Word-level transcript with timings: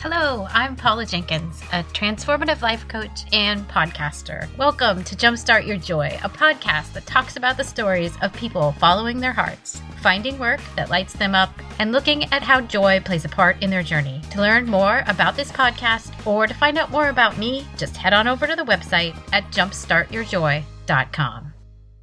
Hello, 0.00 0.46
I'm 0.50 0.76
Paula 0.76 1.06
Jenkins, 1.06 1.62
a 1.72 1.82
transformative 1.82 2.60
life 2.60 2.86
coach 2.86 3.24
and 3.32 3.66
podcaster. 3.66 4.46
Welcome 4.58 5.02
to 5.04 5.16
Jumpstart 5.16 5.66
Your 5.66 5.78
Joy, 5.78 6.18
a 6.22 6.28
podcast 6.28 6.92
that 6.92 7.06
talks 7.06 7.36
about 7.36 7.56
the 7.56 7.64
stories 7.64 8.12
of 8.20 8.30
people 8.34 8.72
following 8.72 9.20
their 9.20 9.32
hearts, 9.32 9.80
finding 10.02 10.38
work 10.38 10.60
that 10.76 10.90
lights 10.90 11.14
them 11.14 11.34
up, 11.34 11.50
and 11.78 11.92
looking 11.92 12.30
at 12.32 12.42
how 12.42 12.60
joy 12.60 13.00
plays 13.00 13.24
a 13.24 13.30
part 13.30 13.62
in 13.62 13.70
their 13.70 13.82
journey. 13.82 14.20
To 14.32 14.42
learn 14.42 14.66
more 14.66 15.02
about 15.06 15.34
this 15.34 15.50
podcast 15.50 16.26
or 16.26 16.46
to 16.46 16.54
find 16.54 16.76
out 16.76 16.90
more 16.90 17.08
about 17.08 17.38
me, 17.38 17.66
just 17.78 17.96
head 17.96 18.12
on 18.12 18.28
over 18.28 18.46
to 18.46 18.54
the 18.54 18.64
website 18.64 19.16
at 19.32 19.50
jumpstartyourjoy.com. 19.50 21.54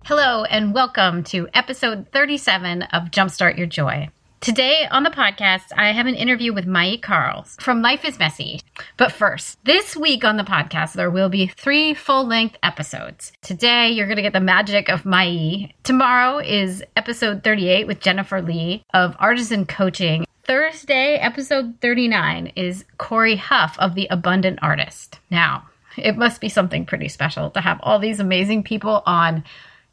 Hello, 0.04 0.44
and 0.46 0.73
welcome 0.73 1.23
to 1.25 1.48
episode 1.54 2.07
37 2.12 2.82
of 2.82 3.12
Jumpstart 3.12 3.55
Your 3.57 3.68
Joy. 3.68 4.10
Today 4.44 4.86
on 4.91 5.04
the 5.04 5.10
podcast, 5.10 5.71
I 5.78 5.94
have 5.94 6.05
an 6.05 6.16
interview 6.16 6.52
with 6.52 6.66
Mayi 6.66 7.02
Carles 7.02 7.55
from 7.62 7.81
Life 7.81 8.04
is 8.04 8.20
Messy. 8.20 8.59
But 8.98 9.13
first, 9.13 9.63
this 9.63 9.95
week 9.95 10.26
on 10.26 10.36
the 10.36 10.44
podcast, 10.44 10.95
there 10.95 11.09
will 11.09 11.30
be 11.30 11.48
three 11.48 11.94
full 11.94 12.27
length 12.27 12.58
episodes. 12.62 13.31
Today, 13.41 13.90
you're 13.90 14.05
going 14.05 14.17
to 14.17 14.22
get 14.22 14.34
the 14.34 14.41
magic 14.41 14.90
of 14.90 15.03
Mayi. 15.03 15.72
Tomorrow 15.84 16.40
is 16.40 16.84
episode 16.98 17.41
38 17.45 17.88
with 17.88 18.02
Jennifer 18.02 18.41
Lee 18.41 18.84
of 18.94 19.16
Artizen 19.17 19.66
Coaching. 19.66 20.26
Thursday, 20.44 21.16
episode 21.16 21.75
39 21.80 22.48
is 22.58 22.84
Corey 22.98 23.38
Huff 23.38 23.78
of 23.80 23.95
The 23.95 24.09
Abundant 24.12 24.59
Artist. 24.62 25.22
Now, 25.31 25.70
it 25.95 26.17
must 26.17 26.41
be 26.41 26.50
something 26.50 26.86
pretty 26.86 27.08
special 27.08 27.50
to 27.52 27.62
have 27.62 27.80
all 27.81 27.98
these 27.98 28.20
amazing 28.20 28.64
people 28.64 29.03
on 29.05 29.45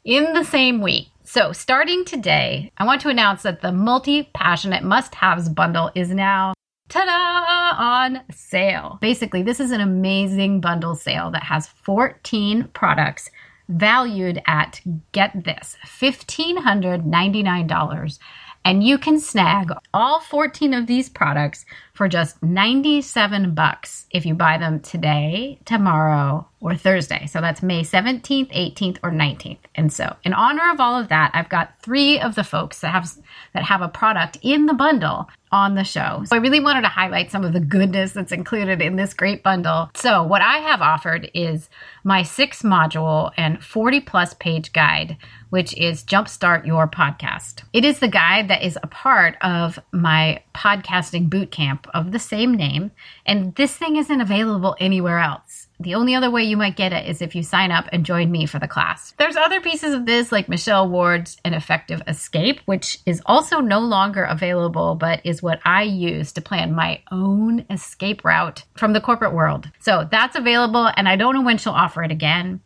in 0.03 0.33
the 0.33 0.43
same 0.43 0.81
week. 0.81 1.07
So, 1.33 1.53
starting 1.53 2.03
today, 2.03 2.73
I 2.77 2.83
want 2.83 2.99
to 3.03 3.07
announce 3.07 3.43
that 3.43 3.61
the 3.61 3.71
multi 3.71 4.29
passionate 4.33 4.83
must 4.83 5.15
haves 5.15 5.47
bundle 5.47 5.89
is 5.95 6.09
now 6.09 6.53
ta-da 6.89 7.81
on 7.81 8.23
sale. 8.29 8.97
Basically, 8.99 9.41
this 9.41 9.61
is 9.61 9.71
an 9.71 9.79
amazing 9.79 10.59
bundle 10.59 10.93
sale 10.93 11.31
that 11.31 11.43
has 11.43 11.69
14 11.69 12.67
products 12.73 13.29
valued 13.69 14.41
at 14.45 14.81
get 15.13 15.45
this 15.45 15.77
$1599 15.85 18.19
and 18.65 18.83
you 18.83 18.97
can 18.97 19.17
snag 19.17 19.71
all 19.93 20.19
14 20.19 20.73
of 20.73 20.87
these 20.87 21.07
products 21.07 21.65
for 22.01 22.07
just 22.07 22.41
97 22.41 23.53
bucks 23.53 24.07
if 24.09 24.25
you 24.25 24.33
buy 24.33 24.57
them 24.57 24.79
today, 24.79 25.59
tomorrow, 25.65 26.47
or 26.59 26.75
Thursday. 26.75 27.27
So 27.27 27.41
that's 27.41 27.61
May 27.61 27.83
17th, 27.83 28.51
18th, 28.51 28.97
or 29.03 29.11
19th. 29.11 29.59
And 29.75 29.93
so, 29.93 30.15
in 30.23 30.33
honor 30.33 30.71
of 30.71 30.79
all 30.79 30.99
of 30.99 31.09
that, 31.09 31.29
I've 31.35 31.47
got 31.47 31.79
3 31.83 32.19
of 32.19 32.33
the 32.33 32.43
folks 32.43 32.79
that 32.79 32.89
have 32.89 33.07
that 33.53 33.65
have 33.65 33.83
a 33.83 33.87
product 33.87 34.39
in 34.41 34.65
the 34.65 34.73
bundle 34.73 35.29
on 35.51 35.75
the 35.75 35.83
show. 35.83 36.23
So 36.25 36.35
I 36.35 36.39
really 36.39 36.59
wanted 36.59 36.81
to 36.81 36.87
highlight 36.87 37.29
some 37.29 37.43
of 37.43 37.53
the 37.53 37.59
goodness 37.59 38.13
that's 38.13 38.31
included 38.31 38.81
in 38.81 38.95
this 38.95 39.13
great 39.13 39.43
bundle. 39.43 39.91
So, 39.93 40.23
what 40.23 40.41
I 40.41 40.57
have 40.57 40.81
offered 40.81 41.29
is 41.35 41.69
my 42.03 42.23
6 42.23 42.63
module 42.63 43.31
and 43.37 43.63
40 43.63 43.99
plus 43.99 44.33
page 44.33 44.73
guide 44.73 45.17
which 45.51 45.77
is 45.77 46.03
Jumpstart 46.03 46.65
Your 46.65 46.87
Podcast. 46.87 47.63
It 47.73 47.85
is 47.85 47.99
the 47.99 48.07
guide 48.07 48.47
that 48.47 48.63
is 48.63 48.79
a 48.81 48.87
part 48.87 49.35
of 49.41 49.77
my 49.91 50.41
podcasting 50.55 51.29
boot 51.29 51.51
camp 51.51 51.87
of 51.93 52.11
the 52.11 52.19
same 52.19 52.53
name, 52.53 52.91
and 53.25 53.55
this 53.55 53.75
thing 53.75 53.95
isn't 53.95 54.21
available 54.21 54.75
anywhere 54.79 55.19
else. 55.19 55.67
The 55.79 55.95
only 55.95 56.13
other 56.13 56.29
way 56.29 56.43
you 56.43 56.57
might 56.57 56.75
get 56.75 56.93
it 56.93 57.07
is 57.09 57.21
if 57.21 57.35
you 57.35 57.41
sign 57.41 57.71
up 57.71 57.87
and 57.91 58.05
join 58.05 58.31
me 58.31 58.45
for 58.45 58.59
the 58.59 58.67
class. 58.67 59.13
There's 59.17 59.35
other 59.35 59.61
pieces 59.61 59.95
of 59.95 60.05
this, 60.05 60.31
like 60.31 60.47
Michelle 60.47 60.87
Ward's 60.87 61.37
An 61.43 61.53
Effective 61.53 62.01
Escape, 62.07 62.59
which 62.65 62.99
is 63.05 63.21
also 63.25 63.59
no 63.59 63.79
longer 63.79 64.23
available, 64.23 64.95
but 64.95 65.21
is 65.23 65.41
what 65.41 65.59
I 65.65 65.83
use 65.83 66.31
to 66.33 66.41
plan 66.41 66.73
my 66.73 67.01
own 67.11 67.65
escape 67.69 68.23
route 68.23 68.63
from 68.75 68.93
the 68.93 69.01
corporate 69.01 69.33
world. 69.33 69.69
So 69.79 70.07
that's 70.09 70.35
available, 70.35 70.91
and 70.95 71.09
I 71.09 71.15
don't 71.15 71.33
know 71.33 71.41
when 71.41 71.57
she'll 71.57 71.73
offer 71.73 72.03
it 72.03 72.11
again. 72.11 72.61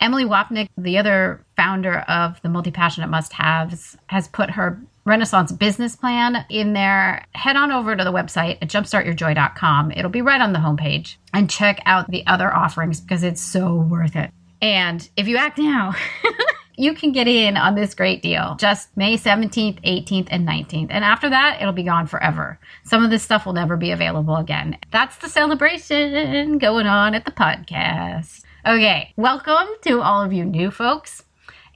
Emily 0.00 0.24
Wapnick, 0.24 0.68
the 0.76 0.98
other 0.98 1.44
founder 1.56 2.00
of 2.00 2.40
the 2.42 2.48
Multi 2.48 2.70
Passionate 2.70 3.08
Must 3.08 3.32
Haves, 3.32 3.96
has 4.08 4.28
put 4.28 4.50
her 4.50 4.80
Renaissance 5.06 5.52
business 5.52 5.94
plan 5.94 6.44
in 6.50 6.72
there. 6.72 7.24
Head 7.32 7.54
on 7.56 7.70
over 7.70 7.94
to 7.94 8.02
the 8.04 8.12
website 8.12 8.58
at 8.60 8.68
jumpstartyourjoy.com. 8.68 9.92
It'll 9.92 10.10
be 10.10 10.20
right 10.20 10.40
on 10.40 10.52
the 10.52 10.58
homepage 10.58 11.16
and 11.32 11.48
check 11.48 11.80
out 11.86 12.10
the 12.10 12.26
other 12.26 12.52
offerings 12.52 13.00
because 13.00 13.22
it's 13.22 13.40
so 13.40 13.76
worth 13.76 14.16
it. 14.16 14.32
And 14.60 15.08
if 15.16 15.28
you 15.28 15.36
act 15.36 15.58
now, 15.58 15.94
you 16.76 16.92
can 16.92 17.12
get 17.12 17.28
in 17.28 17.56
on 17.56 17.76
this 17.76 17.94
great 17.94 18.20
deal 18.20 18.56
just 18.58 18.94
May 18.96 19.16
17th, 19.16 19.80
18th, 19.82 20.28
and 20.30 20.46
19th. 20.46 20.88
And 20.90 21.04
after 21.04 21.30
that, 21.30 21.58
it'll 21.60 21.72
be 21.72 21.84
gone 21.84 22.08
forever. 22.08 22.58
Some 22.84 23.04
of 23.04 23.10
this 23.10 23.22
stuff 23.22 23.46
will 23.46 23.52
never 23.52 23.76
be 23.76 23.92
available 23.92 24.36
again. 24.36 24.76
That's 24.90 25.16
the 25.18 25.28
celebration 25.28 26.58
going 26.58 26.86
on 26.86 27.14
at 27.14 27.24
the 27.24 27.30
podcast. 27.30 28.42
Okay, 28.66 29.12
welcome 29.16 29.68
to 29.82 30.00
all 30.00 30.24
of 30.24 30.32
you 30.32 30.44
new 30.44 30.72
folks. 30.72 31.22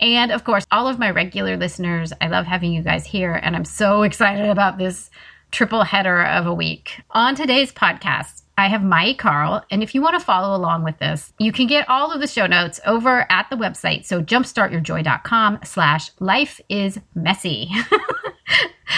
And 0.01 0.33
of 0.33 0.45
course, 0.45 0.67
all 0.71 0.89
of 0.89 0.99
my 0.99 1.11
regular 1.11 1.57
listeners, 1.57 2.13
I 2.21 2.29
love 2.29 2.47
having 2.47 2.73
you 2.73 2.83
guys 2.83 3.07
here, 3.07 3.35
and 3.35 3.55
I'm 3.55 3.65
so 3.65 4.03
excited 4.05 4.49
about 4.49 4.79
this 4.79 5.11
triple 5.51 5.85
header 5.85 6.25
of 6.25 6.47
a 6.47 6.55
week. 6.55 7.01
On 7.11 7.35
today's 7.35 7.73
podcast, 7.73 8.43
I 8.57 8.69
have 8.69 8.83
Mayi 8.83 9.17
Carl, 9.17 9.65
and 9.71 9.83
if 9.83 9.95
you 9.95 10.03
want 10.03 10.19
to 10.19 10.25
follow 10.25 10.57
along 10.57 10.85
with 10.85 10.99
this, 10.99 11.33
you 11.39 11.51
can 11.53 11.67
get 11.67 11.89
all 11.89 12.13
of 12.13 12.21
the 12.21 12.27
show 12.27 12.47
notes 12.47 12.81
over 12.87 13.27
at 13.31 13.49
the 13.51 13.57
website. 13.57 14.05
So 14.05 14.23
jumpstartyourjoy.com 14.23 15.61
slash 15.65 16.11
life 16.19 16.61
is 16.69 16.99
messy. 17.15 17.71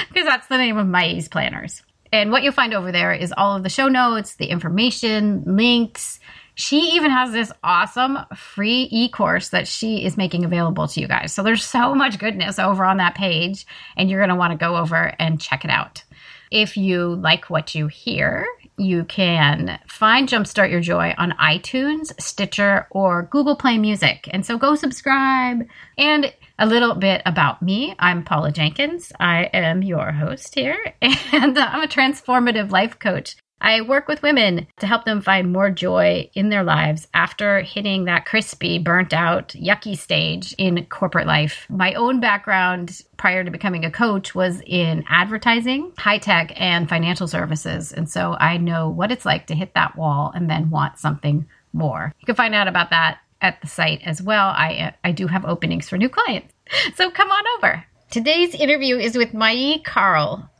Because 0.08 0.26
that's 0.26 0.46
the 0.46 0.56
name 0.56 0.78
of 0.78 0.86
Mayi's 0.86 1.28
planners. 1.28 1.82
And 2.12 2.30
what 2.30 2.42
you'll 2.42 2.52
find 2.52 2.74
over 2.74 2.92
there 2.92 3.12
is 3.12 3.32
all 3.36 3.56
of 3.56 3.62
the 3.62 3.70
show 3.70 3.88
notes, 3.88 4.36
the 4.36 4.46
information, 4.46 5.42
links, 5.46 6.20
she 6.54 6.78
even 6.94 7.10
has 7.10 7.32
this 7.32 7.52
awesome 7.62 8.18
free 8.36 8.88
e 8.90 9.08
course 9.08 9.48
that 9.50 9.66
she 9.66 10.04
is 10.04 10.16
making 10.16 10.44
available 10.44 10.86
to 10.88 11.00
you 11.00 11.08
guys. 11.08 11.32
So 11.32 11.42
there's 11.42 11.64
so 11.64 11.94
much 11.94 12.18
goodness 12.18 12.58
over 12.58 12.84
on 12.84 12.98
that 12.98 13.14
page, 13.14 13.66
and 13.96 14.10
you're 14.10 14.20
going 14.20 14.30
to 14.30 14.36
want 14.36 14.52
to 14.52 14.58
go 14.58 14.76
over 14.76 15.14
and 15.18 15.40
check 15.40 15.64
it 15.64 15.70
out. 15.70 16.04
If 16.50 16.76
you 16.76 17.14
like 17.14 17.48
what 17.48 17.74
you 17.74 17.86
hear, 17.86 18.46
you 18.76 19.04
can 19.04 19.78
find 19.86 20.28
Jumpstart 20.28 20.70
Your 20.70 20.80
Joy 20.80 21.14
on 21.16 21.32
iTunes, 21.32 22.12
Stitcher, 22.20 22.86
or 22.90 23.22
Google 23.22 23.56
Play 23.56 23.78
Music. 23.78 24.28
And 24.30 24.44
so 24.44 24.58
go 24.58 24.74
subscribe. 24.74 25.66
And 25.96 26.32
a 26.58 26.66
little 26.66 26.94
bit 26.94 27.22
about 27.24 27.62
me 27.62 27.94
I'm 27.98 28.24
Paula 28.24 28.52
Jenkins. 28.52 29.12
I 29.18 29.44
am 29.52 29.82
your 29.82 30.12
host 30.12 30.54
here, 30.54 30.78
and 31.02 31.58
I'm 31.58 31.82
a 31.82 31.88
transformative 31.88 32.70
life 32.70 32.98
coach 32.98 33.36
I 33.62 33.80
work 33.80 34.08
with 34.08 34.22
women 34.22 34.66
to 34.80 34.86
help 34.86 35.04
them 35.04 35.22
find 35.22 35.52
more 35.52 35.70
joy 35.70 36.28
in 36.34 36.48
their 36.48 36.64
lives 36.64 37.06
after 37.14 37.60
hitting 37.60 38.04
that 38.04 38.26
crispy, 38.26 38.78
burnt 38.78 39.14
out, 39.14 39.48
yucky 39.50 39.96
stage 39.96 40.52
in 40.58 40.84
corporate 40.86 41.28
life. 41.28 41.66
My 41.70 41.94
own 41.94 42.18
background 42.20 43.02
prior 43.16 43.44
to 43.44 43.50
becoming 43.50 43.84
a 43.84 43.90
coach 43.90 44.34
was 44.34 44.60
in 44.66 45.04
advertising, 45.08 45.92
high 45.96 46.18
tech, 46.18 46.52
and 46.56 46.88
financial 46.88 47.28
services. 47.28 47.92
And 47.92 48.10
so 48.10 48.36
I 48.40 48.56
know 48.56 48.88
what 48.88 49.12
it's 49.12 49.24
like 49.24 49.46
to 49.46 49.54
hit 49.54 49.74
that 49.74 49.96
wall 49.96 50.32
and 50.34 50.50
then 50.50 50.70
want 50.70 50.98
something 50.98 51.46
more. 51.72 52.12
You 52.18 52.26
can 52.26 52.34
find 52.34 52.54
out 52.54 52.66
about 52.66 52.90
that 52.90 53.20
at 53.40 53.60
the 53.60 53.68
site 53.68 54.02
as 54.04 54.20
well. 54.20 54.48
I, 54.48 54.94
I 55.04 55.12
do 55.12 55.28
have 55.28 55.44
openings 55.44 55.88
for 55.88 55.96
new 55.96 56.08
clients. 56.08 56.52
So 56.94 57.10
come 57.10 57.30
on 57.30 57.44
over. 57.58 57.84
Today's 58.10 58.54
interview 58.54 58.96
is 58.96 59.16
with 59.16 59.32
Mayi 59.32 59.82
Carl, 59.84 60.50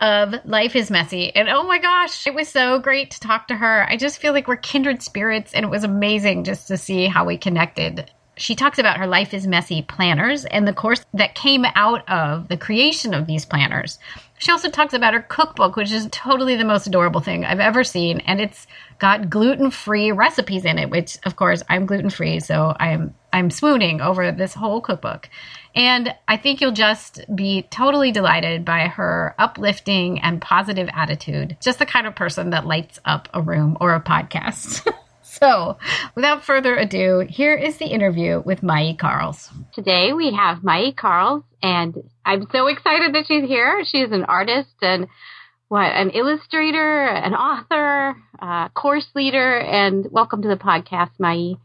of 0.00 0.34
Life 0.44 0.74
is 0.74 0.90
Messy. 0.90 1.34
And 1.34 1.48
oh 1.48 1.62
my 1.62 1.78
gosh, 1.78 2.26
it 2.26 2.34
was 2.34 2.48
so 2.48 2.78
great 2.78 3.10
to 3.12 3.20
talk 3.20 3.48
to 3.48 3.56
her. 3.56 3.86
I 3.88 3.96
just 3.96 4.18
feel 4.18 4.32
like 4.32 4.48
we're 4.48 4.56
kindred 4.56 5.02
spirits, 5.02 5.52
and 5.52 5.64
it 5.64 5.68
was 5.68 5.84
amazing 5.84 6.44
just 6.44 6.68
to 6.68 6.76
see 6.76 7.06
how 7.06 7.24
we 7.24 7.36
connected. 7.36 8.10
She 8.36 8.54
talks 8.54 8.78
about 8.78 8.96
her 8.96 9.06
Life 9.06 9.34
is 9.34 9.46
Messy 9.46 9.82
planners 9.82 10.46
and 10.46 10.66
the 10.66 10.72
course 10.72 11.04
that 11.12 11.34
came 11.34 11.66
out 11.74 12.08
of 12.08 12.48
the 12.48 12.56
creation 12.56 13.12
of 13.12 13.26
these 13.26 13.44
planners. 13.44 13.98
She 14.38 14.50
also 14.50 14.70
talks 14.70 14.94
about 14.94 15.12
her 15.12 15.20
cookbook, 15.20 15.76
which 15.76 15.92
is 15.92 16.08
totally 16.10 16.56
the 16.56 16.64
most 16.64 16.86
adorable 16.86 17.20
thing 17.20 17.44
I've 17.44 17.60
ever 17.60 17.84
seen. 17.84 18.20
And 18.20 18.40
it's 18.40 18.66
got 18.98 19.28
gluten 19.28 19.70
free 19.70 20.10
recipes 20.10 20.64
in 20.64 20.78
it, 20.78 20.88
which, 20.88 21.18
of 21.26 21.36
course, 21.36 21.62
I'm 21.68 21.84
gluten 21.84 22.08
free. 22.08 22.40
So 22.40 22.74
I'm, 22.80 23.14
I'm 23.34 23.50
swooning 23.50 24.00
over 24.00 24.32
this 24.32 24.54
whole 24.54 24.80
cookbook. 24.80 25.28
And 25.74 26.14
I 26.26 26.36
think 26.36 26.60
you'll 26.60 26.72
just 26.72 27.24
be 27.34 27.62
totally 27.62 28.12
delighted 28.12 28.64
by 28.64 28.88
her 28.88 29.34
uplifting 29.38 30.20
and 30.20 30.40
positive 30.40 30.88
attitude. 30.92 31.56
Just 31.60 31.78
the 31.78 31.86
kind 31.86 32.06
of 32.06 32.14
person 32.14 32.50
that 32.50 32.66
lights 32.66 32.98
up 33.04 33.28
a 33.32 33.40
room 33.40 33.76
or 33.80 33.94
a 33.94 34.00
podcast. 34.00 34.86
so, 35.22 35.78
without 36.14 36.44
further 36.44 36.76
ado, 36.76 37.26
here 37.28 37.54
is 37.54 37.76
the 37.78 37.86
interview 37.86 38.42
with 38.44 38.62
Mayi 38.62 38.98
Carles. 38.98 39.50
Today 39.72 40.12
we 40.12 40.34
have 40.34 40.58
Mayi 40.58 40.96
Carles, 40.96 41.44
and 41.62 41.94
I'm 42.24 42.46
so 42.50 42.66
excited 42.66 43.14
that 43.14 43.26
she's 43.28 43.48
here. 43.48 43.84
She's 43.84 44.10
an 44.10 44.24
artist 44.24 44.74
and 44.82 45.06
what 45.68 45.92
an 45.92 46.10
illustrator, 46.10 47.06
an 47.06 47.34
author, 47.34 48.16
a 48.40 48.70
course 48.74 49.06
leader, 49.14 49.58
and 49.60 50.08
welcome 50.10 50.42
to 50.42 50.48
the 50.48 50.56
podcast, 50.56 51.12
Mayi. 51.20 51.58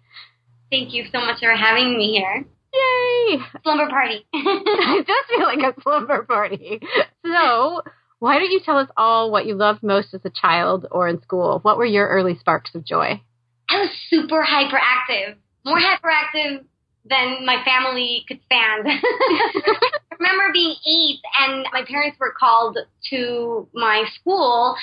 Thank 0.69 0.93
you 0.93 1.05
so 1.11 1.19
much 1.21 1.39
for 1.39 1.55
having 1.55 1.97
me 1.97 2.11
here. 2.11 2.45
Yay! 2.75 3.39
Slumber 3.63 3.89
party. 3.89 4.25
it 4.33 5.07
does 5.07 5.25
feel 5.29 5.45
like 5.45 5.59
a 5.59 5.81
slumber 5.81 6.23
party. 6.23 6.81
So, 7.25 7.81
why 8.19 8.39
don't 8.39 8.51
you 8.51 8.59
tell 8.63 8.77
us 8.77 8.89
all 8.97 9.31
what 9.31 9.45
you 9.45 9.55
loved 9.55 9.83
most 9.83 10.13
as 10.13 10.21
a 10.25 10.29
child 10.29 10.85
or 10.91 11.07
in 11.07 11.21
school? 11.21 11.59
What 11.61 11.77
were 11.77 11.85
your 11.85 12.07
early 12.07 12.37
sparks 12.37 12.73
of 12.75 12.85
joy? 12.85 13.21
I 13.69 13.79
was 13.81 13.89
super 14.09 14.43
hyperactive, 14.43 15.35
more 15.65 15.79
hyperactive 15.79 16.63
than 17.07 17.45
my 17.45 17.63
family 17.63 18.25
could 18.27 18.39
stand. 18.45 18.87
I 18.87 20.15
remember 20.19 20.53
being 20.53 20.75
eight 20.87 21.19
and 21.39 21.65
my 21.71 21.83
parents 21.87 22.17
were 22.19 22.33
called 22.37 22.77
to 23.09 23.67
my 23.73 24.05
school 24.19 24.75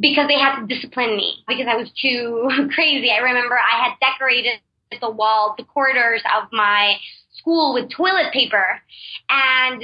because 0.00 0.26
they 0.28 0.38
had 0.38 0.60
to 0.60 0.66
discipline 0.66 1.16
me 1.16 1.44
because 1.46 1.66
I 1.68 1.76
was 1.76 1.90
too 2.00 2.48
crazy. 2.74 3.10
I 3.10 3.18
remember 3.22 3.56
I 3.56 3.84
had 3.84 3.92
decorated 4.00 4.60
the 5.00 5.10
wall, 5.10 5.54
the 5.58 5.64
corridors 5.64 6.22
of 6.36 6.48
my 6.52 6.94
school 7.32 7.74
with 7.74 7.90
toilet 7.90 8.32
paper 8.32 8.80
and 9.28 9.82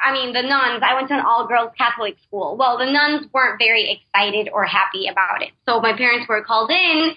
I 0.00 0.12
mean, 0.12 0.32
the 0.32 0.42
nuns, 0.42 0.82
I 0.82 0.94
went 0.94 1.08
to 1.08 1.14
an 1.14 1.24
all 1.26 1.48
girls 1.48 1.72
Catholic 1.76 2.16
school. 2.26 2.56
Well, 2.56 2.78
the 2.78 2.86
nuns 2.86 3.26
weren't 3.32 3.58
very 3.58 3.98
excited 3.98 4.48
or 4.52 4.64
happy 4.64 5.08
about 5.08 5.42
it. 5.42 5.50
So 5.66 5.80
my 5.80 5.96
parents 5.96 6.28
were 6.28 6.42
called 6.44 6.70
in 6.70 7.14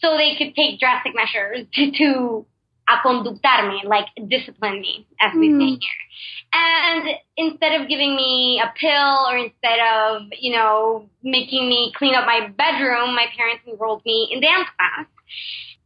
so 0.00 0.16
they 0.16 0.36
could 0.36 0.54
take 0.54 0.78
drastic 0.78 1.14
measures 1.14 1.66
to, 1.74 1.90
to 1.98 2.46
aconductarme, 2.88 3.84
like 3.84 4.06
discipline 4.28 4.80
me, 4.80 5.06
as 5.20 5.32
we 5.34 5.48
mm. 5.50 5.60
say 5.60 5.78
here. 5.80 6.02
And 6.52 7.08
instead 7.36 7.80
of 7.80 7.88
giving 7.88 8.14
me 8.14 8.62
a 8.62 8.72
pill 8.78 9.26
or 9.28 9.38
instead 9.38 9.78
of, 9.80 10.22
you 10.38 10.54
know, 10.54 11.08
making 11.22 11.68
me 11.68 11.92
clean 11.96 12.14
up 12.14 12.26
my 12.26 12.48
bedroom, 12.48 13.14
my 13.14 13.26
parents 13.36 13.64
enrolled 13.66 14.04
me 14.04 14.28
in 14.32 14.40
dance 14.40 14.68
class. 14.76 15.06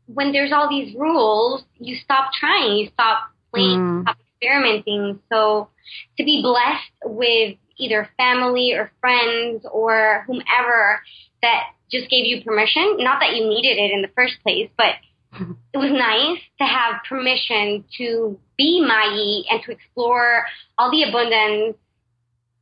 When 0.06 0.32
there's 0.32 0.53
all 0.53 0.69
these 0.69 0.94
rules, 0.94 1.64
you 1.79 1.97
stop 1.97 2.31
trying, 2.38 2.76
you 2.76 2.88
stop 2.93 3.31
playing, 3.53 3.79
mm. 3.79 4.03
stop 4.03 4.17
experimenting. 4.32 5.20
So 5.32 5.69
to 6.17 6.25
be 6.25 6.43
blessed 6.43 6.91
with 7.05 7.56
either 7.79 8.08
family 8.17 8.73
or 8.73 8.91
friends 9.00 9.67
or 9.70 10.25
whomever 10.26 11.00
that 11.43 11.64
just 11.91 12.11
gave 12.11 12.25
you 12.25 12.43
permission, 12.43 12.97
not 12.99 13.20
that 13.20 13.35
you 13.35 13.49
needed 13.49 13.79
it 13.79 13.93
in 13.93 14.03
the 14.03 14.11
first 14.17 14.35
place, 14.43 14.69
but 14.76 14.94
it 15.73 15.79
was 15.79 15.91
nice 15.91 16.41
to 16.59 16.64
have 16.64 17.02
permission 17.09 17.85
to 17.99 18.38
be 18.56 18.82
Mayi 18.82 19.44
and 19.50 19.62
to 19.64 19.73
explore 19.73 20.44
all 20.79 20.91
the 20.91 21.02
abundance 21.02 21.76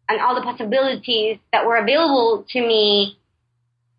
and 0.08 0.20
all 0.20 0.35
the 0.35 0.43
possibilities 0.43 1.38
that 1.52 1.67
were 1.67 1.76
available 1.76 2.44
to 2.50 2.61
me 2.61 3.19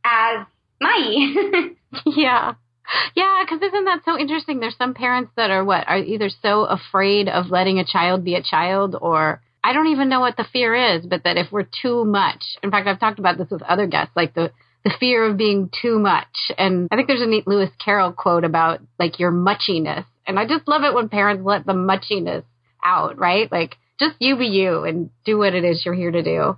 as 0.03 0.45
Mayi. 0.81 1.75
yeah. 2.05 2.53
Yeah, 3.15 3.43
because 3.43 3.61
isn't 3.61 3.85
that 3.85 4.01
so 4.05 4.17
interesting? 4.17 4.59
There's 4.59 4.77
some 4.77 4.93
parents 4.93 5.31
that 5.35 5.49
are 5.49 5.63
what 5.63 5.87
are 5.87 5.97
either 5.97 6.29
so 6.29 6.65
afraid 6.65 7.29
of 7.29 7.49
letting 7.49 7.79
a 7.79 7.85
child 7.85 8.23
be 8.23 8.35
a 8.35 8.43
child, 8.43 8.95
or 8.99 9.41
I 9.63 9.73
don't 9.73 9.87
even 9.87 10.09
know 10.09 10.19
what 10.19 10.37
the 10.37 10.43
fear 10.43 10.75
is, 10.75 11.05
but 11.05 11.23
that 11.23 11.37
if 11.37 11.51
we're 11.51 11.67
too 11.81 12.05
much, 12.05 12.43
in 12.61 12.71
fact, 12.71 12.87
I've 12.87 12.99
talked 12.99 13.19
about 13.19 13.37
this 13.37 13.49
with 13.49 13.61
other 13.63 13.87
guests, 13.87 14.15
like 14.15 14.33
the 14.33 14.51
the 14.83 14.93
fear 14.99 15.25
of 15.25 15.37
being 15.37 15.71
too 15.81 15.97
much. 15.97 16.51
And 16.57 16.87
I 16.91 16.95
think 16.95 17.07
there's 17.07 17.21
a 17.21 17.25
neat 17.25 17.47
Lewis 17.47 17.71
Carroll 17.83 18.11
quote 18.11 18.43
about 18.43 18.81
like 18.99 19.19
your 19.19 19.31
muchiness, 19.31 20.05
and 20.27 20.37
I 20.37 20.45
just 20.45 20.67
love 20.67 20.83
it 20.83 20.93
when 20.93 21.09
parents 21.09 21.43
let 21.43 21.65
the 21.65 21.73
muchiness 21.73 22.43
out, 22.83 23.17
right? 23.17 23.51
Like 23.51 23.77
just 23.99 24.15
you 24.19 24.37
be 24.37 24.47
you 24.47 24.83
and 24.83 25.09
do 25.25 25.37
what 25.37 25.55
it 25.55 25.63
is 25.63 25.83
you're 25.85 25.95
here 25.95 26.11
to 26.11 26.21
do. 26.21 26.57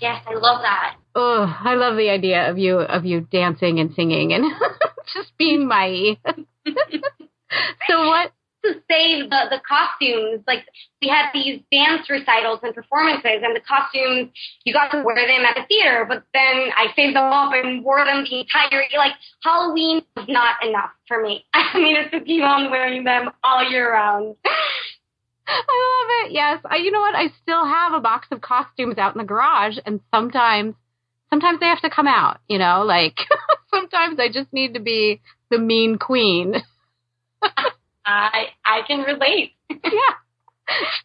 Yes, 0.00 0.22
I 0.26 0.34
love 0.34 0.62
that. 0.62 0.96
Oh, 1.14 1.46
I 1.46 1.74
love 1.74 1.96
the 1.96 2.10
idea 2.10 2.50
of 2.50 2.58
you 2.58 2.78
of 2.78 3.04
you 3.04 3.20
dancing 3.20 3.78
and 3.78 3.94
singing 3.94 4.32
and 4.32 4.44
just 5.14 5.36
being 5.38 5.68
my. 5.68 6.16
so 7.88 8.08
what? 8.08 8.32
To 8.64 8.72
save 8.90 9.28
the 9.28 9.40
the 9.50 9.60
costumes, 9.68 10.42
like 10.46 10.64
we 11.02 11.08
had 11.08 11.26
these 11.34 11.60
dance 11.70 12.08
recitals 12.08 12.60
and 12.62 12.74
performances, 12.74 13.44
and 13.44 13.54
the 13.54 13.60
costumes 13.60 14.30
you 14.64 14.72
got 14.72 14.90
to 14.90 15.02
wear 15.04 15.26
them 15.26 15.44
at 15.44 15.54
the 15.54 15.66
theater, 15.68 16.06
but 16.08 16.24
then 16.32 16.70
I 16.74 16.86
saved 16.96 17.14
them 17.14 17.30
up 17.30 17.52
and 17.52 17.84
wore 17.84 18.04
them 18.04 18.24
the 18.24 18.40
entire 18.40 18.82
like 18.96 19.12
Halloween 19.42 20.02
was 20.16 20.26
not 20.28 20.64
enough 20.66 20.90
for 21.06 21.22
me. 21.22 21.44
I 21.54 21.78
needed 21.78 22.10
to 22.10 22.20
keep 22.22 22.42
on 22.42 22.70
wearing 22.70 23.04
them 23.04 23.30
all 23.44 23.70
year 23.70 23.92
round. 23.92 24.36
I 25.46 25.52
love 25.52 26.26
it. 26.26 26.32
Yes. 26.32 26.60
I, 26.64 26.76
you 26.76 26.90
know 26.90 27.00
what? 27.00 27.14
I 27.14 27.28
still 27.42 27.66
have 27.66 27.92
a 27.92 28.00
box 28.00 28.28
of 28.30 28.40
costumes 28.40 28.96
out 28.96 29.14
in 29.14 29.18
the 29.18 29.26
garage 29.26 29.76
and 29.84 30.00
sometimes 30.10 30.74
sometimes 31.34 31.58
they 31.58 31.66
have 31.66 31.80
to 31.80 31.90
come 31.90 32.06
out, 32.06 32.38
you 32.48 32.58
know, 32.58 32.84
like 32.86 33.16
sometimes 33.74 34.20
I 34.20 34.28
just 34.28 34.52
need 34.52 34.74
to 34.74 34.80
be 34.80 35.20
the 35.50 35.58
mean 35.58 35.98
queen. 35.98 36.54
I 38.06 38.46
I 38.64 38.82
can 38.86 39.00
relate. 39.00 39.52
yeah. 39.70 40.14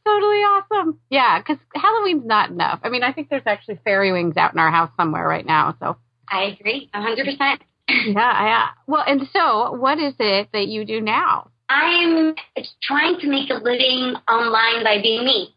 Totally 0.05 0.37
awesome. 0.37 0.99
Yeah, 1.09 1.39
because 1.39 1.57
Halloween's 1.75 2.25
not 2.25 2.49
enough. 2.49 2.79
I 2.83 2.89
mean, 2.89 3.03
I 3.03 3.11
think 3.11 3.29
there's 3.29 3.43
actually 3.45 3.79
fairy 3.83 4.11
wings 4.11 4.37
out 4.37 4.53
in 4.53 4.59
our 4.59 4.71
house 4.71 4.91
somewhere 4.95 5.27
right 5.27 5.45
now. 5.45 5.75
So 5.79 5.97
I 6.29 6.43
agree, 6.43 6.89
a 6.93 7.01
hundred 7.01 7.25
percent. 7.25 7.63
Yeah, 7.89 8.13
yeah. 8.15 8.65
Uh, 8.69 8.81
well, 8.85 9.03
and 9.05 9.27
so 9.33 9.71
what 9.73 9.97
is 9.97 10.13
it 10.19 10.49
that 10.53 10.67
you 10.67 10.85
do 10.85 11.01
now? 11.01 11.49
I'm 11.69 12.35
trying 12.83 13.19
to 13.19 13.27
make 13.27 13.49
a 13.49 13.55
living 13.55 14.13
online 14.29 14.83
by 14.83 15.01
being 15.01 15.25
me. 15.25 15.55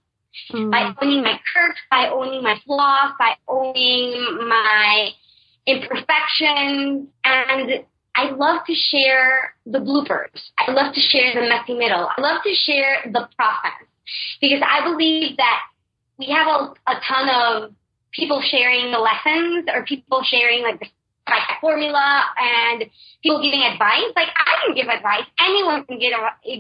Mm. 0.53 0.71
By 0.71 0.93
owning 1.01 1.23
my 1.23 1.39
quirks, 1.53 1.81
by 1.91 2.09
owning 2.09 2.43
my 2.43 2.57
flaws, 2.65 3.13
by 3.19 3.35
owning 3.49 4.49
my 4.49 5.11
imperfections. 5.67 7.09
And 7.25 7.85
I 8.15 8.31
love 8.31 8.65
to 8.67 8.75
share 8.75 9.55
the 9.67 9.79
bloopers. 9.79 10.41
I 10.59 10.73
love 10.73 10.95
to 10.95 11.01
share 11.01 11.35
the 11.35 11.49
messy 11.49 11.75
middle. 11.75 12.09
I 12.17 12.21
love 12.21 12.43
to 12.45 12.55
share 12.55 13.03
the 13.05 13.29
process 13.37 13.87
because 14.41 14.63
I 14.67 14.85
believe 14.85 15.37
that 15.37 15.61
we 16.19 16.27
have 16.27 16.47
a, 16.47 16.75
a 16.91 16.95
ton 17.07 17.29
of 17.29 17.75
people 18.13 18.43
sharing 18.45 18.93
the 18.93 18.99
lessons 18.99 19.67
or 19.73 19.85
people 19.85 20.23
sharing 20.25 20.63
like 20.63 20.81
the 20.81 20.87
like 21.29 21.61
formula 21.61 22.25
and 22.37 22.85
people 23.23 23.41
giving 23.43 23.63
advice. 23.63 24.11
Like 24.17 24.29
I 24.37 24.67
can 24.67 24.75
give 24.75 24.89
advice. 24.89 25.25
Anyone 25.41 25.85
can 25.85 25.99
give 25.99 26.13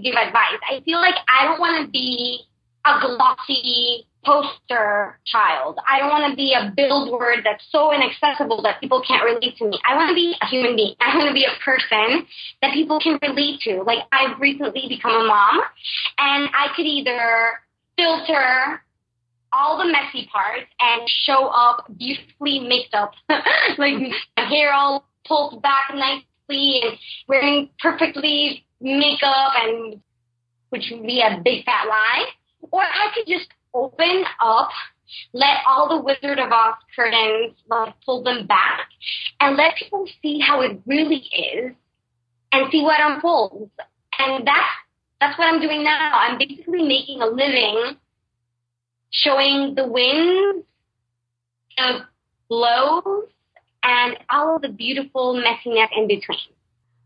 give 0.03 0.15
advice. 0.15 0.61
I 0.71 0.81
feel 0.85 1.01
like 1.01 1.17
I 1.29 1.45
don't 1.45 1.61
want 1.61 1.85
to 1.85 1.91
be 1.91 2.47
a 2.85 3.01
glossy 3.01 4.07
poster 4.25 5.19
child. 5.27 5.79
I 5.89 5.99
don't 5.99 6.09
want 6.09 6.31
to 6.31 6.37
be 6.37 6.55
a 6.55 6.73
billboard 6.77 7.41
that's 7.45 7.65
so 7.71 7.93
inaccessible 7.93 8.63
that 8.63 8.81
people 8.81 9.03
can't 9.07 9.25
relate 9.25 9.57
to 9.59 9.69
me. 9.69 9.79
I 9.89 9.97
want 9.97 10.11
to 10.11 10.15
be 10.15 10.35
a 10.41 10.47
human 10.47 10.77
being. 10.77 10.95
I 11.01 11.17
want 11.17 11.29
to 11.29 11.35
be 11.35 11.45
a 11.45 11.59
person 11.65 12.27
that 12.63 12.73
people 12.73 13.01
can 13.01 13.19
relate 13.21 13.61
to. 13.63 13.83
Like 13.83 14.05
I've 14.13 14.39
recently 14.41 14.87
become 14.89 15.13
a 15.13 15.25
mom 15.25 15.61
and 16.19 16.49
I 16.55 16.69
could 16.77 16.87
either 16.87 17.61
filter 17.97 18.83
all 19.53 19.79
the 19.79 19.91
messy 19.91 20.29
parts 20.33 20.71
and 20.81 21.03
show 21.07 21.47
up 21.47 21.87
beautifully 21.99 22.61
mixed 22.61 22.95
up, 22.95 23.13
like 23.79 23.95
my 24.37 24.45
hair 24.45 24.73
all 24.73 25.05
pulled 25.27 25.63
back 25.63 25.91
nicely 25.95 26.81
and 26.83 26.99
wearing 27.29 27.69
perfectly 27.81 28.65
makeup 28.81 29.53
and 29.57 30.01
which 30.71 30.89
would 30.91 31.03
be 31.03 31.21
a 31.21 31.41
big 31.45 31.65
fat 31.65 31.87
lie. 31.87 32.25
Or 32.71 32.83
I 32.83 33.11
could 33.15 33.27
just 33.27 33.49
open 33.75 34.25
up, 34.41 34.71
let 35.33 35.59
all 35.67 35.89
the 35.89 36.03
Wizard 36.03 36.39
of 36.39 36.51
Oz 36.51 36.75
curtains, 36.95 37.57
like 37.69 37.95
pull 38.05 38.23
them 38.23 38.47
back 38.47 38.89
and 39.41 39.57
let 39.57 39.77
people 39.77 40.07
see 40.23 40.39
how 40.39 40.61
it 40.61 40.81
really 40.87 41.17
is 41.17 41.73
and 42.53 42.71
see 42.71 42.83
what 42.83 43.01
unfolds. 43.01 43.71
And 44.19 44.47
that's, 44.47 44.69
that's 45.21 45.39
what 45.39 45.53
I'm 45.53 45.61
doing 45.61 45.83
now. 45.85 46.11
I'm 46.15 46.39
basically 46.39 46.83
making 46.83 47.21
a 47.23 47.27
living 47.27 47.97
showing 49.11 49.75
the 49.75 49.87
winds, 49.87 50.65
the 51.77 52.01
blows, 52.49 53.29
and 53.83 54.17
all 54.31 54.57
of 54.57 54.63
the 54.63 54.69
beautiful 54.69 55.35
messiness 55.35 55.89
in 55.97 56.09
between. 56.09 56.39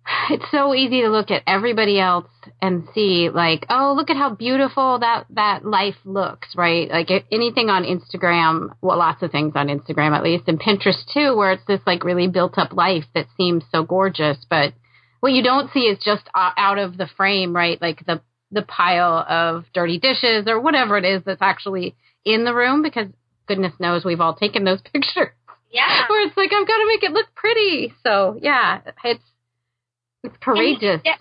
It's 0.31 0.51
so 0.51 0.75
easy 0.75 1.03
to 1.03 1.09
look 1.09 1.31
at 1.31 1.43
everybody 1.47 2.01
else 2.01 2.27
and 2.61 2.85
see 2.95 3.29
like, 3.33 3.67
oh, 3.71 3.95
look 3.97 4.11
at 4.11 4.17
how 4.17 4.35
beautiful 4.35 4.99
that 4.99 5.27
that 5.31 5.65
life 5.65 5.97
looks, 6.05 6.49
right? 6.57 6.89
Like 6.91 7.11
anything 7.31 7.71
on 7.71 7.85
Instagram, 7.85 8.71
well, 8.83 8.99
lots 8.99 9.23
of 9.23 9.31
things 9.31 9.53
on 9.55 9.69
Instagram 9.69 10.17
at 10.17 10.25
least, 10.25 10.49
and 10.49 10.61
Pinterest 10.61 11.05
too, 11.13 11.37
where 11.37 11.53
it's 11.53 11.67
this 11.67 11.81
like 11.87 12.05
really 12.05 12.29
built 12.29 12.59
up 12.59 12.73
life 12.73 13.05
that 13.15 13.27
seems 13.37 13.65
so 13.71 13.85
gorgeous, 13.85 14.39
but 14.49 14.75
what 15.21 15.33
you 15.33 15.43
don't 15.43 15.73
see 15.73 15.81
is 15.81 15.99
just 16.05 16.29
uh, 16.35 16.51
out 16.57 16.79
of 16.79 16.97
the 16.97 17.09
frame, 17.17 17.55
right? 17.55 17.81
Like 17.81 18.05
the 18.07 18.21
the 18.53 18.63
pile 18.63 19.25
of 19.29 19.65
dirty 19.75 19.99
dishes 19.99 20.47
or 20.47 20.61
whatever 20.61 20.97
it 20.97 21.05
is 21.05 21.23
that's 21.25 21.43
actually 21.43 21.97
in 22.25 22.45
the 22.45 22.55
room 22.55 22.83
because 22.83 23.09
goodness 23.47 23.73
knows 23.79 24.05
we've 24.05 24.21
all 24.21 24.35
taken 24.35 24.65
those 24.65 24.81
pictures. 24.93 25.33
Yeah. 25.71 26.07
Where 26.09 26.27
it's 26.27 26.37
like 26.37 26.53
I've 26.53 26.67
got 26.67 26.79
to 26.79 26.87
make 26.87 27.03
it 27.03 27.13
look 27.13 27.27
pretty. 27.35 27.93
So 28.03 28.39
yeah, 28.41 28.81
it's 29.05 29.25
it's 30.27 30.37
courageous. 30.41 31.01
And, 31.05 31.17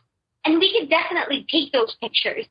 and 0.45 0.59
we 0.59 0.77
could 0.77 0.89
definitely 0.89 1.45
take 1.49 1.71
those 1.71 1.95
pictures, 2.01 2.45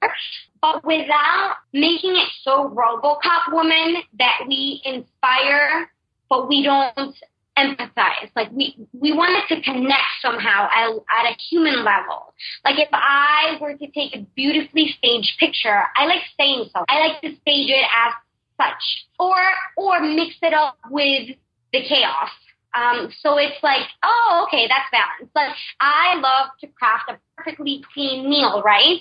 but 0.61 0.85
without 0.85 1.57
making 1.73 2.17
it 2.17 2.29
so 2.43 2.69
RoboCop 2.69 3.53
woman 3.53 4.03
that 4.19 4.45
we 4.49 4.83
inspire, 4.85 5.91
but 6.29 6.49
we 6.49 6.63
don't 6.65 7.15
empathize. 7.57 8.31
Like 8.35 8.51
we 8.53 8.77
we 8.93 9.13
wanted 9.13 9.55
to 9.55 9.63
connect 9.63 10.11
somehow 10.21 10.69
at, 10.75 10.91
at 10.91 11.33
a 11.33 11.37
human 11.51 11.85
level. 11.85 12.35
Like 12.65 12.79
if 12.79 12.89
I 12.93 13.59
were 13.61 13.75
to 13.75 13.87
take 13.91 14.17
a 14.17 14.27
beautifully 14.35 14.95
staged 14.99 15.39
picture, 15.39 15.85
I 15.97 16.07
like 16.07 16.23
saying 16.39 16.71
so. 16.75 16.85
I 16.89 16.99
like 17.07 17.21
to 17.23 17.29
stage 17.41 17.71
it 17.71 17.87
as 18.07 18.15
such, 18.59 19.07
or 19.19 19.37
or 19.77 20.01
mix 20.01 20.35
it 20.43 20.53
up 20.53 20.79
with 20.91 21.37
the 21.73 21.83
chaos. 21.83 22.31
Um, 22.75 23.11
so 23.21 23.39
it's 23.39 23.63
like, 23.63 23.87
oh, 24.03 24.47
okay, 24.49 24.67
that's 24.69 24.91
balance. 24.91 25.31
But 25.33 25.55
I 25.81 26.17
love 26.17 26.51
to 26.61 26.67
craft 26.67 27.11
a 27.11 27.19
perfectly 27.37 27.85
clean 27.95 28.29
meal, 28.29 28.63
right? 28.65 28.99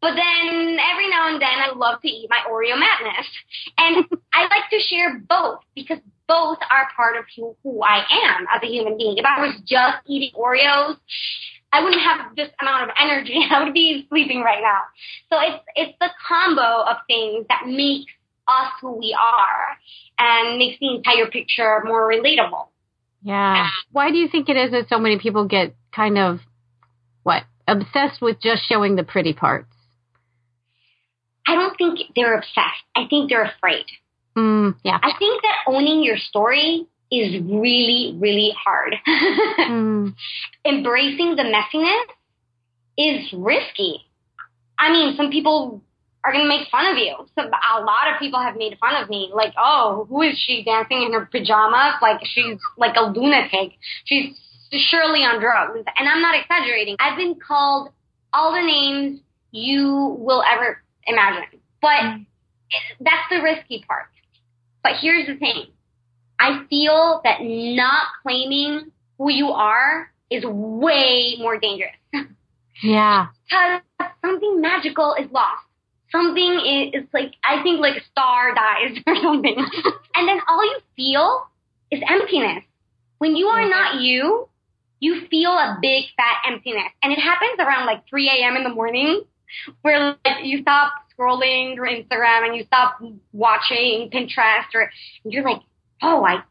But 0.00 0.14
then 0.14 0.78
every 0.78 1.10
now 1.10 1.28
and 1.28 1.42
then 1.42 1.58
I 1.58 1.72
love 1.74 2.00
to 2.02 2.08
eat 2.08 2.28
my 2.30 2.40
Oreo 2.48 2.78
madness. 2.78 3.26
And 3.76 4.04
I 4.32 4.42
like 4.42 4.70
to 4.70 4.78
share 4.78 5.18
both 5.28 5.60
because 5.74 5.98
both 6.28 6.58
are 6.70 6.88
part 6.94 7.16
of 7.16 7.24
who, 7.36 7.56
who 7.64 7.82
I 7.82 8.04
am 8.10 8.46
as 8.54 8.62
a 8.62 8.66
human 8.66 8.96
being. 8.96 9.16
If 9.18 9.24
I 9.24 9.40
was 9.40 9.56
just 9.66 9.98
eating 10.06 10.30
Oreos, 10.38 10.96
I 11.72 11.82
wouldn't 11.82 12.02
have 12.02 12.36
this 12.36 12.48
amount 12.60 12.84
of 12.84 12.96
energy. 13.00 13.40
I 13.50 13.64
would 13.64 13.74
be 13.74 14.06
sleeping 14.08 14.42
right 14.42 14.62
now. 14.62 14.82
So 15.30 15.40
it's 15.40 15.64
it's 15.74 15.98
the 16.00 16.10
combo 16.26 16.88
of 16.88 16.98
things 17.06 17.46
that 17.48 17.66
makes 17.66 18.12
us 18.46 18.72
who 18.80 18.92
we 18.92 19.16
are 19.18 19.76
and 20.18 20.58
makes 20.58 20.78
the 20.80 20.94
entire 20.94 21.26
picture 21.26 21.82
more 21.84 22.08
relatable. 22.08 22.68
Yeah. 23.22 23.68
Why 23.92 24.10
do 24.10 24.16
you 24.16 24.28
think 24.28 24.48
it 24.48 24.56
is 24.56 24.70
that 24.70 24.88
so 24.88 24.98
many 24.98 25.18
people 25.18 25.46
get 25.46 25.74
kind 25.94 26.18
of 26.18 26.40
what 27.22 27.44
obsessed 27.66 28.20
with 28.20 28.40
just 28.40 28.62
showing 28.68 28.96
the 28.96 29.02
pretty 29.02 29.32
parts? 29.32 29.72
I 31.46 31.54
don't 31.54 31.76
think 31.76 32.00
they're 32.14 32.36
obsessed. 32.36 32.84
I 32.94 33.06
think 33.08 33.30
they're 33.30 33.44
afraid. 33.44 33.86
Mm, 34.36 34.76
yeah. 34.84 34.98
I 35.02 35.12
think 35.18 35.42
that 35.42 35.64
owning 35.66 36.02
your 36.02 36.18
story 36.18 36.86
is 37.10 37.42
really, 37.42 38.16
really 38.18 38.52
hard. 38.56 38.94
mm. 39.06 40.14
Embracing 40.64 41.36
the 41.36 41.42
messiness 41.42 42.04
is 42.98 43.32
risky. 43.32 44.04
I 44.78 44.92
mean, 44.92 45.16
some 45.16 45.30
people 45.30 45.82
are 46.28 46.32
going 46.32 46.44
to 46.44 46.48
make 46.48 46.68
fun 46.68 46.86
of 46.86 46.98
you. 46.98 47.16
So 47.34 47.42
a 47.42 47.80
lot 47.80 48.12
of 48.12 48.18
people 48.18 48.40
have 48.40 48.56
made 48.56 48.76
fun 48.78 49.02
of 49.02 49.08
me. 49.08 49.30
Like, 49.34 49.54
oh, 49.56 50.06
who 50.08 50.22
is 50.22 50.38
she 50.38 50.62
dancing 50.62 51.02
in 51.02 51.12
her 51.12 51.26
pajamas? 51.26 51.94
Like 52.02 52.20
she's 52.24 52.58
like 52.76 52.96
a 52.96 53.06
lunatic. 53.06 53.72
She's 54.04 54.36
surely 54.90 55.20
on 55.20 55.40
drugs. 55.40 55.84
And 55.96 56.08
I'm 56.08 56.20
not 56.20 56.38
exaggerating. 56.38 56.96
I've 57.00 57.16
been 57.16 57.36
called 57.36 57.90
all 58.32 58.52
the 58.52 58.60
names 58.60 59.20
you 59.50 60.16
will 60.18 60.42
ever 60.42 60.82
imagine. 61.06 61.60
But 61.80 62.02
mm. 62.02 62.26
that's 63.00 63.28
the 63.30 63.40
risky 63.42 63.84
part. 63.88 64.08
But 64.82 64.92
here's 65.00 65.26
the 65.26 65.36
thing. 65.36 65.68
I 66.38 66.64
feel 66.68 67.22
that 67.24 67.38
not 67.40 68.06
claiming 68.22 68.92
who 69.16 69.30
you 69.30 69.48
are 69.48 70.12
is 70.30 70.44
way 70.44 71.36
more 71.38 71.58
dangerous. 71.58 71.96
Yeah. 72.82 73.28
because 73.48 73.80
something 74.22 74.60
magical 74.60 75.16
is 75.18 75.30
lost. 75.32 75.64
Something 76.10 76.90
is, 76.94 77.02
is 77.02 77.08
like, 77.12 77.34
I 77.44 77.62
think 77.62 77.80
like 77.80 77.96
a 77.96 78.04
star 78.10 78.54
dies 78.54 78.98
or 79.06 79.16
something. 79.16 79.56
and 80.14 80.28
then 80.28 80.38
all 80.48 80.64
you 80.64 80.78
feel 80.96 81.46
is 81.90 82.02
emptiness. 82.08 82.64
When 83.18 83.36
you 83.36 83.48
are 83.48 83.68
not 83.68 84.00
you, 84.00 84.48
you 85.00 85.26
feel 85.30 85.50
a 85.50 85.78
big 85.80 86.04
fat 86.16 86.50
emptiness. 86.50 86.92
And 87.02 87.12
it 87.12 87.18
happens 87.18 87.58
around 87.58 87.86
like 87.86 88.08
3 88.08 88.28
a.m. 88.28 88.56
in 88.56 88.64
the 88.64 88.70
morning 88.70 89.22
where 89.82 90.16
like 90.24 90.44
you 90.44 90.60
stop 90.62 90.92
scrolling 91.18 91.74
through 91.74 91.88
Instagram 91.88 92.46
and 92.46 92.56
you 92.56 92.64
stop 92.64 93.00
watching 93.32 94.10
Pinterest 94.12 94.74
or 94.74 94.90
you're 95.24 95.44
like, 95.44 95.62
oh, 96.02 96.24
I 96.24 96.42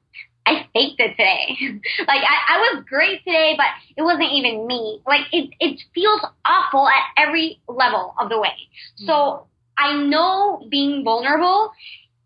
I 0.47 0.67
faked 0.73 0.99
it 0.99 1.11
today. 1.11 1.57
like 2.07 2.21
I, 2.21 2.55
I 2.55 2.57
was 2.59 2.85
great 2.87 3.23
today, 3.25 3.55
but 3.57 3.67
it 3.97 4.01
wasn't 4.01 4.31
even 4.31 4.65
me. 4.65 5.01
Like 5.05 5.21
it 5.33 5.49
it 5.59 5.79
feels 5.93 6.21
awful 6.45 6.87
at 6.87 7.27
every 7.27 7.59
level 7.67 8.15
of 8.19 8.29
the 8.29 8.39
way. 8.39 8.55
So 8.99 9.13
mm-hmm. 9.13 9.45
I 9.77 10.03
know 10.03 10.65
being 10.69 11.03
vulnerable 11.03 11.71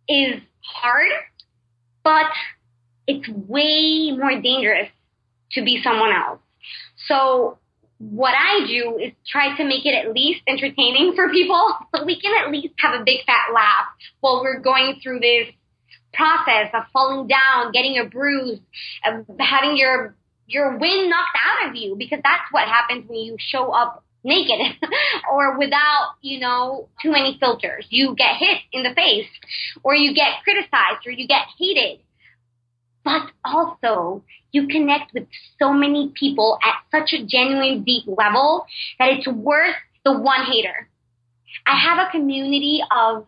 is 0.08 0.42
hard, 0.62 1.12
but 2.04 2.28
it's 3.08 3.28
way 3.28 4.12
more 4.12 4.40
dangerous 4.40 4.90
to 5.54 5.64
be 5.64 5.82
someone 5.84 6.12
else. 6.12 6.40
So 7.08 7.58
what 7.98 8.34
I 8.34 8.66
do 8.68 8.98
is 9.00 9.14
try 9.28 9.56
to 9.58 9.64
make 9.64 9.86
it 9.86 9.94
at 9.94 10.14
least 10.14 10.42
entertaining 10.48 11.14
for 11.16 11.30
people 11.30 11.74
so 11.94 12.06
we 12.06 12.20
can 12.20 12.34
at 12.44 12.52
least 12.52 12.74
have 12.78 13.00
a 13.00 13.04
big 13.04 13.26
fat 13.26 13.54
laugh 13.54 13.88
while 14.20 14.42
we're 14.42 14.60
going 14.60 15.00
through 15.02 15.20
this 15.20 15.48
process 16.14 16.70
of 16.74 16.84
falling 16.92 17.28
down, 17.28 17.72
getting 17.72 17.98
a 17.98 18.06
bruise, 18.06 18.60
of 19.06 19.26
having 19.40 19.78
your 19.78 20.16
your 20.48 20.78
wind 20.78 21.10
knocked 21.10 21.38
out 21.38 21.70
of 21.70 21.76
you 21.76 21.96
because 21.98 22.20
that's 22.24 22.44
what 22.52 22.68
happens 22.68 23.08
when 23.08 23.20
you 23.20 23.38
show 23.40 23.72
up 23.72 24.04
naked 24.24 24.60
or 25.32 25.58
without, 25.58 26.16
you 26.22 26.40
know, 26.40 26.90
too 27.02 27.12
many 27.12 27.38
filters. 27.40 27.86
You 27.90 28.16
get 28.16 28.36
hit 28.38 28.58
in 28.72 28.84
the 28.84 28.94
face 28.94 29.30
or 29.84 29.96
you 29.96 30.14
get 30.14 30.44
criticized 30.44 31.06
or 31.06 31.12
you 31.12 31.28
get 31.28 31.46
hated. 31.58 32.00
But 33.04 33.32
also 33.44 34.24
you 34.52 34.68
connect 34.68 35.14
with 35.14 35.28
so 35.58 35.74
many 35.74 36.12
people 36.14 36.60
at 36.64 37.00
such 37.00 37.14
a 37.14 37.26
genuine 37.26 37.84
deep 37.84 38.04
level 38.06 38.66
that 39.00 39.10
it's 39.10 39.28
worth 39.28 39.76
the 40.04 40.14
one 40.14 40.46
hater. 40.52 40.88
I 41.66 41.78
have 41.80 42.08
a 42.08 42.12
community 42.12 42.82
of 42.96 43.26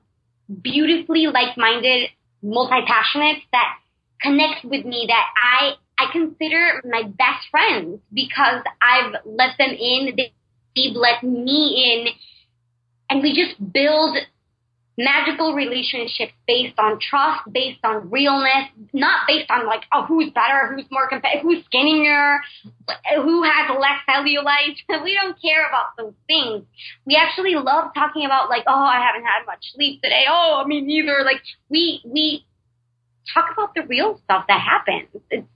beautifully 0.61 1.27
like-minded 1.27 2.09
multi-passionates 2.43 3.41
that 3.51 3.77
connect 4.21 4.63
with 4.63 4.85
me 4.85 5.05
that 5.07 5.25
I 5.35 5.73
I 5.97 6.11
consider 6.11 6.81
my 6.85 7.03
best 7.03 7.47
friends 7.51 7.99
because 8.13 8.63
I've 8.81 9.13
let 9.25 9.57
them 9.57 9.69
in, 9.69 10.15
they've 10.17 10.95
let 10.95 11.23
me 11.23 12.07
in, 12.07 12.13
and 13.09 13.21
we 13.21 13.33
just 13.33 13.55
build 13.71 14.17
magical 14.97 15.53
relationships 15.53 16.33
based 16.47 16.77
on 16.77 16.99
trust, 16.99 17.41
based 17.51 17.79
on 17.83 18.09
realness, 18.11 18.69
not 18.93 19.27
based 19.27 19.49
on 19.49 19.65
like, 19.65 19.83
oh, 19.91 20.05
who's 20.05 20.29
better, 20.31 20.73
who's 20.73 20.85
more 20.91 21.07
competitive, 21.07 21.41
who's 21.41 21.65
skinnier, 21.65 22.37
who 23.15 23.43
has 23.43 23.69
less 23.79 23.99
cellulite. 24.07 24.77
we 25.03 25.17
don't 25.19 25.39
care 25.41 25.67
about 25.67 25.97
those 25.97 26.13
things. 26.27 26.63
We 27.05 27.15
actually 27.15 27.55
love 27.55 27.91
talking 27.95 28.25
about 28.25 28.49
like, 28.49 28.63
oh, 28.67 28.73
I 28.73 28.99
haven't 28.99 29.23
had 29.23 29.45
much 29.45 29.65
sleep 29.73 30.01
today. 30.01 30.25
Oh, 30.29 30.61
I 30.63 30.67
mean, 30.67 30.85
neither. 30.85 31.23
Like 31.23 31.41
we, 31.69 32.01
we 32.05 32.45
talk 33.33 33.49
about 33.51 33.73
the 33.73 33.81
real 33.83 34.19
stuff 34.23 34.45
that 34.47 34.61
happens. 34.61 35.09
It's 35.31 35.47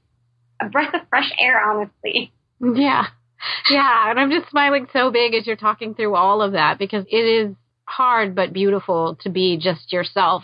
a 0.60 0.70
breath 0.70 0.94
of 0.96 1.02
fresh 1.10 1.32
air, 1.40 1.64
honestly. 1.64 2.32
Yeah. 2.60 3.06
Yeah. 3.70 4.10
And 4.10 4.20
I'm 4.20 4.32
just 4.32 4.50
smiling 4.50 4.88
so 4.92 5.12
big 5.12 5.36
as 5.36 5.46
you're 5.46 5.56
talking 5.56 5.94
through 5.94 6.16
all 6.16 6.42
of 6.42 6.54
that 6.54 6.80
because 6.80 7.06
it 7.12 7.16
is 7.16 7.56
hard 7.88 8.36
but 8.36 8.54
beautiful 8.54 9.18
to 9.22 9.30
be 9.30 9.58
just 9.58 9.92
yourself. 9.92 10.44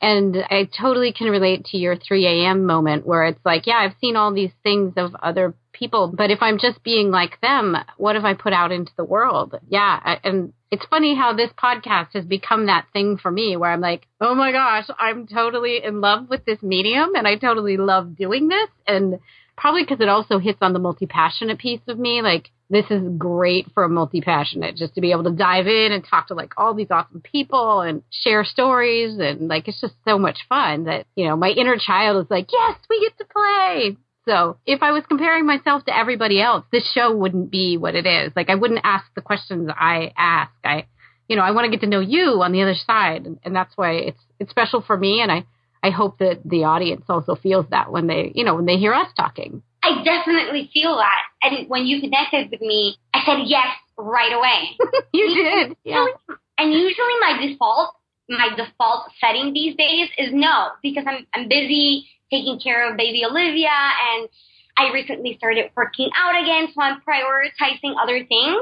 And 0.00 0.36
I 0.48 0.68
totally 0.80 1.12
can 1.12 1.28
relate 1.28 1.64
to 1.66 1.76
your 1.76 1.96
3 1.96 2.24
a.m. 2.26 2.66
moment 2.66 3.04
where 3.04 3.24
it's 3.24 3.44
like, 3.44 3.66
yeah, 3.66 3.78
I've 3.78 3.96
seen 4.00 4.14
all 4.14 4.32
these 4.32 4.52
things 4.62 4.92
of 4.96 5.14
other 5.20 5.54
people, 5.72 6.12
but 6.16 6.30
if 6.30 6.38
I'm 6.40 6.58
just 6.58 6.82
being 6.84 7.10
like 7.10 7.40
them, 7.40 7.76
what 7.96 8.14
have 8.14 8.24
I 8.24 8.34
put 8.34 8.52
out 8.52 8.70
into 8.70 8.92
the 8.96 9.04
world? 9.04 9.56
Yeah. 9.68 10.18
And 10.22 10.52
it's 10.70 10.86
funny 10.86 11.16
how 11.16 11.32
this 11.34 11.50
podcast 11.60 12.12
has 12.12 12.24
become 12.24 12.66
that 12.66 12.86
thing 12.92 13.16
for 13.16 13.30
me 13.30 13.56
where 13.56 13.72
I'm 13.72 13.80
like, 13.80 14.06
oh 14.20 14.34
my 14.34 14.52
gosh, 14.52 14.86
I'm 14.98 15.26
totally 15.26 15.82
in 15.82 16.00
love 16.00 16.28
with 16.28 16.44
this 16.44 16.62
medium 16.62 17.14
and 17.16 17.26
I 17.26 17.36
totally 17.36 17.76
love 17.76 18.16
doing 18.16 18.48
this. 18.48 18.68
And 18.86 19.18
probably 19.56 19.82
because 19.82 20.00
it 20.00 20.08
also 20.08 20.38
hits 20.38 20.58
on 20.60 20.72
the 20.72 20.78
multi 20.78 21.06
passionate 21.06 21.58
piece 21.58 21.80
of 21.88 21.98
me. 21.98 22.22
Like, 22.22 22.50
this 22.70 22.84
is 22.90 23.02
great 23.16 23.66
for 23.72 23.84
a 23.84 23.88
multi 23.88 24.20
passionate 24.20 24.76
just 24.76 24.94
to 24.94 25.00
be 25.00 25.12
able 25.12 25.24
to 25.24 25.30
dive 25.30 25.66
in 25.66 25.92
and 25.92 26.04
talk 26.04 26.28
to 26.28 26.34
like 26.34 26.52
all 26.56 26.74
these 26.74 26.90
awesome 26.90 27.22
people 27.22 27.80
and 27.80 28.02
share 28.10 28.44
stories. 28.44 29.18
And 29.18 29.48
like, 29.48 29.68
it's 29.68 29.80
just 29.80 29.94
so 30.06 30.18
much 30.18 30.40
fun 30.48 30.84
that, 30.84 31.06
you 31.16 31.26
know, 31.26 31.36
my 31.36 31.48
inner 31.48 31.78
child 31.78 32.24
is 32.24 32.30
like, 32.30 32.48
yes, 32.52 32.76
we 32.90 33.00
get 33.00 33.16
to 33.18 33.24
play. 33.24 33.96
So 34.28 34.58
if 34.66 34.82
I 34.82 34.92
was 34.92 35.04
comparing 35.08 35.46
myself 35.46 35.86
to 35.86 35.96
everybody 35.96 36.42
else, 36.42 36.64
this 36.70 36.90
show 36.92 37.16
wouldn't 37.16 37.50
be 37.50 37.78
what 37.78 37.94
it 37.94 38.04
is. 38.04 38.32
Like, 38.36 38.50
I 38.50 38.56
wouldn't 38.56 38.80
ask 38.84 39.06
the 39.14 39.22
questions 39.22 39.70
I 39.74 40.12
ask. 40.16 40.52
I, 40.62 40.86
you 41.28 41.36
know, 41.36 41.42
I 41.42 41.52
want 41.52 41.64
to 41.64 41.70
get 41.70 41.80
to 41.80 41.90
know 41.90 42.00
you 42.00 42.42
on 42.42 42.52
the 42.52 42.60
other 42.60 42.74
side. 42.74 43.24
And, 43.24 43.38
and 43.42 43.56
that's 43.56 43.72
why 43.76 43.92
it's, 43.92 44.20
it's 44.38 44.50
special 44.50 44.82
for 44.82 44.96
me. 44.96 45.22
And 45.22 45.32
I, 45.32 45.44
I 45.82 45.88
hope 45.88 46.18
that 46.18 46.40
the 46.44 46.64
audience 46.64 47.06
also 47.08 47.36
feels 47.36 47.64
that 47.70 47.90
when 47.90 48.06
they, 48.06 48.30
you 48.34 48.44
know, 48.44 48.56
when 48.56 48.66
they 48.66 48.76
hear 48.76 48.92
us 48.92 49.08
talking. 49.16 49.62
I 49.88 50.04
definitely 50.04 50.70
feel 50.72 50.96
that. 50.96 51.22
And 51.42 51.68
when 51.68 51.86
you 51.86 52.00
connected 52.00 52.50
with 52.50 52.60
me, 52.60 52.96
I 53.14 53.20
said 53.24 53.44
yes 53.46 53.66
right 53.96 54.32
away. 54.32 54.76
you 55.12 55.34
did. 55.34 55.76
Yeah. 55.84 56.06
And 56.58 56.72
usually 56.72 57.14
my 57.20 57.38
default, 57.40 57.94
my 58.28 58.50
default 58.54 59.10
setting 59.20 59.52
these 59.52 59.76
days 59.76 60.08
is 60.18 60.30
no, 60.32 60.68
because 60.82 61.04
I'm, 61.06 61.26
I'm 61.34 61.48
busy 61.48 62.06
taking 62.30 62.60
care 62.60 62.90
of 62.90 62.96
baby 62.96 63.24
Olivia 63.24 63.70
and 63.70 64.28
I 64.76 64.92
recently 64.92 65.34
started 65.38 65.70
working 65.76 66.10
out 66.14 66.40
again, 66.40 66.68
so 66.72 66.80
I'm 66.80 67.00
prioritizing 67.00 67.94
other 68.00 68.24
things. 68.24 68.58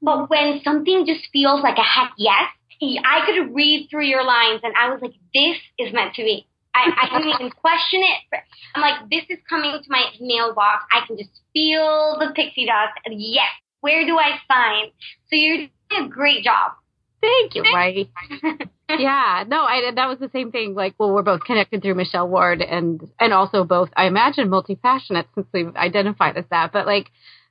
But 0.00 0.30
when 0.30 0.60
something 0.64 1.04
just 1.06 1.28
feels 1.32 1.62
like 1.62 1.76
a 1.76 1.82
heck 1.82 2.12
yes, 2.16 2.48
I 2.80 3.26
could 3.26 3.54
read 3.54 3.88
through 3.90 4.06
your 4.06 4.24
lines 4.24 4.60
and 4.62 4.72
I 4.80 4.88
was 4.88 5.02
like, 5.02 5.12
this 5.34 5.58
is 5.78 5.92
meant 5.92 6.14
to 6.14 6.22
be. 6.22 6.46
I, 6.74 6.90
I 7.12 7.18
not 7.18 7.40
even 7.40 7.50
question 7.50 8.00
it. 8.02 8.40
I'm 8.74 8.82
like, 8.82 9.10
this 9.10 9.24
is 9.28 9.38
coming 9.48 9.72
to 9.72 9.90
my 9.90 10.04
mailbox. 10.20 10.84
I 10.92 11.06
can 11.06 11.16
just 11.16 11.30
feel 11.52 12.16
the 12.18 12.32
pixie 12.34 12.66
dust. 12.66 12.98
Yes. 13.10 13.50
Where 13.80 14.04
do 14.04 14.18
I 14.18 14.38
sign? 14.50 14.90
So 15.28 15.36
you're 15.36 15.68
doing 15.88 16.06
a 16.06 16.08
great 16.08 16.44
job. 16.44 16.72
Thank 17.20 17.54
you, 17.54 17.62
Right. 17.62 18.08
yeah, 18.88 19.44
no, 19.46 19.62
I 19.62 19.92
that 19.94 20.08
was 20.08 20.18
the 20.20 20.30
same 20.32 20.52
thing. 20.52 20.74
Like, 20.74 20.94
well, 20.98 21.12
we're 21.12 21.22
both 21.22 21.44
connected 21.44 21.82
through 21.82 21.94
Michelle 21.94 22.28
Ward, 22.28 22.62
and 22.62 23.00
and 23.18 23.34
also 23.34 23.64
both, 23.64 23.90
I 23.94 24.06
imagine, 24.06 24.48
multi 24.48 24.74
passionate 24.74 25.26
since 25.34 25.46
we've 25.52 25.74
identified 25.76 26.38
as 26.38 26.46
that. 26.50 26.72
But 26.72 26.86
like, 26.86 27.10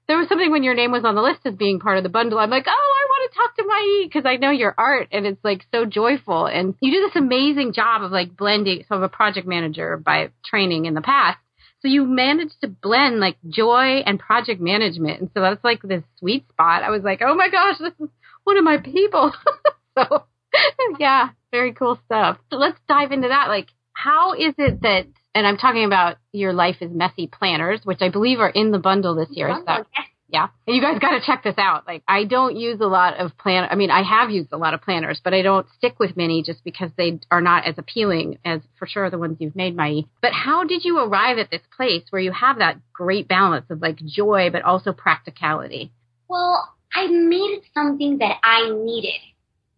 there 0.09 0.17
was 0.17 0.27
something 0.27 0.49
when 0.49 0.63
your 0.63 0.73
name 0.73 0.91
was 0.91 1.05
on 1.05 1.13
the 1.13 1.21
list 1.21 1.41
as 1.45 1.53
being 1.53 1.79
part 1.79 1.97
of 1.97 2.03
the 2.03 2.09
bundle. 2.09 2.39
I'm 2.39 2.49
like, 2.49 2.65
oh, 2.67 2.71
I 2.71 3.05
want 3.07 3.31
to 3.31 3.37
talk 3.37 3.55
to 3.55 3.63
Mayi 3.63 4.07
because 4.07 4.25
I 4.25 4.37
know 4.37 4.49
your 4.49 4.73
art, 4.75 5.07
and 5.11 5.27
it's 5.27 5.43
like 5.43 5.61
so 5.71 5.85
joyful, 5.85 6.47
and 6.47 6.73
you 6.81 6.91
do 6.91 7.07
this 7.07 7.15
amazing 7.15 7.73
job 7.73 8.01
of 8.03 8.11
like 8.11 8.35
blending. 8.35 8.83
So 8.89 8.95
I'm 8.95 9.03
a 9.03 9.09
project 9.09 9.47
manager 9.47 9.97
by 9.97 10.31
training 10.43 10.85
in 10.85 10.95
the 10.95 11.01
past. 11.01 11.37
So 11.81 11.87
you 11.87 12.05
managed 12.05 12.59
to 12.61 12.67
blend 12.67 13.19
like 13.19 13.37
joy 13.47 14.01
and 14.05 14.19
project 14.19 14.59
management. 14.59 15.21
And 15.21 15.29
so 15.33 15.41
that's 15.41 15.63
like 15.63 15.81
this 15.81 16.03
sweet 16.17 16.49
spot. 16.49 16.83
I 16.83 16.89
was 16.89 17.03
like, 17.03 17.21
oh 17.21 17.35
my 17.35 17.49
gosh, 17.49 17.77
this 17.77 17.93
is 18.01 18.09
one 18.43 18.57
of 18.57 18.65
my 18.65 18.77
people. 18.77 19.31
so 19.97 20.25
yeah, 20.99 21.29
very 21.51 21.73
cool 21.73 21.99
stuff. 22.05 22.37
So 22.49 22.57
let's 22.57 22.79
dive 22.87 23.11
into 23.11 23.29
that. 23.29 23.47
Like, 23.47 23.67
how 23.93 24.33
is 24.33 24.53
it 24.57 24.81
that, 24.81 25.07
and 25.35 25.45
I'm 25.45 25.57
talking 25.57 25.85
about 25.85 26.17
your 26.31 26.53
life 26.53 26.77
is 26.81 26.91
messy 26.91 27.27
planners, 27.27 27.81
which 27.83 28.01
I 28.01 28.09
believe 28.09 28.39
are 28.39 28.49
in 28.49 28.71
the 28.71 28.79
bundle 28.79 29.15
this 29.15 29.29
year. 29.31 29.49
Is 29.49 29.65
that, 29.65 29.85
yeah. 30.27 30.47
And 30.67 30.75
you 30.75 30.81
guys 30.81 30.99
got 30.99 31.11
to 31.11 31.21
check 31.25 31.43
this 31.43 31.57
out. 31.57 31.87
Like, 31.87 32.03
I 32.07 32.23
don't 32.23 32.55
use 32.55 32.79
a 32.81 32.87
lot 32.87 33.17
of 33.19 33.37
plan. 33.37 33.67
I 33.69 33.75
mean, 33.75 33.89
I 33.89 34.03
have 34.03 34.29
used 34.29 34.51
a 34.51 34.57
lot 34.57 34.73
of 34.73 34.81
planners, 34.81 35.19
but 35.23 35.33
I 35.33 35.41
don't 35.41 35.67
stick 35.77 35.99
with 35.99 36.15
many 36.15 36.43
just 36.43 36.63
because 36.63 36.91
they 36.97 37.19
are 37.31 37.41
not 37.41 37.65
as 37.65 37.75
appealing 37.77 38.37
as 38.45 38.61
for 38.77 38.87
sure 38.87 39.09
the 39.09 39.17
ones 39.17 39.37
you've 39.39 39.55
made, 39.55 39.75
Mayi. 39.75 40.07
But 40.21 40.33
how 40.33 40.63
did 40.63 40.85
you 40.85 40.99
arrive 40.99 41.37
at 41.37 41.49
this 41.49 41.63
place 41.75 42.03
where 42.09 42.21
you 42.21 42.31
have 42.31 42.59
that 42.59 42.77
great 42.93 43.27
balance 43.27 43.65
of 43.69 43.81
like 43.81 43.97
joy, 44.05 44.49
but 44.51 44.63
also 44.63 44.93
practicality? 44.93 45.91
Well, 46.27 46.75
I 46.93 47.07
made 47.07 47.57
it 47.57 47.63
something 47.73 48.19
that 48.19 48.37
I 48.43 48.69
needed. 48.69 49.21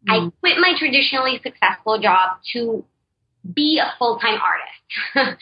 Mm. 0.08 0.28
I 0.28 0.32
quit 0.40 0.58
my 0.60 0.74
traditionally 0.78 1.40
successful 1.44 2.00
job 2.00 2.40
to 2.54 2.84
be 3.54 3.80
a 3.80 3.94
full 3.98 4.20
time 4.20 4.40
artist. 4.42 5.38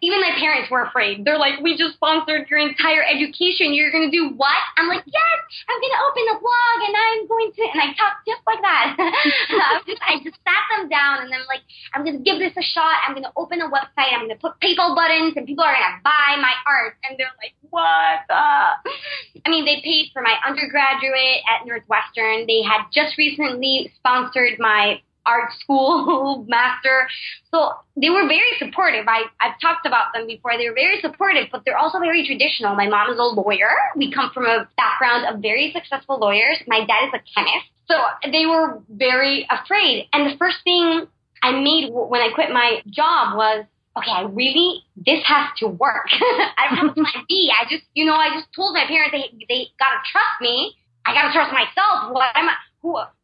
even 0.00 0.20
my 0.20 0.32
parents 0.38 0.70
were 0.70 0.82
afraid. 0.82 1.24
They're 1.24 1.38
like, 1.38 1.60
we 1.60 1.76
just 1.76 1.94
sponsored 1.94 2.48
your 2.48 2.58
entire 2.58 3.04
education. 3.04 3.74
You're 3.74 3.92
going 3.92 4.08
to 4.08 4.14
do 4.14 4.32
what? 4.34 4.56
I'm 4.76 4.88
like, 4.88 5.04
yes, 5.04 5.38
I'm 5.68 5.78
going 5.80 5.94
to 5.94 6.02
open 6.08 6.24
a 6.32 6.36
blog 6.40 6.78
and 6.88 6.94
I'm 6.96 7.20
going 7.28 7.50
to, 7.52 7.62
and 7.68 7.80
I 7.80 7.88
talk 7.92 8.24
just 8.24 8.40
like 8.46 8.60
that. 8.62 8.96
I, 8.98 9.80
just, 9.86 10.00
I 10.00 10.12
just 10.24 10.38
sat 10.40 10.64
them 10.72 10.88
down 10.88 11.22
and 11.22 11.34
I'm 11.34 11.44
like, 11.46 11.60
I'm 11.92 12.04
going 12.04 12.16
to 12.16 12.24
give 12.24 12.38
this 12.38 12.56
a 12.56 12.64
shot. 12.64 13.04
I'm 13.06 13.12
going 13.12 13.28
to 13.28 13.36
open 13.36 13.60
a 13.60 13.68
website. 13.68 14.16
I'm 14.16 14.24
going 14.24 14.36
to 14.36 14.40
put 14.40 14.56
PayPal 14.64 14.96
buttons 14.96 15.36
and 15.36 15.46
people 15.46 15.64
are 15.64 15.76
going 15.76 15.92
to 15.92 16.00
buy 16.02 16.40
my 16.40 16.52
art. 16.64 16.96
And 17.04 17.18
they're 17.20 17.36
like, 17.36 17.52
what? 17.68 18.24
I 18.32 19.48
mean, 19.48 19.68
they 19.68 19.84
paid 19.84 20.10
for 20.12 20.22
my 20.22 20.40
undergraduate 20.46 21.44
at 21.44 21.68
Northwestern. 21.68 22.48
They 22.48 22.64
had 22.64 22.88
just 22.92 23.18
recently 23.18 23.92
sponsored 24.00 24.56
my 24.58 25.04
art 25.26 25.50
school 25.60 26.44
master. 26.48 27.08
So 27.50 27.72
they 27.96 28.10
were 28.10 28.26
very 28.26 28.52
supportive. 28.58 29.06
I, 29.08 29.24
I've 29.40 29.60
talked 29.60 29.86
about 29.86 30.12
them 30.14 30.26
before. 30.26 30.56
They 30.56 30.68
were 30.68 30.74
very 30.74 31.00
supportive, 31.00 31.48
but 31.50 31.62
they're 31.64 31.78
also 31.78 31.98
very 31.98 32.26
traditional. 32.26 32.74
My 32.74 32.88
mom 32.88 33.10
is 33.12 33.18
a 33.18 33.22
lawyer. 33.22 33.70
We 33.96 34.12
come 34.12 34.30
from 34.32 34.44
a 34.44 34.68
background 34.76 35.26
of 35.26 35.42
very 35.42 35.72
successful 35.74 36.18
lawyers. 36.18 36.58
My 36.66 36.86
dad 36.86 37.08
is 37.08 37.14
a 37.14 37.22
chemist. 37.34 37.66
So 37.88 37.94
they 38.30 38.46
were 38.46 38.82
very 38.88 39.46
afraid. 39.50 40.08
And 40.12 40.30
the 40.30 40.36
first 40.38 40.56
thing 40.64 41.06
I 41.42 41.52
made 41.52 41.90
when 41.92 42.20
I 42.20 42.30
quit 42.34 42.50
my 42.50 42.82
job 42.90 43.36
was, 43.36 43.64
okay, 43.96 44.10
I 44.10 44.22
really, 44.22 44.82
this 44.96 45.22
has 45.24 45.50
to 45.58 45.68
work. 45.68 46.08
I 46.12 46.68
don't 46.68 46.78
have 46.78 46.90
a 46.90 46.94
plan 46.94 47.24
B. 47.28 47.50
I 47.52 47.64
just, 47.70 47.84
you 47.94 48.04
know, 48.04 48.14
I 48.14 48.30
just 48.34 48.52
told 48.54 48.74
my 48.74 48.84
parents 48.86 49.12
they, 49.12 49.30
they 49.48 49.68
gotta 49.78 50.02
trust 50.10 50.40
me. 50.40 50.74
I 51.06 51.14
gotta 51.14 51.32
trust 51.32 51.52
myself. 51.52 52.12
What 52.12 52.34
am 52.34 52.48
I? 52.48 52.54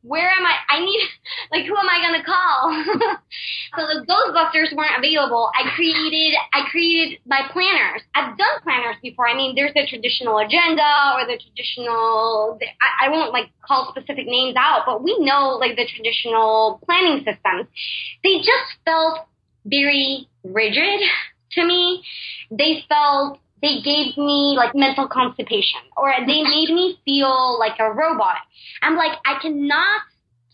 Where 0.02 0.30
am 0.30 0.44
I? 0.44 0.54
I 0.68 0.80
need, 0.80 1.00
like, 1.52 1.66
who 1.66 1.76
am 1.76 1.88
I 1.88 2.00
going 2.02 2.20
to 2.20 2.26
call? 2.26 3.18
so 3.76 3.86
the 3.86 4.06
Ghostbusters 4.06 4.74
weren't 4.76 4.98
available. 4.98 5.50
I 5.54 5.70
created, 5.74 6.36
I 6.52 6.68
created 6.70 7.18
my 7.26 7.42
planners. 7.52 8.02
I've 8.14 8.36
done 8.36 8.60
planners 8.62 8.96
before. 9.02 9.28
I 9.28 9.34
mean, 9.34 9.54
there's 9.54 9.74
the 9.74 9.86
traditional 9.88 10.38
agenda 10.38 10.86
or 11.14 11.26
the 11.26 11.38
traditional, 11.38 12.58
I, 12.80 13.06
I 13.06 13.08
won't 13.10 13.32
like 13.32 13.50
call 13.64 13.92
specific 13.94 14.26
names 14.26 14.56
out, 14.56 14.82
but 14.86 15.02
we 15.02 15.16
know 15.18 15.58
like 15.60 15.76
the 15.76 15.86
traditional 15.86 16.80
planning 16.84 17.18
systems. 17.18 17.68
They 18.22 18.38
just 18.38 18.78
felt 18.84 19.26
very 19.64 20.28
rigid 20.44 21.00
to 21.52 21.64
me. 21.64 22.02
They 22.50 22.84
felt 22.88 23.38
they 23.62 23.80
gave 23.80 24.18
me 24.18 24.54
like 24.56 24.74
mental 24.74 25.08
constipation 25.08 25.80
or 25.96 26.12
they 26.26 26.42
made 26.54 26.68
me 26.74 26.98
feel 27.04 27.58
like 27.58 27.78
a 27.78 27.90
robot. 27.90 28.42
I'm 28.82 28.96
like, 28.96 29.12
I 29.24 29.40
cannot 29.40 30.02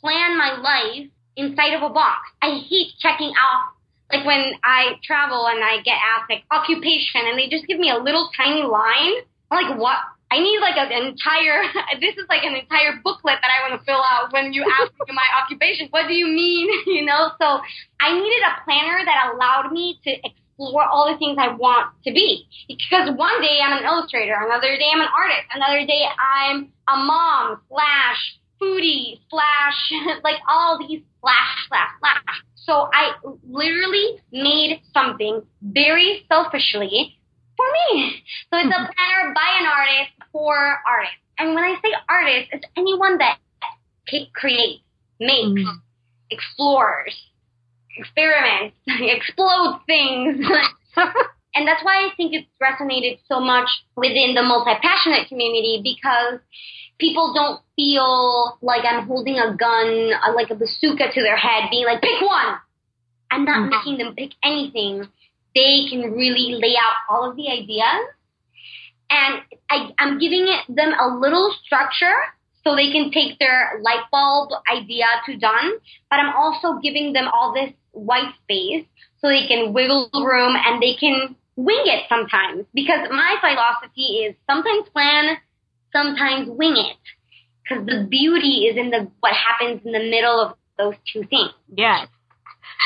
plan 0.01 0.39
my 0.39 0.61
life 0.61 1.11
inside 1.37 1.75
of 1.75 1.83
a 1.83 1.89
box. 1.89 2.19
I 2.43 2.61
hate 2.69 2.93
checking 3.01 3.31
off. 3.31 3.73
Like 4.13 4.25
when 4.25 4.53
I 4.65 4.97
travel 5.05 5.47
and 5.49 5.63
I 5.63 5.83
get 5.83 5.97
asked 5.97 6.31
like 6.31 6.45
occupation 6.51 7.29
and 7.29 7.39
they 7.39 7.49
just 7.49 7.67
give 7.67 7.79
me 7.79 7.91
a 7.91 7.99
little 7.99 8.31
tiny 8.37 8.63
line. 8.63 9.25
I'm 9.51 9.65
like, 9.65 9.79
what? 9.79 9.97
I 10.31 10.41
need 10.41 10.61
like 10.61 10.77
an 10.77 10.93
entire, 10.93 11.65
this 12.01 12.17
is 12.17 12.25
like 12.29 12.45
an 12.45 12.55
entire 12.55 13.01
booklet 13.03 13.41
that 13.41 13.49
I 13.49 13.69
want 13.69 13.81
to 13.81 13.85
fill 13.85 14.01
out 14.05 14.33
when 14.33 14.53
you 14.53 14.65
ask 14.81 14.93
me 14.93 15.15
my 15.15 15.29
occupation. 15.43 15.89
What 15.91 16.09
do 16.09 16.15
you 16.15 16.27
mean? 16.27 16.69
You 16.87 17.05
know, 17.05 17.33
so 17.41 17.61
I 18.01 18.13
needed 18.13 18.43
a 18.45 18.65
planner 18.65 19.05
that 19.05 19.33
allowed 19.33 19.73
me 19.73 20.01
to 20.05 20.11
explore 20.59 20.85
all 20.85 21.11
the 21.11 21.19
things 21.19 21.37
I 21.39 21.55
want 21.55 21.95
to 22.05 22.13
be. 22.13 22.47
Because 22.67 23.11
one 23.17 23.41
day 23.41 23.59
I'm 23.63 23.79
an 23.79 23.85
illustrator, 23.85 24.35
another 24.35 24.77
day 24.77 24.89
I'm 24.93 25.01
an 25.01 25.09
artist, 25.17 25.47
another 25.55 25.87
day 25.87 26.05
I'm 26.19 26.73
a 26.89 26.97
mom 26.97 27.61
slash 27.69 28.39
foodie 28.61 29.21
slash 29.31 29.93
like 30.25 30.37
all 30.49 30.79
these 30.79 31.03
slash 31.21 31.69
slash 31.69 31.91
slash. 32.01 32.43
So 32.57 32.89
I 32.93 33.13
literally 33.49 34.21
made 34.33 34.83
something 34.93 35.43
very 35.63 36.25
selfishly 36.29 37.19
for 37.57 37.67
me. 37.73 38.23
So 38.51 38.59
it's 38.59 38.67
a 38.67 38.93
planner 38.95 39.35
by 39.35 39.61
an 39.61 39.67
artist 39.67 40.13
for 40.33 40.79
artists. 40.87 41.17
And 41.39 41.55
when 41.55 41.65
I 41.65 41.75
say 41.83 41.93
artist, 42.09 42.49
it's 42.53 42.67
anyone 42.77 43.19
that 43.19 43.39
creates, 44.35 44.83
makes, 45.21 45.61
mm-hmm. 45.61 45.79
explores, 46.31 47.15
experiments, 47.99 48.77
explode 48.87 49.81
things. 49.87 50.47
and 51.55 51.67
that's 51.67 51.85
why 51.85 52.07
I 52.07 52.11
think 52.17 52.33
it's 52.33 52.49
resonated 52.63 53.19
so 53.29 53.41
much 53.41 53.69
within 53.97 54.35
the 54.35 54.43
multi-passionate 54.43 55.29
community 55.29 55.81
because 55.83 56.41
people 56.99 57.33
don't 57.35 57.61
feel 57.77 58.59
like 58.63 58.85
I'm 58.85 59.07
holding 59.07 59.39
a 59.39 59.57
gun, 59.57 60.13
uh, 60.15 60.35
like 60.35 60.51
a 60.51 60.55
bazooka 60.55 61.13
to 61.13 61.23
their 61.23 61.37
head, 61.37 61.71
being 61.71 61.85
like, 61.85 62.03
pick 62.03 62.21
one. 62.21 62.57
I'm 63.31 63.45
not 63.45 63.59
mm-hmm. 63.59 63.71
making 63.71 63.99
them 63.99 64.15
pick 64.15 64.33
anything. 64.43 65.07
They 65.55 65.87
can 65.91 66.13
really 66.13 66.59
lay 66.61 66.75
out 66.77 66.97
all 67.09 67.31
of 67.31 67.37
the 67.37 67.49
ideas. 67.51 68.07
And 69.11 69.41
I, 69.71 69.91
I'm 69.99 70.19
giving 70.19 70.47
it, 70.49 70.75
them 70.75 70.93
a 70.99 71.17
little 71.19 71.55
structure 71.65 72.15
so 72.65 72.77
they 72.77 72.93
can 72.93 73.11
take 73.11 73.39
their 73.39 73.81
light 73.83 74.05
bulb 74.13 74.51
idea 74.71 75.07
to 75.27 75.37
done. 75.37 75.73
But 76.11 76.21
I'm 76.21 76.35
also 76.35 76.79
giving 76.83 77.13
them 77.13 77.29
all 77.33 77.55
this 77.55 77.73
white 77.93 78.33
space 78.45 78.85
so 79.21 79.29
they 79.29 79.47
can 79.47 79.73
wiggle 79.73 80.11
room 80.15 80.55
and 80.57 80.83
they 80.83 80.95
can 80.95 81.37
wing 81.57 81.83
it 81.85 82.05
sometimes. 82.09 82.65
Because 82.75 83.09
my 83.11 83.37
philosophy 83.41 84.25
is 84.27 84.35
sometimes 84.49 84.89
plan, 84.91 85.37
sometimes 85.93 86.49
wing 86.49 86.77
it. 86.77 86.97
Because 87.63 87.87
the 87.87 88.07
beauty 88.09 88.67
is 88.71 88.77
in 88.77 88.91
the 88.91 89.11
what 89.21 89.35
happens 89.35 89.83
in 89.85 89.93
the 89.93 89.99
middle 90.11 90.41
of 90.41 90.55
those 90.79 90.95
two 91.13 91.25
things. 91.29 91.53
Yes. 91.77 92.09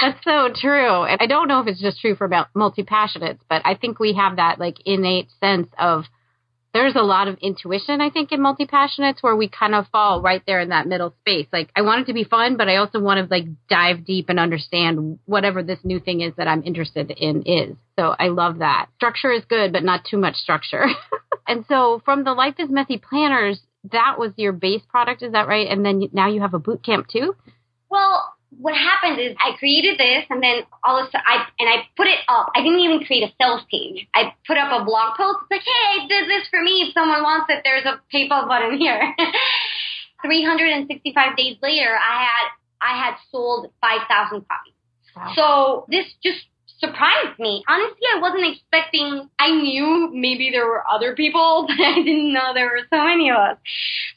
That's 0.00 0.24
so 0.24 0.48
true. 0.54 1.04
And 1.04 1.20
I 1.20 1.26
don't 1.26 1.48
know 1.48 1.60
if 1.60 1.66
it's 1.66 1.80
just 1.80 2.00
true 2.00 2.16
for 2.16 2.28
multi 2.54 2.82
passionates, 2.82 3.40
but 3.48 3.62
I 3.64 3.74
think 3.74 3.98
we 3.98 4.14
have 4.14 4.36
that 4.36 4.58
like 4.58 4.76
innate 4.86 5.28
sense 5.38 5.68
of 5.78 6.04
there's 6.74 6.94
a 6.96 7.02
lot 7.02 7.28
of 7.28 7.38
intuition, 7.42 8.00
I 8.00 8.10
think, 8.10 8.32
in 8.32 8.40
multi 8.40 8.66
passionates 8.66 9.22
where 9.22 9.36
we 9.36 9.48
kind 9.48 9.74
of 9.74 9.86
fall 9.88 10.22
right 10.22 10.42
there 10.46 10.60
in 10.60 10.70
that 10.70 10.86
middle 10.86 11.14
space. 11.20 11.46
Like, 11.52 11.70
I 11.76 11.82
want 11.82 12.02
it 12.02 12.06
to 12.06 12.14
be 12.14 12.24
fun, 12.24 12.56
but 12.56 12.68
I 12.68 12.76
also 12.76 12.98
want 12.98 13.18
to 13.18 13.34
like 13.34 13.46
dive 13.68 14.06
deep 14.06 14.28
and 14.30 14.40
understand 14.40 15.18
whatever 15.26 15.62
this 15.62 15.80
new 15.84 16.00
thing 16.00 16.22
is 16.22 16.32
that 16.36 16.48
I'm 16.48 16.62
interested 16.62 17.10
in 17.10 17.42
is. 17.42 17.76
So 17.98 18.14
I 18.18 18.28
love 18.28 18.58
that. 18.58 18.86
Structure 18.96 19.32
is 19.32 19.44
good, 19.44 19.72
but 19.72 19.84
not 19.84 20.04
too 20.04 20.16
much 20.16 20.36
structure. 20.36 20.86
and 21.46 21.64
so 21.68 22.00
from 22.04 22.24
the 22.24 22.32
Life 22.32 22.54
is 22.58 22.70
Messy 22.70 22.98
planners, 22.98 23.60
that 23.90 24.18
was 24.18 24.32
your 24.36 24.52
base 24.52 24.82
product, 24.88 25.22
is 25.22 25.32
that 25.32 25.48
right? 25.48 25.68
And 25.68 25.84
then 25.84 26.08
now 26.12 26.28
you 26.28 26.40
have 26.40 26.54
a 26.54 26.58
boot 26.58 26.82
camp 26.82 27.08
too? 27.08 27.34
Well, 27.90 28.34
what 28.58 28.74
happened 28.74 29.20
is 29.20 29.34
I 29.38 29.56
created 29.58 29.98
this 29.98 30.24
and 30.28 30.42
then 30.42 30.62
all 30.84 30.98
of 30.98 31.08
a 31.08 31.10
sudden 31.10 31.24
I 31.26 31.46
and 31.58 31.68
I 31.68 31.88
put 31.96 32.06
it 32.06 32.20
up. 32.28 32.52
I 32.54 32.62
didn't 32.62 32.80
even 32.80 33.04
create 33.04 33.24
a 33.24 33.32
sales 33.40 33.62
page. 33.70 34.06
I 34.14 34.34
put 34.46 34.58
up 34.58 34.68
a 34.70 34.84
blog 34.84 35.16
post. 35.16 35.38
It's 35.48 35.50
like, 35.50 35.64
hey, 35.64 35.84
I 36.02 36.06
did 36.06 36.28
this 36.28 36.48
for 36.50 36.62
me. 36.62 36.84
If 36.86 36.94
someone 36.94 37.22
wants 37.22 37.46
it, 37.48 37.62
there's 37.64 37.84
a 37.84 38.00
PayPal 38.12 38.46
button 38.48 38.78
here. 38.78 39.00
365 40.22 41.36
days 41.36 41.56
later, 41.62 41.96
I 41.96 42.22
had 42.22 42.46
I 42.80 42.98
had 42.98 43.14
sold 43.30 43.70
5,000 43.80 44.44
copies. 44.46 44.74
Wow. 45.14 45.32
So 45.36 45.86
this 45.88 46.06
just 46.22 46.44
surprised 46.78 47.38
me. 47.38 47.62
Honestly, 47.68 48.06
I 48.14 48.20
wasn't 48.20 48.44
expecting. 48.52 49.28
I 49.38 49.50
knew 49.50 50.10
maybe 50.12 50.50
there 50.50 50.66
were 50.66 50.82
other 50.90 51.14
people, 51.14 51.66
but 51.68 51.78
I 51.78 51.94
didn't 51.94 52.32
know 52.32 52.52
there 52.54 52.70
were 52.70 52.86
so 52.90 53.04
many 53.04 53.30
of 53.30 53.36
us. 53.36 53.58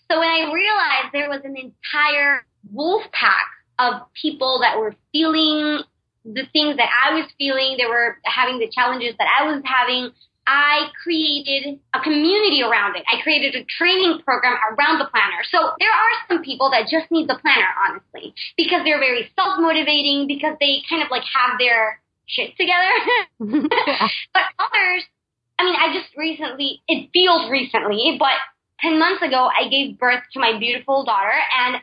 So 0.10 0.20
when 0.20 0.30
I 0.30 0.52
realized 0.52 1.14
there 1.14 1.30
was 1.30 1.42
an 1.44 1.56
entire 1.56 2.46
wolf 2.74 3.04
pack 3.12 3.48
of 3.80 4.02
people 4.20 4.60
that 4.62 4.80
were 4.80 4.96
feeling 5.12 5.84
the 6.26 6.44
things 6.52 6.78
that 6.78 6.90
I 6.90 7.14
was 7.14 7.30
feeling. 7.38 7.78
They 7.78 7.86
were 7.86 8.18
having 8.26 8.60
the 8.60 8.70
challenges 8.70 9.16
that 9.20 9.28
I 9.28 9.46
was 9.46 9.62
having. 9.64 10.12
I 10.48 10.90
created 11.02 11.80
a 11.94 12.00
community 12.02 12.62
around 12.62 12.96
it. 12.96 13.04
I 13.12 13.22
created 13.22 13.56
a 13.56 13.66
training 13.66 14.22
program 14.24 14.54
around 14.54 15.00
the 15.00 15.10
planner. 15.10 15.42
So 15.50 15.74
there 15.80 15.90
are 15.90 16.14
some 16.30 16.44
people 16.44 16.70
that 16.70 16.86
just 16.90 17.10
need 17.10 17.28
the 17.28 17.38
planner, 17.42 17.70
honestly, 17.90 18.34
because 18.56 18.86
they're 18.86 19.00
very 19.00 19.32
self 19.36 19.58
motivating, 19.58 20.28
because 20.28 20.56
they 20.60 20.82
kind 20.88 21.02
of 21.02 21.10
like 21.10 21.24
have 21.34 21.58
their 21.58 22.00
shit 22.28 22.54
together. 22.58 22.94
but 24.34 24.46
others, 24.60 25.04
I 25.58 25.64
mean, 25.64 25.76
I 25.78 25.98
just 25.98 26.16
recently, 26.16 26.82
it 26.88 27.10
feels 27.12 27.50
recently, 27.50 28.18
but 28.20 28.38
10 28.82 29.00
months 29.00 29.24
ago, 29.24 29.50
I 29.50 29.70
gave 29.70 29.98
birth 29.98 30.22
to 30.34 30.40
my 30.40 30.60
beautiful 30.60 31.06
daughter 31.06 31.34
and 31.58 31.78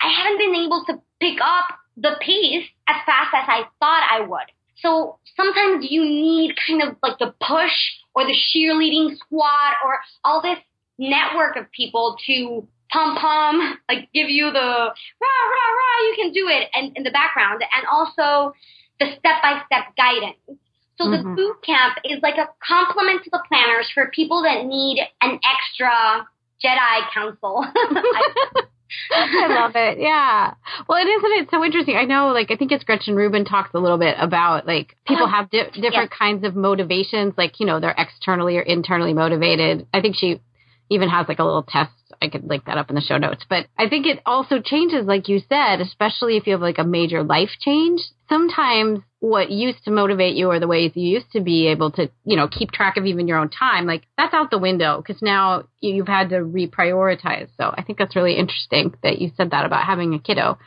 I 0.00 0.08
haven't 0.08 0.38
been 0.38 0.54
able 0.64 0.84
to 0.86 1.02
pick 1.20 1.38
up 1.40 1.78
the 1.96 2.16
pace 2.20 2.66
as 2.88 2.96
fast 3.06 3.34
as 3.34 3.44
I 3.46 3.62
thought 3.78 4.08
I 4.10 4.20
would. 4.20 4.48
So 4.76 5.18
sometimes 5.36 5.86
you 5.90 6.02
need 6.02 6.54
kind 6.66 6.82
of 6.82 6.96
like 7.02 7.18
the 7.18 7.34
push 7.40 7.72
or 8.14 8.24
the 8.24 8.34
cheerleading 8.34 9.16
squad 9.16 9.74
or 9.84 9.98
all 10.24 10.40
this 10.40 10.58
network 10.98 11.56
of 11.56 11.70
people 11.72 12.16
to 12.26 12.66
pom 12.90 13.16
pom, 13.16 13.78
like 13.88 14.08
give 14.12 14.28
you 14.28 14.50
the 14.50 14.58
rah, 14.58 15.42
rah, 15.52 15.70
rah, 15.78 16.06
you 16.08 16.14
can 16.16 16.32
do 16.32 16.48
it 16.48 16.68
and 16.74 16.96
in 16.96 17.02
the 17.04 17.10
background 17.10 17.62
and 17.62 17.86
also 17.90 18.54
the 18.98 19.06
step 19.18 19.42
by 19.42 19.62
step 19.66 19.94
guidance. 19.96 20.60
So 20.98 21.06
mm-hmm. 21.06 21.30
the 21.30 21.36
boot 21.36 21.62
camp 21.64 21.98
is 22.04 22.20
like 22.22 22.36
a 22.36 22.48
complement 22.66 23.24
to 23.24 23.30
the 23.30 23.42
planners 23.48 23.90
for 23.92 24.10
people 24.14 24.42
that 24.42 24.66
need 24.66 25.00
an 25.22 25.40
extra 25.44 26.26
Jedi 26.62 27.12
counsel. 27.14 27.64
I 29.10 29.46
love 29.48 29.72
it. 29.74 29.98
Yeah. 29.98 30.54
Well, 30.88 30.98
and 30.98 31.08
isn't 31.08 31.42
it 31.42 31.48
so 31.50 31.64
interesting? 31.64 31.96
I 31.96 32.04
know, 32.04 32.28
like, 32.28 32.50
I 32.50 32.56
think 32.56 32.72
it's 32.72 32.84
Gretchen 32.84 33.14
Rubin 33.14 33.44
talks 33.44 33.70
a 33.74 33.78
little 33.78 33.98
bit 33.98 34.16
about, 34.18 34.66
like, 34.66 34.96
people 35.06 35.26
uh-huh. 35.26 35.36
have 35.36 35.50
di- 35.50 35.80
different 35.80 36.10
kinds 36.10 36.44
of 36.44 36.56
motivations. 36.56 37.34
Like, 37.36 37.60
you 37.60 37.66
know, 37.66 37.80
they're 37.80 37.94
externally 37.96 38.56
or 38.58 38.62
internally 38.62 39.14
motivated. 39.14 39.86
I 39.92 40.00
think 40.00 40.16
she 40.16 40.40
even 40.88 41.08
has, 41.08 41.28
like, 41.28 41.38
a 41.38 41.44
little 41.44 41.62
test 41.62 41.92
I 42.22 42.28
could 42.28 42.44
link 42.44 42.66
that 42.66 42.76
up 42.76 42.90
in 42.90 42.96
the 42.96 43.00
show 43.00 43.16
notes. 43.16 43.44
But 43.48 43.66
I 43.78 43.88
think 43.88 44.06
it 44.06 44.20
also 44.26 44.60
changes, 44.60 45.06
like 45.06 45.28
you 45.28 45.40
said, 45.48 45.80
especially 45.80 46.36
if 46.36 46.46
you 46.46 46.52
have 46.52 46.60
like 46.60 46.78
a 46.78 46.84
major 46.84 47.22
life 47.22 47.50
change. 47.60 48.00
Sometimes 48.30 49.00
what 49.18 49.50
used 49.50 49.84
to 49.84 49.90
motivate 49.90 50.34
you 50.34 50.50
or 50.50 50.58
the 50.58 50.66
ways 50.66 50.92
you 50.94 51.06
used 51.06 51.30
to 51.32 51.40
be 51.40 51.66
able 51.66 51.90
to, 51.92 52.10
you 52.24 52.36
know, 52.36 52.48
keep 52.48 52.70
track 52.70 52.96
of 52.96 53.04
even 53.04 53.28
your 53.28 53.38
own 53.38 53.50
time, 53.50 53.86
like 53.86 54.04
that's 54.16 54.32
out 54.32 54.50
the 54.50 54.58
window 54.58 55.02
because 55.02 55.20
now 55.20 55.64
you've 55.80 56.08
had 56.08 56.30
to 56.30 56.36
reprioritize. 56.36 57.48
So 57.58 57.74
I 57.76 57.82
think 57.82 57.98
that's 57.98 58.16
really 58.16 58.36
interesting 58.36 58.94
that 59.02 59.20
you 59.20 59.30
said 59.36 59.50
that 59.50 59.66
about 59.66 59.84
having 59.84 60.14
a 60.14 60.18
kiddo. 60.18 60.58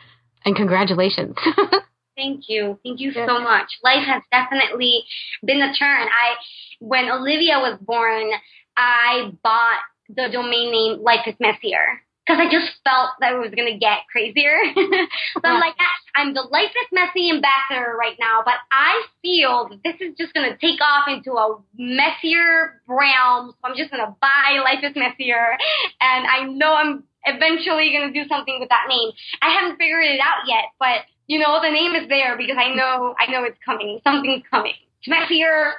And 0.45 0.55
congratulations. 0.55 1.35
Thank 2.15 2.43
you. 2.47 2.77
Thank 2.83 2.99
you 2.99 3.11
so 3.11 3.39
much. 3.39 3.67
Life 3.83 4.05
has 4.05 4.21
definitely 4.29 5.03
been 5.43 5.61
a 5.61 5.73
turn. 5.73 6.07
I, 6.07 6.35
when 6.79 7.09
Olivia 7.09 7.57
was 7.57 7.79
born, 7.81 8.29
I 8.77 9.31
bought 9.41 9.79
the 10.09 10.27
domain 10.31 10.71
name 10.71 11.01
Life 11.01 11.25
is 11.25 11.35
Messier 11.39 12.03
because 12.25 12.39
I 12.39 12.49
just 12.49 12.71
felt 12.83 13.11
that 13.19 13.33
it 13.33 13.39
was 13.39 13.51
going 13.51 13.71
to 13.71 13.77
get 13.77 14.07
crazier. 14.11 14.55
so 14.75 15.43
I'm 15.43 15.59
like, 15.59 15.75
I'm 16.15 16.33
the 16.33 16.41
Life 16.41 16.71
is 16.71 16.87
Messy 16.91 17.29
ambassador 17.29 17.95
right 17.99 18.15
now, 18.19 18.41
but 18.45 18.55
I 18.71 19.03
feel 19.21 19.67
that 19.69 19.83
this 19.83 19.95
is 19.99 20.15
just 20.17 20.33
going 20.33 20.49
to 20.49 20.57
take 20.57 20.79
off 20.79 21.07
into 21.07 21.33
a 21.33 21.59
messier 21.77 22.81
realm. 22.87 23.51
So 23.51 23.59
I'm 23.63 23.75
just 23.75 23.91
going 23.91 24.05
to 24.05 24.15
buy 24.21 24.63
Life 24.63 24.83
is 24.83 24.95
Messier. 24.95 25.57
And 25.99 26.25
I 26.25 26.47
know 26.47 26.73
I'm 26.73 27.03
eventually 27.25 27.91
going 27.91 28.11
to 28.11 28.15
do 28.15 28.27
something 28.27 28.57
with 28.59 28.69
that 28.69 28.85
name. 28.87 29.11
I 29.41 29.51
haven't 29.59 29.77
figured 29.77 30.05
it 30.05 30.19
out 30.19 30.47
yet, 30.47 30.71
but 30.79 31.03
you 31.27 31.39
know, 31.39 31.59
the 31.61 31.71
name 31.71 31.95
is 31.95 32.07
there 32.09 32.37
because 32.37 32.57
I 32.59 32.73
know, 32.75 33.15
I 33.19 33.31
know 33.31 33.43
it's 33.43 33.57
coming. 33.65 33.99
Something's 34.03 34.43
coming. 34.49 34.73
It's 34.99 35.07
messier. 35.07 35.73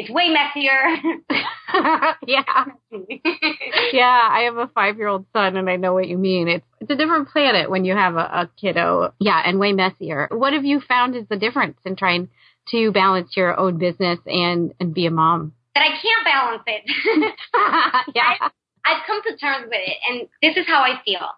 It's 0.00 0.08
way 0.08 0.30
messier. 0.30 0.80
yeah. 2.26 2.64
yeah, 3.92 4.28
I 4.32 4.44
have 4.46 4.56
a 4.56 4.66
five 4.68 4.96
year 4.96 5.08
old 5.08 5.26
son 5.34 5.58
and 5.58 5.68
I 5.68 5.76
know 5.76 5.92
what 5.92 6.08
you 6.08 6.16
mean. 6.16 6.48
It's 6.48 6.64
it's 6.80 6.90
a 6.90 6.96
different 6.96 7.28
planet 7.28 7.68
when 7.68 7.84
you 7.84 7.94
have 7.94 8.14
a, 8.14 8.20
a 8.20 8.50
kiddo. 8.58 9.12
Yeah, 9.18 9.42
and 9.44 9.58
way 9.58 9.74
messier. 9.74 10.26
What 10.30 10.54
have 10.54 10.64
you 10.64 10.80
found 10.80 11.16
is 11.16 11.24
the 11.28 11.36
difference 11.36 11.76
in 11.84 11.96
trying 11.96 12.30
to 12.70 12.90
balance 12.92 13.36
your 13.36 13.60
own 13.60 13.76
business 13.76 14.18
and, 14.24 14.72
and 14.80 14.94
be 14.94 15.04
a 15.04 15.10
mom? 15.10 15.52
That 15.74 15.82
I 15.82 15.90
can't 16.00 16.24
balance 16.24 16.62
it. 16.66 16.82
yeah. 18.14 18.22
I, 18.40 18.50
I've 18.86 19.06
come 19.06 19.22
to 19.22 19.36
terms 19.36 19.66
with 19.66 19.82
it 19.86 19.98
and 20.08 20.28
this 20.40 20.56
is 20.56 20.66
how 20.66 20.80
I 20.80 21.02
feel. 21.04 21.28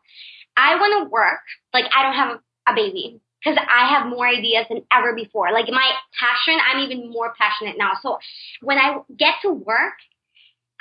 I 0.57 0.77
want 0.77 1.05
to 1.05 1.11
work 1.11 1.40
like 1.75 1.87
I 1.92 2.05
don't 2.05 2.14
have 2.14 2.37
a, 2.37 2.70
a 2.70 2.75
baby 2.77 3.21
because 3.42 3.59
I 3.59 3.88
have 3.88 4.09
more 4.09 4.26
ideas 4.26 4.66
than 4.68 4.83
ever 4.92 5.14
before. 5.14 5.52
Like 5.52 5.66
my 5.68 5.90
passion, 6.18 6.59
I'm 6.61 6.81
even 6.81 7.11
more 7.11 7.35
passionate 7.38 7.76
now. 7.78 7.92
So 8.02 8.18
when 8.61 8.78
I 8.78 8.98
get 9.16 9.35
to 9.42 9.52
work, 9.52 9.94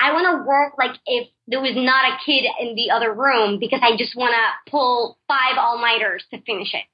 I 0.00 0.12
want 0.12 0.26
to 0.26 0.46
work 0.46 0.74
like 0.78 0.98
if 1.06 1.28
there 1.46 1.60
was 1.60 1.74
not 1.74 2.12
a 2.12 2.18
kid 2.24 2.44
in 2.60 2.74
the 2.74 2.90
other 2.90 3.12
room 3.12 3.58
because 3.60 3.80
I 3.82 3.96
just 3.96 4.16
want 4.16 4.34
to 4.34 4.70
pull 4.70 5.18
five 5.28 5.58
all 5.58 5.78
nighters 5.78 6.24
to 6.30 6.40
finish 6.42 6.74
it. 6.74 6.84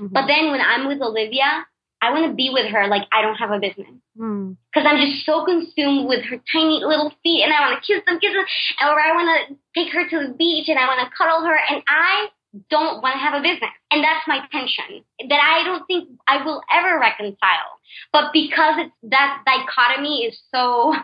Mm-hmm. 0.00 0.12
But 0.12 0.26
then 0.26 0.50
when 0.50 0.60
I'm 0.60 0.88
with 0.88 1.00
Olivia, 1.02 1.66
I 2.00 2.10
want 2.12 2.28
to 2.28 2.34
be 2.34 2.50
with 2.52 2.72
her 2.72 2.86
like 2.88 3.08
I 3.12 3.22
don't 3.22 3.36
have 3.36 3.50
a 3.50 3.60
business. 3.60 3.92
Because 4.16 4.84
mm. 4.84 4.88
I'm 4.88 5.00
just 5.00 5.24
so 5.26 5.44
consumed 5.44 6.08
with 6.08 6.24
her 6.24 6.36
tiny 6.52 6.80
little 6.84 7.12
feet 7.22 7.44
and 7.44 7.52
I 7.52 7.68
want 7.68 7.80
to 7.80 7.84
kiss 7.84 8.04
them, 8.06 8.20
kiss 8.20 8.32
them, 8.32 8.44
or 8.80 9.00
I 9.00 9.12
want 9.12 9.28
to 9.28 9.56
take 9.72 9.92
her 9.92 10.08
to 10.08 10.28
the 10.28 10.34
beach 10.34 10.68
and 10.68 10.78
I 10.78 10.86
want 10.86 11.00
to 11.00 11.16
cuddle 11.16 11.44
her 11.44 11.56
and 11.56 11.82
I 11.88 12.28
don't 12.70 13.02
want 13.02 13.14
to 13.14 13.18
have 13.18 13.34
a 13.34 13.42
business. 13.42 13.70
And 13.90 14.02
that's 14.02 14.26
my 14.26 14.40
tension 14.52 15.04
that 15.28 15.40
I 15.40 15.64
don't 15.64 15.86
think 15.86 16.08
I 16.28 16.44
will 16.44 16.62
ever 16.72 16.98
reconcile. 16.98 17.80
But 18.12 18.32
because 18.32 18.76
it's 18.78 18.94
that 19.10 19.42
dichotomy 19.44 20.24
is 20.24 20.38
so 20.54 20.94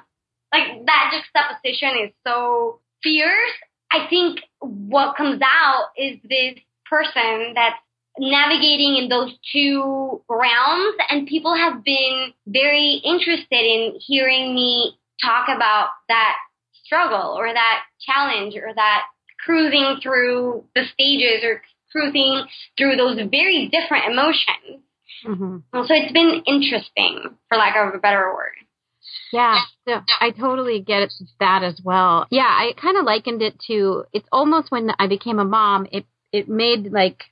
like 0.53 0.87
that 0.87 1.13
juxtaposition 1.13 2.07
is 2.07 2.13
so 2.27 2.81
fierce. 3.03 3.53
I 3.91 4.07
think 4.09 4.41
what 4.61 5.17
comes 5.17 5.41
out 5.43 5.89
is 5.97 6.19
this 6.23 6.59
person 6.89 7.55
that's 7.55 7.77
navigating 8.19 8.97
in 8.97 9.09
those 9.09 9.33
two 9.53 10.21
realms 10.29 10.95
and 11.09 11.27
people 11.27 11.55
have 11.55 11.85
been 11.85 12.33
very 12.47 13.01
interested 13.05 13.47
in 13.65 13.95
hearing 14.07 14.55
me 14.55 14.97
talk 15.23 15.49
about 15.49 15.91
that 16.09 16.37
struggle 16.85 17.35
or 17.39 17.53
that 17.53 17.83
challenge 18.01 18.55
or 18.57 18.75
that 18.75 19.03
cruising 19.45 19.99
through 20.03 20.65
the 20.75 20.85
stages 20.93 21.45
or 21.45 21.63
cruising 21.93 22.45
through 22.77 22.97
those 22.97 23.17
very 23.31 23.71
different 23.73 24.13
emotions. 24.13 24.83
Mm-hmm. 25.27 25.57
So 25.73 25.95
it's 25.95 26.13
been 26.13 26.43
interesting, 26.47 27.37
for 27.49 27.59
lack 27.59 27.77
of 27.77 27.95
a 27.95 27.99
better 27.99 28.33
word. 28.33 28.53
Yeah, 29.33 29.61
so 29.87 30.01
I 30.21 30.31
totally 30.31 30.81
get 30.81 31.03
it. 31.03 31.13
that 31.39 31.63
as 31.63 31.81
well. 31.83 32.27
Yeah, 32.31 32.43
I 32.43 32.73
kind 32.81 32.97
of 32.97 33.05
likened 33.05 33.43
it 33.43 33.61
to 33.69 34.05
it's 34.13 34.29
almost 34.33 34.71
when 34.71 34.91
I 34.99 35.07
became 35.07 35.39
a 35.39 35.45
mom, 35.45 35.87
it 35.93 36.05
it 36.33 36.49
made 36.49 36.93
like 36.93 37.25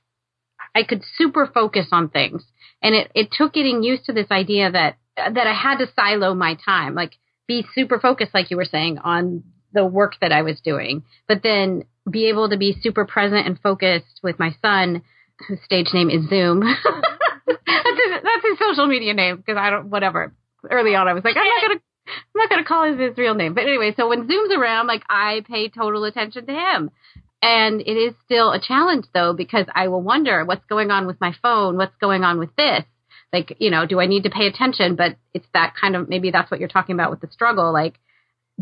I 0.73 0.83
could 0.83 1.03
super 1.17 1.47
focus 1.47 1.87
on 1.91 2.09
things, 2.09 2.43
and 2.81 2.95
it 2.95 3.11
it 3.15 3.31
took 3.31 3.53
getting 3.53 3.83
used 3.83 4.05
to 4.05 4.13
this 4.13 4.31
idea 4.31 4.71
that 4.71 4.97
that 5.15 5.47
I 5.47 5.53
had 5.53 5.77
to 5.79 5.91
silo 5.93 6.33
my 6.33 6.57
time, 6.63 6.95
like 6.95 7.13
be 7.47 7.65
super 7.73 7.99
focused, 7.99 8.33
like 8.33 8.51
you 8.51 8.57
were 8.57 8.65
saying, 8.65 8.99
on 8.99 9.43
the 9.73 9.85
work 9.85 10.13
that 10.21 10.31
I 10.31 10.41
was 10.41 10.59
doing, 10.61 11.03
but 11.27 11.43
then 11.43 11.83
be 12.09 12.29
able 12.29 12.49
to 12.49 12.57
be 12.57 12.77
super 12.81 13.05
present 13.05 13.47
and 13.47 13.59
focused 13.59 14.19
with 14.23 14.39
my 14.39 14.55
son, 14.61 15.01
whose 15.47 15.59
stage 15.63 15.87
name 15.93 16.09
is 16.09 16.27
Zoom. 16.29 16.59
that's, 17.47 17.59
his, 17.67 18.11
that's 18.23 18.45
his 18.49 18.59
social 18.59 18.87
media 18.87 19.13
name 19.13 19.37
because 19.37 19.57
I 19.57 19.69
don't 19.69 19.89
whatever. 19.89 20.33
Early 20.69 20.93
on, 20.95 21.07
I 21.07 21.13
was 21.13 21.23
like, 21.23 21.37
I'm 21.37 21.47
not 21.47 21.61
gonna 21.61 21.79
I'm 22.09 22.41
not 22.41 22.49
going 22.49 22.63
to 22.63 22.67
call 22.67 22.83
him 22.83 22.99
his 22.99 23.17
real 23.17 23.35
name. 23.35 23.53
But 23.53 23.63
anyway, 23.63 23.93
so 23.95 24.09
when 24.09 24.27
Zoom's 24.27 24.51
around, 24.51 24.87
like 24.87 25.03
I 25.09 25.43
pay 25.47 25.69
total 25.69 26.03
attention 26.03 26.45
to 26.47 26.53
him. 26.53 26.91
And 27.41 27.81
it 27.81 27.93
is 27.93 28.13
still 28.25 28.51
a 28.51 28.59
challenge 28.59 29.05
though, 29.13 29.33
because 29.33 29.65
I 29.73 29.87
will 29.87 30.01
wonder 30.01 30.43
what's 30.43 30.65
going 30.65 30.91
on 30.91 31.07
with 31.07 31.21
my 31.21 31.33
phone? 31.41 31.77
What's 31.77 31.95
going 32.01 32.23
on 32.23 32.37
with 32.37 32.53
this? 32.55 32.83
Like, 33.31 33.55
you 33.59 33.69
know, 33.69 33.85
do 33.85 33.99
I 33.99 34.07
need 34.07 34.23
to 34.23 34.29
pay 34.29 34.47
attention? 34.47 34.95
But 34.95 35.15
it's 35.33 35.47
that 35.53 35.73
kind 35.79 35.95
of, 35.95 36.09
maybe 36.09 36.31
that's 36.31 36.51
what 36.51 36.59
you're 36.59 36.69
talking 36.69 36.95
about 36.95 37.11
with 37.11 37.21
the 37.21 37.29
struggle, 37.31 37.71
like 37.71 37.99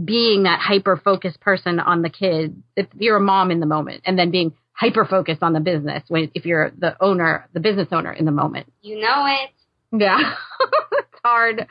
being 0.04 0.44
that 0.44 0.60
hyper 0.60 0.98
focused 0.98 1.40
person 1.40 1.80
on 1.80 2.02
the 2.02 2.10
kid. 2.10 2.62
If 2.76 2.88
you're 2.96 3.18
a 3.18 3.22
mom 3.22 3.52
in 3.52 3.60
the 3.60 3.66
moment 3.66 4.02
and 4.06 4.18
then 4.18 4.32
being 4.32 4.54
hyper 4.74 5.06
focused 5.06 5.42
on 5.42 5.54
the 5.54 5.60
business 5.60 6.04
when, 6.08 6.32
if 6.36 6.46
you're 6.46 6.72
the 6.78 6.96
owner, 7.02 7.48
the 7.54 7.60
business 7.60 7.88
owner 7.92 8.14
in 8.14 8.26
the 8.26 8.32
moment. 8.32 8.72
You 8.82 9.00
know 9.00 9.26
it. 9.26 9.50
Yeah. 9.92 10.36
it's 10.92 11.20
hard 11.24 11.68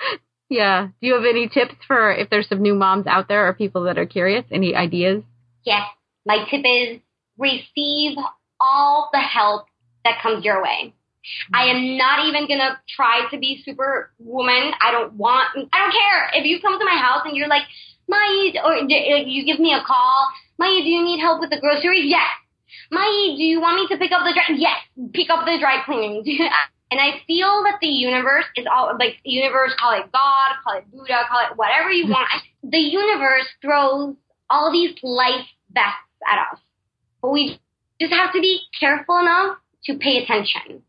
yeah. 0.49 0.89
Do 1.01 1.07
you 1.07 1.15
have 1.15 1.25
any 1.25 1.49
tips 1.49 1.75
for 1.87 2.12
if 2.12 2.31
there's 2.31 2.49
some 2.49 2.62
new 2.62 2.75
moms 2.75 3.07
out 3.07 3.29
there 3.29 3.49
or 3.49 3.55
people 3.55 3.85
that 3.85 3.99
are 3.99 4.07
curious? 4.07 4.45
Any 4.51 4.75
ideas? 4.75 5.23
Yes. 5.65 5.83
My 6.25 6.45
tip 6.51 6.62
is 6.65 7.01
receive 7.39 8.17
all 8.61 9.11
the 9.12 9.21
help 9.21 9.67
that 10.05 10.23
comes 10.23 10.45
your 10.45 10.62
way. 10.62 10.95
I 11.53 11.67
am 11.67 11.97
not 11.97 12.27
even 12.27 12.47
gonna 12.47 12.79
try 12.89 13.29
to 13.33 13.39
be 13.39 13.62
super 13.65 14.12
woman. 14.19 14.73
I 14.81 14.93
don't 14.93 15.15
want, 15.15 15.49
I 15.73 15.79
don't 15.79 15.93
care. 15.93 16.31
If 16.35 16.47
you 16.47 16.61
come 16.61 16.79
to 16.79 16.85
my 16.85 16.97
house 16.97 17.23
and 17.25 17.37
you're 17.37 17.49
like, 17.49 17.65
Maya, 18.09 18.53
or 18.64 18.75
uh, 18.75 19.23
you 19.27 19.45
give 19.45 19.59
me 19.59 19.73
a 19.75 19.83
call, 19.85 20.29
Maya, 20.59 20.83
do 20.83 20.88
you 20.88 21.05
need 21.05 21.21
help 21.21 21.40
with 21.40 21.51
the 21.51 21.61
groceries? 21.61 22.07
Yes. 22.07 22.29
Mayi, 22.92 23.37
do 23.37 23.42
you 23.42 23.61
want 23.61 23.77
me 23.77 23.88
to 23.88 23.99
pick 23.99 24.12
up 24.12 24.23
the 24.25 24.33
dry? 24.33 24.57
Yes, 24.57 24.79
pick 25.12 25.31
up 25.31 25.45
the 25.45 25.59
dry 25.59 25.83
cleaning. 25.85 26.23
and 26.90 27.01
I 27.01 27.21
feel 27.27 27.62
that 27.64 27.79
the 27.81 27.88
universe 27.88 28.45
is 28.57 28.66
all 28.71 28.95
like 28.99 29.16
the 29.25 29.31
universe, 29.31 29.73
call 29.79 29.92
it 29.92 30.11
God, 30.12 30.51
call 30.62 30.79
it 30.79 30.90
Buddha, 30.90 31.27
call 31.29 31.40
it 31.51 31.57
whatever 31.57 31.90
you 31.90 32.09
want. 32.09 32.29
the 32.62 32.79
universe 32.79 33.47
throws 33.61 34.14
all 34.49 34.73
these 34.73 34.95
life 35.03 35.47
vests 35.71 36.23
at 36.27 36.53
us, 36.53 36.61
but 37.21 37.33
we 37.33 37.59
just 38.01 38.12
have 38.12 38.33
to 38.33 38.40
be 38.40 38.61
careful 38.79 39.19
enough 39.19 39.59
to 39.85 39.99
pay 39.99 40.23
attention. 40.23 40.83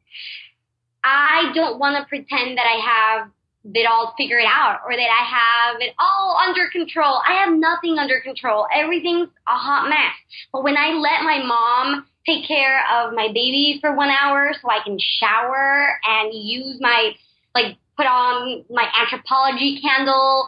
I 1.03 1.51
don't 1.55 1.79
want 1.79 1.97
to 1.97 2.07
pretend 2.07 2.57
that 2.57 2.65
I 2.65 3.19
have 3.19 3.31
it 3.73 3.87
all 3.89 4.13
it 4.17 4.31
out 4.47 4.79
or 4.85 4.95
that 4.95 5.09
I 5.09 5.71
have 5.71 5.81
it 5.81 5.93
all 5.99 6.37
under 6.37 6.69
control. 6.71 7.21
I 7.27 7.43
have 7.45 7.53
nothing 7.53 7.97
under 7.97 8.21
control. 8.21 8.67
Everything's 8.73 9.29
a 9.47 9.55
hot 9.55 9.89
mess. 9.89 10.15
But 10.53 10.63
when 10.63 10.77
I 10.77 10.93
let 10.93 11.23
my 11.23 11.43
mom 11.45 12.05
take 12.25 12.47
care 12.47 12.83
of 12.93 13.13
my 13.13 13.27
baby 13.27 13.77
for 13.81 13.95
one 13.95 14.09
hour 14.09 14.51
so 14.61 14.69
I 14.69 14.83
can 14.83 14.97
shower 14.99 15.87
and 16.05 16.33
use 16.33 16.77
my, 16.79 17.11
like, 17.55 17.77
put 17.95 18.05
on 18.05 18.65
my 18.69 18.85
Anthropologie 18.85 19.81
candle, 19.81 20.47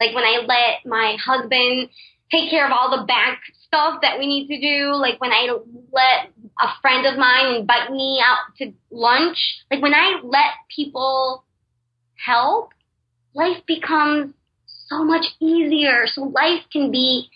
like 0.00 0.14
when 0.14 0.24
I 0.24 0.44
let 0.46 0.86
my 0.86 1.16
husband 1.24 1.88
take 2.30 2.50
care 2.50 2.66
of 2.66 2.72
all 2.72 2.96
the 2.96 3.04
bank 3.04 3.38
stuff 3.66 4.00
that 4.02 4.18
we 4.18 4.26
need 4.26 4.48
to 4.48 4.60
do, 4.60 4.94
like 4.94 5.20
when 5.20 5.32
I 5.32 5.48
let 5.92 6.30
a 6.60 6.68
friend 6.80 7.06
of 7.06 7.18
mine 7.18 7.56
invite 7.56 7.90
me 7.90 8.22
out 8.24 8.38
to 8.58 8.72
lunch, 8.90 9.36
like 9.70 9.82
when 9.82 9.94
I 9.94 10.20
let 10.22 10.52
people 10.74 11.44
help, 12.24 12.72
life 13.34 13.62
becomes 13.66 14.34
so 14.88 15.04
much 15.04 15.26
easier. 15.40 16.06
So 16.06 16.22
life 16.22 16.64
can 16.72 16.90
be 16.90 17.28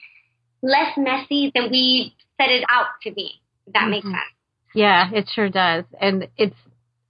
less 0.63 0.97
messy 0.97 1.51
than 1.55 1.71
we 1.71 2.15
set 2.41 2.51
it 2.51 2.65
out 2.69 2.87
to 3.03 3.13
be. 3.13 3.41
If 3.67 3.75
that 3.75 3.81
mm-hmm. 3.81 3.91
makes 3.91 4.07
sense. 4.07 4.17
Yeah, 4.75 5.11
it 5.13 5.29
sure 5.35 5.51
does. 5.51 5.85
And 6.01 6.29
it's 6.37 6.57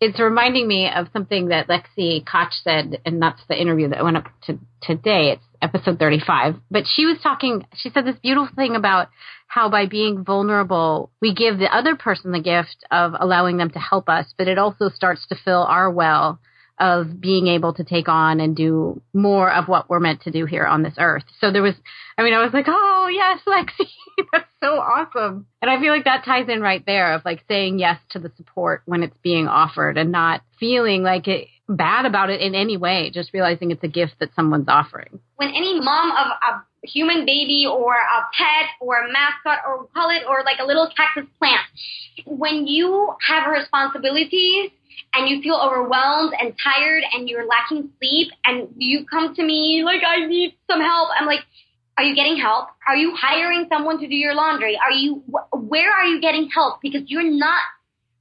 it's 0.01 0.19
reminding 0.19 0.67
me 0.67 0.91
of 0.93 1.07
something 1.13 1.49
that 1.49 1.69
Lexi 1.69 2.27
Koch 2.27 2.53
said, 2.65 3.01
and 3.07 3.23
that's 3.23 3.41
the 3.49 3.61
interview 3.61 3.89
that 3.91 4.03
went 4.03 4.17
up 4.17 4.25
to 4.47 4.59
today. 4.83 5.31
It's 5.31 5.45
episode 5.63 6.01
35. 6.01 6.57
But 6.73 6.85
she 6.93 7.07
was 7.07 7.19
talking, 7.23 7.65
she 7.77 7.89
said 7.89 8.05
this 8.05 8.17
beautiful 8.21 8.53
thing 8.57 8.75
about 8.75 9.11
how 9.47 9.69
by 9.69 9.87
being 9.87 10.25
vulnerable, 10.25 11.13
we 11.21 11.33
give 11.33 11.57
the 11.57 11.73
other 11.73 11.95
person 11.95 12.33
the 12.33 12.41
gift 12.41 12.85
of 12.91 13.13
allowing 13.17 13.59
them 13.59 13.71
to 13.71 13.79
help 13.79 14.09
us, 14.09 14.27
but 14.37 14.49
it 14.49 14.59
also 14.59 14.89
starts 14.89 15.25
to 15.29 15.37
fill 15.37 15.63
our 15.63 15.89
well 15.89 16.41
of 16.83 17.21
being 17.21 17.47
able 17.47 17.73
to 17.73 17.85
take 17.85 18.09
on 18.09 18.41
and 18.41 18.57
do 18.57 19.01
more 19.15 19.49
of 19.49 19.69
what 19.69 19.89
we're 19.89 20.01
meant 20.01 20.23
to 20.23 20.33
do 20.33 20.47
here 20.47 20.67
on 20.67 20.83
this 20.83 20.95
earth. 20.99 21.23
So 21.41 21.53
there 21.53 21.63
was, 21.63 21.77
I 22.19 22.25
mean, 22.25 22.35
I 22.35 22.43
was 22.43 22.53
like, 22.53 22.65
oh, 22.67 23.09
yes, 23.09 23.39
Lexi, 23.47 23.87
that's 24.33 24.51
so 24.61 24.81
awesome. 24.81 25.47
And 25.63 25.71
I 25.71 25.79
feel 25.79 25.95
like 25.95 26.07
that 26.07 26.25
ties 26.25 26.49
in 26.49 26.61
right 26.61 26.85
there 26.85 27.15
of 27.15 27.25
like 27.25 27.45
saying 27.47 27.79
yes 27.79 28.01
to 28.11 28.19
the 28.19 28.33
support 28.37 28.83
when 28.85 29.05
it's 29.05 29.17
being 29.23 29.47
offered 29.47 29.97
and 29.97 30.11
not 30.11 30.43
feeling 30.59 31.05
like 31.05 31.29
it 31.29 31.47
bad 31.69 32.05
about 32.05 32.31
it 32.31 32.41
in 32.41 32.57
any 32.57 32.77
way, 32.77 33.13
just 33.15 33.33
realizing 33.33 33.71
it's 33.71 33.85
a 33.85 33.89
gift 33.89 34.15
that 34.19 34.35
someone's 34.35 34.69
offering. 34.69 35.21
When 35.37 35.51
any 35.51 35.81
mom 35.81 36.11
of 36.11 36.27
a 36.27 36.87
human 36.87 37.25
baby 37.25 37.65
or 37.71 37.93
a 37.93 38.27
pet 38.37 38.71
or 38.81 39.05
a 39.05 39.13
mascot 39.13 39.61
or 39.65 39.87
call 39.95 40.11
it 40.11 40.25
or 40.29 40.43
like 40.45 40.59
a 40.59 40.67
little 40.67 40.91
cactus 40.97 41.31
plant, 41.39 41.63
when 42.27 42.67
you 42.67 43.15
have 43.29 43.49
responsibilities 43.49 44.73
and 45.15 45.29
you 45.29 45.43
feel 45.43 45.57
overwhelmed 45.57 46.33
and 46.39 46.55
tired 46.63 47.03
and 47.13 47.29
you're 47.29 47.47
lacking 47.47 47.91
sleep 47.99 48.29
and 48.45 48.69
you 48.77 49.05
come 49.07 49.35
to 49.35 49.43
me 49.43 49.83
like 49.85 50.03
I 50.07 50.27
need 50.27 50.55
some 50.71 50.81
help. 50.81 51.11
I'm 51.19 51.27
like, 51.27 51.41
are 51.97 52.05
you 52.05 52.15
getting 52.15 52.39
help? 52.39 52.69
Are 52.89 52.97
you 52.97 53.15
hiring 53.15 53.67
someone 53.71 53.99
to 54.01 54.09
do 54.09 54.15
your 54.15 54.35
laundry? 54.35 54.79
Are 54.79 54.93
you 54.93 55.23
where 55.53 55.93
are 55.93 56.07
you 56.07 56.21
getting 56.21 56.49
help? 56.49 56.81
Because 56.81 57.03
you're 57.07 57.31
not 57.31 57.63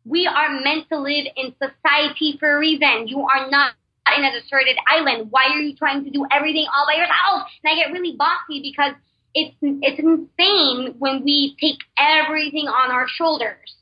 we 0.05 0.27
are 0.27 0.61
meant 0.61 0.89
to 0.89 0.99
live 0.99 1.25
in 1.35 1.53
society 1.61 2.37
for 2.39 2.55
a 2.55 2.59
reason. 2.59 3.07
You 3.07 3.21
are 3.21 3.49
not 3.49 3.73
in 4.17 4.25
a 4.25 4.31
deserted 4.31 4.75
island. 4.89 5.27
Why 5.29 5.47
are 5.53 5.61
you 5.61 5.75
trying 5.75 6.03
to 6.03 6.09
do 6.09 6.25
everything 6.31 6.65
all 6.75 6.85
by 6.85 6.97
yourself? 6.99 7.47
And 7.63 7.71
I 7.71 7.75
get 7.75 7.93
really 7.93 8.15
bossy 8.17 8.61
because 8.61 8.93
it's 9.33 9.55
it's 9.61 9.99
insane 9.99 10.95
when 10.99 11.23
we 11.23 11.55
take 11.61 11.79
everything 11.97 12.67
on 12.67 12.91
our 12.91 13.07
shoulders. 13.07 13.75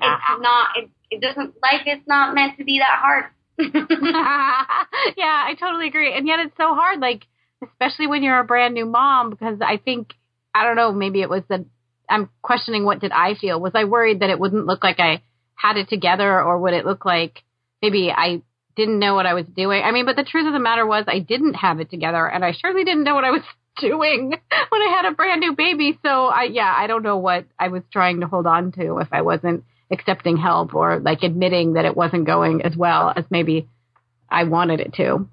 Yeah. 0.00 0.16
It's 0.16 0.42
not. 0.42 0.68
It, 0.76 0.90
it 1.10 1.20
doesn't. 1.20 1.54
Life 1.62 1.86
is 1.86 2.00
not 2.06 2.34
meant 2.34 2.58
to 2.58 2.64
be 2.64 2.80
that 2.80 2.98
hard. 3.00 3.24
yeah, 5.16 5.44
I 5.46 5.54
totally 5.58 5.88
agree. 5.88 6.16
And 6.16 6.26
yet 6.26 6.38
it's 6.40 6.56
so 6.56 6.74
hard. 6.74 7.00
Like 7.00 7.26
especially 7.62 8.06
when 8.06 8.22
you're 8.22 8.38
a 8.38 8.44
brand 8.44 8.74
new 8.74 8.86
mom, 8.86 9.30
because 9.30 9.58
I 9.60 9.78
think 9.78 10.14
I 10.54 10.64
don't 10.64 10.76
know. 10.76 10.92
Maybe 10.92 11.22
it 11.22 11.30
was 11.30 11.42
the 11.48 11.66
I'm 12.08 12.30
questioning 12.42 12.84
what 12.84 13.00
did 13.00 13.12
I 13.12 13.34
feel. 13.34 13.60
Was 13.60 13.72
I 13.74 13.84
worried 13.84 14.20
that 14.20 14.30
it 14.30 14.38
wouldn't 14.38 14.66
look 14.66 14.82
like 14.82 15.00
I 15.00 15.22
had 15.54 15.76
it 15.76 15.88
together, 15.88 16.40
or 16.40 16.58
would 16.58 16.74
it 16.74 16.86
look 16.86 17.04
like 17.04 17.42
maybe 17.82 18.10
I 18.10 18.42
didn't 18.76 18.98
know 18.98 19.14
what 19.14 19.26
I 19.26 19.34
was 19.34 19.46
doing? 19.46 19.82
I 19.82 19.90
mean, 19.90 20.06
but 20.06 20.16
the 20.16 20.24
truth 20.24 20.46
of 20.46 20.52
the 20.52 20.58
matter 20.58 20.86
was 20.86 21.04
I 21.06 21.18
didn't 21.18 21.54
have 21.54 21.80
it 21.80 21.90
together, 21.90 22.26
and 22.26 22.44
I 22.44 22.52
surely 22.52 22.84
didn't 22.84 23.04
know 23.04 23.14
what 23.14 23.24
I 23.24 23.30
was 23.30 23.42
doing 23.80 24.30
when 24.30 24.82
I 24.82 24.94
had 24.96 25.12
a 25.12 25.14
brand 25.14 25.40
new 25.40 25.54
baby. 25.54 25.98
So 26.02 26.26
I, 26.26 26.44
yeah, 26.44 26.72
I 26.76 26.86
don't 26.86 27.02
know 27.02 27.18
what 27.18 27.46
I 27.58 27.68
was 27.68 27.82
trying 27.92 28.20
to 28.20 28.26
hold 28.26 28.46
on 28.46 28.72
to 28.72 28.98
if 28.98 29.08
I 29.12 29.22
wasn't 29.22 29.64
accepting 29.90 30.36
help 30.36 30.74
or 30.74 31.00
like 31.00 31.22
admitting 31.22 31.74
that 31.74 31.84
it 31.84 31.96
wasn't 31.96 32.26
going 32.26 32.62
as 32.62 32.76
well 32.76 33.12
as 33.14 33.24
maybe 33.30 33.68
I 34.28 34.44
wanted 34.44 34.80
it 34.80 34.94
to. 34.94 35.28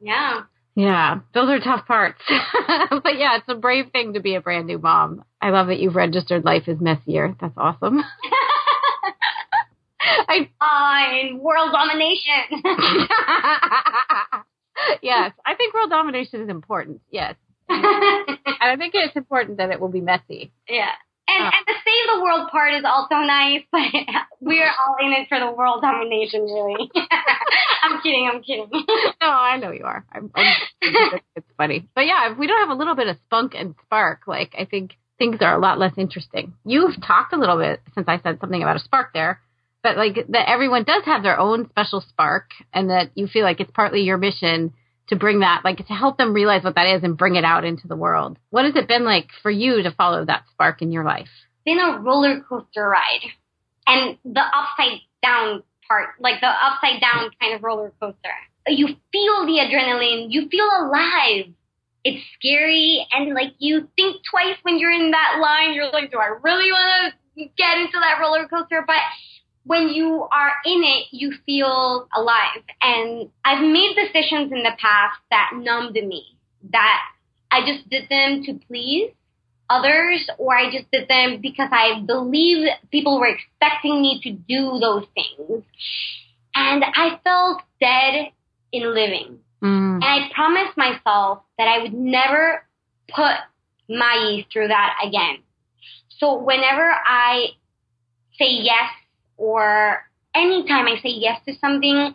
Yeah. 0.00 0.42
Yeah, 0.74 1.20
those 1.34 1.50
are 1.50 1.60
tough 1.60 1.86
parts. 1.86 2.22
but 2.28 3.18
yeah, 3.18 3.36
it's 3.36 3.48
a 3.48 3.54
brave 3.54 3.90
thing 3.92 4.14
to 4.14 4.20
be 4.20 4.36
a 4.36 4.40
brand 4.40 4.66
new 4.66 4.78
mom. 4.78 5.22
I 5.40 5.50
love 5.50 5.66
that 5.66 5.78
you've 5.78 5.96
registered 5.96 6.44
life 6.44 6.66
is 6.66 6.80
messier. 6.80 7.36
That's 7.40 7.56
awesome. 7.58 8.02
I 10.00 10.48
fine 10.58 11.38
world 11.40 11.72
domination. 11.72 12.48
yes, 15.02 15.32
I 15.44 15.54
think 15.56 15.74
world 15.74 15.90
domination 15.90 16.40
is 16.42 16.48
important. 16.48 17.02
Yes, 17.10 17.34
and 17.68 18.38
I 18.60 18.76
think 18.78 18.94
it's 18.94 19.14
important 19.14 19.58
that 19.58 19.70
it 19.70 19.78
will 19.78 19.90
be 19.90 20.00
messy. 20.00 20.52
Yeah. 20.68 20.92
And, 21.44 21.54
and 21.54 21.66
the 21.66 21.74
save 21.84 22.16
the 22.16 22.22
world 22.22 22.50
part 22.50 22.74
is 22.74 22.84
also 22.84 23.16
nice, 23.16 23.62
but 23.70 23.82
we're 24.40 24.66
all 24.66 24.96
in 25.00 25.12
it 25.12 25.28
for 25.28 25.38
the 25.38 25.50
world 25.50 25.82
domination, 25.82 26.42
really. 26.42 26.90
I'm 27.82 28.00
kidding, 28.02 28.30
I'm 28.32 28.42
kidding. 28.42 28.68
no, 29.20 29.28
I 29.28 29.56
know 29.58 29.72
you 29.72 29.84
are. 29.84 30.04
I'm, 30.12 30.30
I'm, 30.34 30.56
it's 31.36 31.46
funny. 31.56 31.88
But 31.94 32.06
yeah, 32.06 32.32
if 32.32 32.38
we 32.38 32.46
don't 32.46 32.60
have 32.60 32.74
a 32.74 32.78
little 32.78 32.94
bit 32.94 33.08
of 33.08 33.16
spunk 33.26 33.54
and 33.54 33.74
spark, 33.84 34.22
like, 34.26 34.54
I 34.58 34.64
think 34.64 34.92
things 35.18 35.38
are 35.40 35.54
a 35.54 35.60
lot 35.60 35.78
less 35.78 35.92
interesting. 35.96 36.54
You've 36.64 37.00
talked 37.00 37.32
a 37.32 37.38
little 37.38 37.58
bit 37.58 37.80
since 37.94 38.08
I 38.08 38.20
said 38.20 38.38
something 38.40 38.62
about 38.62 38.76
a 38.76 38.80
spark 38.80 39.12
there, 39.12 39.40
but 39.82 39.96
like 39.96 40.26
that 40.28 40.48
everyone 40.48 40.84
does 40.84 41.04
have 41.04 41.22
their 41.22 41.38
own 41.38 41.68
special 41.70 42.00
spark 42.00 42.50
and 42.72 42.90
that 42.90 43.10
you 43.14 43.26
feel 43.26 43.44
like 43.44 43.60
it's 43.60 43.70
partly 43.72 44.02
your 44.02 44.18
mission 44.18 44.72
to 45.08 45.16
bring 45.16 45.40
that, 45.40 45.62
like 45.64 45.78
to 45.78 45.92
help 45.92 46.16
them 46.16 46.32
realize 46.32 46.64
what 46.64 46.76
that 46.76 46.86
is 46.86 47.02
and 47.02 47.16
bring 47.16 47.36
it 47.36 47.44
out 47.44 47.64
into 47.64 47.88
the 47.88 47.96
world. 47.96 48.38
What 48.50 48.64
has 48.64 48.76
it 48.76 48.88
been 48.88 49.04
like 49.04 49.28
for 49.42 49.50
you 49.50 49.82
to 49.82 49.90
follow 49.90 50.24
that 50.24 50.44
spark 50.52 50.82
in 50.82 50.92
your 50.92 51.04
life? 51.04 51.28
It's 51.64 51.64
Been 51.64 51.78
a 51.78 51.98
roller 51.98 52.40
coaster 52.40 52.88
ride 52.88 53.30
and 53.86 54.18
the 54.24 54.40
upside 54.40 55.00
down 55.22 55.62
part, 55.88 56.10
like 56.20 56.40
the 56.40 56.48
upside 56.48 57.00
down 57.00 57.30
kind 57.40 57.54
of 57.54 57.62
roller 57.62 57.92
coaster. 58.00 58.30
You 58.66 58.86
feel 58.86 59.46
the 59.46 59.58
adrenaline, 59.60 60.26
you 60.30 60.48
feel 60.48 60.66
alive. 60.66 61.52
It's 62.04 62.24
scary 62.38 63.06
and 63.12 63.34
like 63.34 63.54
you 63.58 63.88
think 63.96 64.22
twice 64.28 64.56
when 64.62 64.78
you're 64.78 64.90
in 64.90 65.10
that 65.12 65.38
line. 65.40 65.74
You're 65.74 65.90
like, 65.90 66.10
do 66.10 66.18
I 66.18 66.36
really 66.42 66.70
want 66.72 67.14
to 67.36 67.44
get 67.56 67.78
into 67.78 67.98
that 68.00 68.18
roller 68.20 68.46
coaster? 68.48 68.82
But 68.86 68.96
when 69.64 69.88
you 69.88 70.26
are 70.32 70.52
in 70.64 70.82
it, 70.84 71.06
you 71.12 71.32
feel 71.46 72.08
alive. 72.14 72.62
And 72.80 73.30
I've 73.44 73.62
made 73.62 73.94
decisions 73.96 74.52
in 74.52 74.62
the 74.62 74.72
past 74.78 75.18
that 75.30 75.50
numbed 75.54 75.94
me, 75.94 76.24
that 76.70 77.00
I 77.50 77.60
just 77.66 77.88
did 77.88 78.08
them 78.08 78.42
to 78.44 78.54
please 78.66 79.12
others, 79.70 80.28
or 80.38 80.54
I 80.54 80.70
just 80.70 80.90
did 80.90 81.08
them 81.08 81.40
because 81.40 81.70
I 81.72 82.00
believed 82.00 82.68
people 82.90 83.18
were 83.18 83.28
expecting 83.28 84.02
me 84.02 84.20
to 84.22 84.30
do 84.32 84.78
those 84.80 85.06
things. 85.14 85.64
And 86.54 86.84
I 86.84 87.18
felt 87.24 87.62
dead 87.80 88.32
in 88.72 88.94
living. 88.94 89.38
Mm. 89.62 89.94
And 89.94 90.04
I 90.04 90.30
promised 90.34 90.76
myself 90.76 91.42
that 91.56 91.68
I 91.68 91.82
would 91.82 91.94
never 91.94 92.66
put 93.08 93.36
my 93.88 94.44
through 94.52 94.68
that 94.68 94.96
again. 95.02 95.38
So 96.18 96.42
whenever 96.42 96.82
I 96.82 97.48
say 98.38 98.48
yes 98.48 98.90
or 99.42 99.98
anytime 100.36 100.86
I 100.86 101.00
say 101.02 101.10
yes 101.10 101.40
to 101.48 101.54
something, 101.60 102.14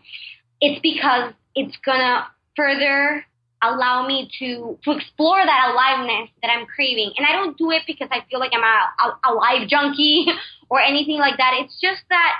it's 0.61 0.79
because 0.81 1.33
it's 1.55 1.75
gonna 1.85 2.25
further 2.55 3.25
allow 3.61 4.07
me 4.07 4.29
to 4.39 4.79
to 4.85 4.91
explore 4.91 5.43
that 5.43 5.71
aliveness 5.73 6.29
that 6.41 6.49
I'm 6.49 6.65
craving. 6.67 7.11
And 7.17 7.27
I 7.27 7.33
don't 7.33 7.57
do 7.57 7.71
it 7.71 7.81
because 7.85 8.07
I 8.11 8.23
feel 8.29 8.39
like 8.39 8.51
I'm 8.53 8.63
a, 8.63 8.79
a, 9.03 9.31
a 9.31 9.31
live 9.33 9.67
junkie 9.67 10.27
or 10.69 10.79
anything 10.79 11.17
like 11.17 11.35
that. 11.37 11.51
It's 11.59 11.77
just 11.81 12.01
that 12.09 12.33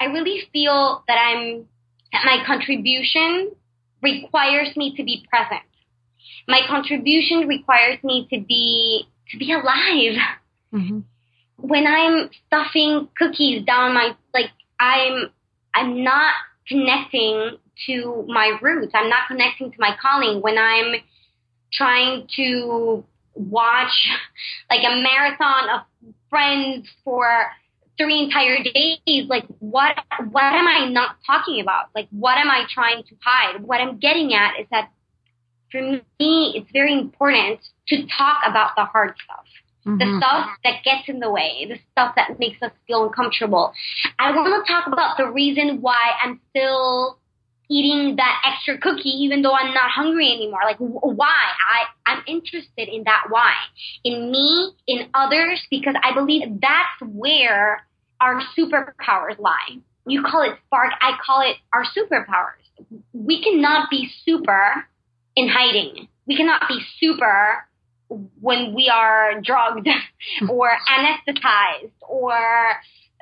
I 0.00 0.06
really 0.06 0.42
feel 0.52 1.02
that 1.08 1.16
I'm 1.16 1.64
that 2.12 2.22
my 2.26 2.44
contribution 2.46 3.52
requires 4.02 4.76
me 4.76 4.94
to 4.96 5.02
be 5.02 5.24
present. 5.30 5.64
My 6.46 6.60
contribution 6.68 7.48
requires 7.48 8.04
me 8.04 8.28
to 8.30 8.44
be 8.46 9.08
to 9.30 9.38
be 9.38 9.50
alive. 9.52 10.20
Mm-hmm. 10.74 11.00
When 11.68 11.86
I'm 11.86 12.30
stuffing 12.46 13.08
cookies 13.18 13.64
down 13.64 13.94
my 13.94 14.14
like 14.32 14.50
I'm 14.78 15.30
I'm 15.74 16.04
not 16.04 16.34
connecting 16.68 17.58
to 17.86 18.24
my 18.28 18.58
roots. 18.62 18.92
I'm 18.94 19.08
not 19.08 19.28
connecting 19.28 19.70
to 19.70 19.76
my 19.78 19.96
calling. 20.00 20.40
When 20.40 20.58
I'm 20.58 20.94
trying 21.72 22.28
to 22.36 23.04
watch 23.34 24.08
like 24.70 24.80
a 24.80 25.02
marathon 25.02 25.68
of 25.70 26.14
friends 26.30 26.88
for 27.04 27.46
three 27.98 28.24
entire 28.24 28.58
days 28.62 29.26
like 29.28 29.44
what 29.58 29.96
what 30.30 30.44
am 30.44 30.68
i 30.68 30.86
not 30.90 31.16
talking 31.26 31.60
about? 31.60 31.86
Like 31.94 32.08
what 32.10 32.38
am 32.38 32.50
i 32.50 32.64
trying 32.72 33.02
to 33.04 33.14
hide? 33.22 33.62
What 33.62 33.80
i'm 33.80 33.98
getting 33.98 34.34
at 34.34 34.60
is 34.60 34.66
that 34.70 34.90
for 35.72 35.80
me 35.80 36.52
it's 36.54 36.70
very 36.72 36.92
important 36.92 37.60
to 37.88 38.06
talk 38.06 38.42
about 38.46 38.72
the 38.76 38.84
hard 38.84 39.14
stuff 39.24 39.46
mm-hmm. 39.86 39.98
the 39.98 40.18
stuff 40.18 40.50
that 40.64 40.82
gets 40.84 41.08
in 41.08 41.20
the 41.20 41.30
way 41.30 41.66
the 41.68 41.78
stuff 41.92 42.14
that 42.16 42.38
makes 42.38 42.60
us 42.62 42.72
feel 42.86 43.04
uncomfortable 43.04 43.72
i 44.18 44.30
want 44.34 44.66
to 44.66 44.72
talk 44.72 44.86
about 44.86 45.16
the 45.16 45.30
reason 45.30 45.80
why 45.80 46.12
i'm 46.22 46.40
still 46.50 47.18
eating 47.68 48.16
that 48.16 48.42
extra 48.44 48.78
cookie 48.78 49.08
even 49.08 49.42
though 49.42 49.52
I'm 49.52 49.74
not 49.74 49.90
hungry 49.90 50.32
anymore. 50.32 50.60
Like 50.64 50.78
why? 50.78 51.26
I 51.26 52.10
I'm 52.10 52.22
interested 52.26 52.88
in 52.88 53.04
that 53.04 53.24
why. 53.28 53.54
In 54.04 54.30
me, 54.30 54.72
in 54.86 55.08
others 55.14 55.60
because 55.70 55.94
I 56.02 56.14
believe 56.14 56.42
that's 56.60 57.12
where 57.12 57.86
our 58.20 58.40
superpowers 58.56 59.38
lie. 59.38 59.78
You 60.06 60.22
call 60.22 60.42
it 60.42 60.56
spark, 60.66 60.92
I 61.00 61.12
call 61.24 61.42
it 61.42 61.56
our 61.72 61.84
superpowers. 61.84 62.62
We 63.12 63.42
cannot 63.42 63.90
be 63.90 64.08
super 64.24 64.86
in 65.34 65.48
hiding. 65.48 66.08
We 66.26 66.36
cannot 66.36 66.62
be 66.68 66.80
super 67.00 67.66
when 68.08 68.74
we 68.74 68.90
are 68.92 69.40
drugged 69.40 69.88
or 70.48 70.70
anesthetized 70.90 71.90
or 72.08 72.34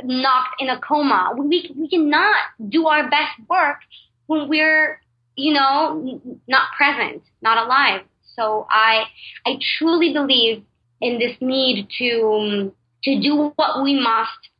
knocked 0.03 0.61
in 0.61 0.69
a 0.69 0.79
coma. 0.81 1.33
We, 1.39 1.73
we 1.77 1.89
cannot 1.89 2.37
do 2.69 2.87
our 2.87 3.09
best 3.09 3.39
work 3.49 3.79
when 4.27 4.49
we're, 4.49 5.01
you 5.37 5.55
know, 5.55 6.21
not 6.49 6.69
present, 6.77 7.23
not 7.43 7.65
alive. 7.65 8.03
So 8.37 8.67
I, 8.69 9.05
I 9.47 9.59
truly 9.79 10.13
believe 10.13 10.65
in 11.01 11.19
this 11.19 11.37
need 11.41 11.89
to, 11.99 12.73
to 13.05 13.21
do 13.21 13.53
what 13.57 13.83
we 13.83 13.99
must 13.99 14.51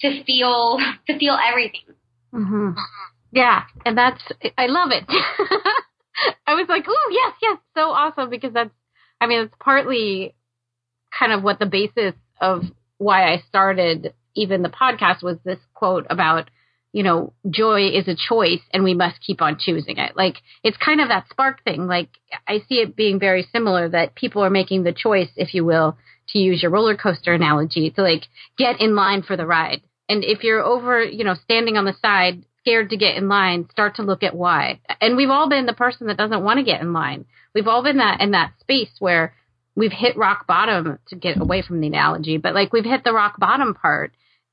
to 0.00 0.24
feel, 0.24 0.78
to 1.06 1.18
feel 1.18 1.36
everything. 1.48 1.94
Mm-hmm. 2.32 2.70
Yeah. 3.32 3.64
And 3.84 3.96
that's, 3.96 4.22
I 4.56 4.66
love 4.66 4.90
it. 4.90 5.04
I 6.46 6.54
was 6.54 6.66
like, 6.68 6.84
oh, 6.88 7.10
yes, 7.12 7.34
yes, 7.40 7.58
so 7.76 7.90
awesome 7.90 8.30
because 8.30 8.52
that's, 8.52 8.70
I 9.20 9.26
mean, 9.26 9.42
it's 9.42 9.54
partly 9.58 10.34
kind 11.18 11.32
of 11.32 11.42
what 11.42 11.58
the 11.58 11.66
basis 11.66 12.14
of 12.40 12.62
why 12.98 13.32
I 13.32 13.42
started 13.48 14.14
even 14.34 14.62
the 14.62 14.68
podcast 14.68 15.22
was 15.22 15.38
this 15.44 15.58
quote 15.74 16.06
about 16.10 16.50
you 16.92 17.02
know, 17.02 17.32
joy 17.48 17.88
is 17.88 18.08
a 18.08 18.16
choice 18.16 18.62
and 18.72 18.82
we 18.82 18.94
must 18.94 19.20
keep 19.20 19.42
on 19.42 19.58
choosing 19.58 19.98
it. 19.98 20.16
Like 20.16 20.36
it's 20.62 20.76
kind 20.78 21.00
of 21.00 21.08
that 21.08 21.28
spark 21.28 21.62
thing. 21.62 21.86
Like 21.86 22.08
I 22.46 22.60
see 22.68 22.76
it 22.76 22.96
being 22.96 23.20
very 23.20 23.46
similar 23.52 23.88
that 23.90 24.14
people 24.14 24.42
are 24.42 24.50
making 24.50 24.84
the 24.84 24.92
choice, 24.92 25.28
if 25.36 25.54
you 25.54 25.64
will, 25.64 25.98
to 26.30 26.38
use 26.38 26.62
your 26.62 26.70
roller 26.70 26.96
coaster 26.96 27.34
analogy, 27.34 27.90
to 27.90 28.02
like 28.02 28.24
get 28.56 28.80
in 28.80 28.94
line 28.94 29.22
for 29.22 29.36
the 29.36 29.46
ride. 29.46 29.82
And 30.08 30.24
if 30.24 30.42
you're 30.42 30.62
over, 30.62 31.02
you 31.04 31.24
know, 31.24 31.34
standing 31.34 31.76
on 31.76 31.84
the 31.84 31.94
side, 32.00 32.44
scared 32.60 32.90
to 32.90 32.96
get 32.96 33.16
in 33.16 33.28
line, 33.28 33.68
start 33.70 33.96
to 33.96 34.02
look 34.02 34.22
at 34.22 34.34
why. 34.34 34.80
And 35.00 35.16
we've 35.16 35.30
all 35.30 35.48
been 35.48 35.66
the 35.66 35.72
person 35.72 36.06
that 36.08 36.16
doesn't 36.16 36.44
want 36.44 36.58
to 36.58 36.64
get 36.64 36.80
in 36.80 36.92
line. 36.92 37.24
We've 37.54 37.68
all 37.68 37.82
been 37.82 37.98
that 37.98 38.20
in 38.20 38.32
that 38.32 38.52
space 38.60 38.90
where 38.98 39.34
we've 39.74 39.92
hit 39.92 40.16
rock 40.16 40.46
bottom 40.46 40.98
to 41.08 41.16
get 41.16 41.40
away 41.40 41.62
from 41.62 41.80
the 41.80 41.86
analogy, 41.86 42.36
but 42.36 42.54
like 42.54 42.72
we've 42.72 42.84
hit 42.84 43.04
the 43.04 43.12
rock 43.12 43.38
bottom 43.38 43.74
part. 43.74 44.12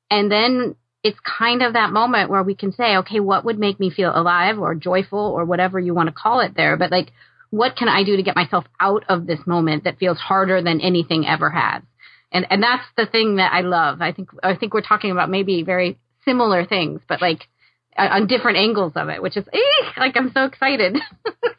And 0.10 0.32
then 0.32 0.76
it's 1.04 1.20
kind 1.20 1.62
of 1.62 1.74
that 1.74 1.92
moment 1.92 2.30
where 2.30 2.44
we 2.44 2.56
can 2.56 2.72
say, 2.72 2.98
okay, 2.98 3.20
what 3.20 3.46
would 3.46 3.60
make 3.60 3.80
me 3.80 3.90
feel 3.90 4.12
alive 4.14 4.58
or 4.60 4.76
joyful 4.76 5.20
or 5.20 5.46
whatever 5.46 5.80
you 5.80 5.94
want 5.94 6.08
to 6.08 6.14
call 6.14 6.40
it 6.40 6.54
there? 6.56 6.78
But 6.78 6.92
like, 6.92 7.12
what 7.50 7.76
can 7.76 7.88
I 7.88 8.04
do 8.04 8.18
to 8.18 8.24
get 8.24 8.36
myself 8.36 8.66
out 8.80 9.04
of 9.08 9.28
this 9.28 9.40
moment 9.46 9.84
that 9.84 9.98
feels 9.98 10.18
harder 10.18 10.62
than 10.62 10.82
anything 10.82 11.28
ever 11.28 11.50
has? 11.50 11.84
And, 12.32 12.46
and 12.50 12.62
that's 12.62 12.86
the 12.98 13.06
thing 13.06 13.38
that 13.38 13.54
I 13.54 13.62
love. 13.62 14.02
I 14.02 14.12
think, 14.12 14.30
I 14.44 14.56
think 14.56 14.74
we're 14.74 14.82
talking 14.82 15.12
about 15.12 15.30
maybe 15.30 15.64
very 15.64 15.98
similar 16.26 16.66
things, 16.66 17.02
but 17.08 17.22
like 17.22 17.48
on 17.98 18.28
different 18.28 18.58
angles 18.58 18.94
of 18.96 19.10
it, 19.10 19.22
which 19.22 19.38
is 19.38 19.46
eh, 19.54 19.90
like, 19.98 20.16
I'm 20.16 20.32
so 20.34 20.46
excited. 20.46 20.98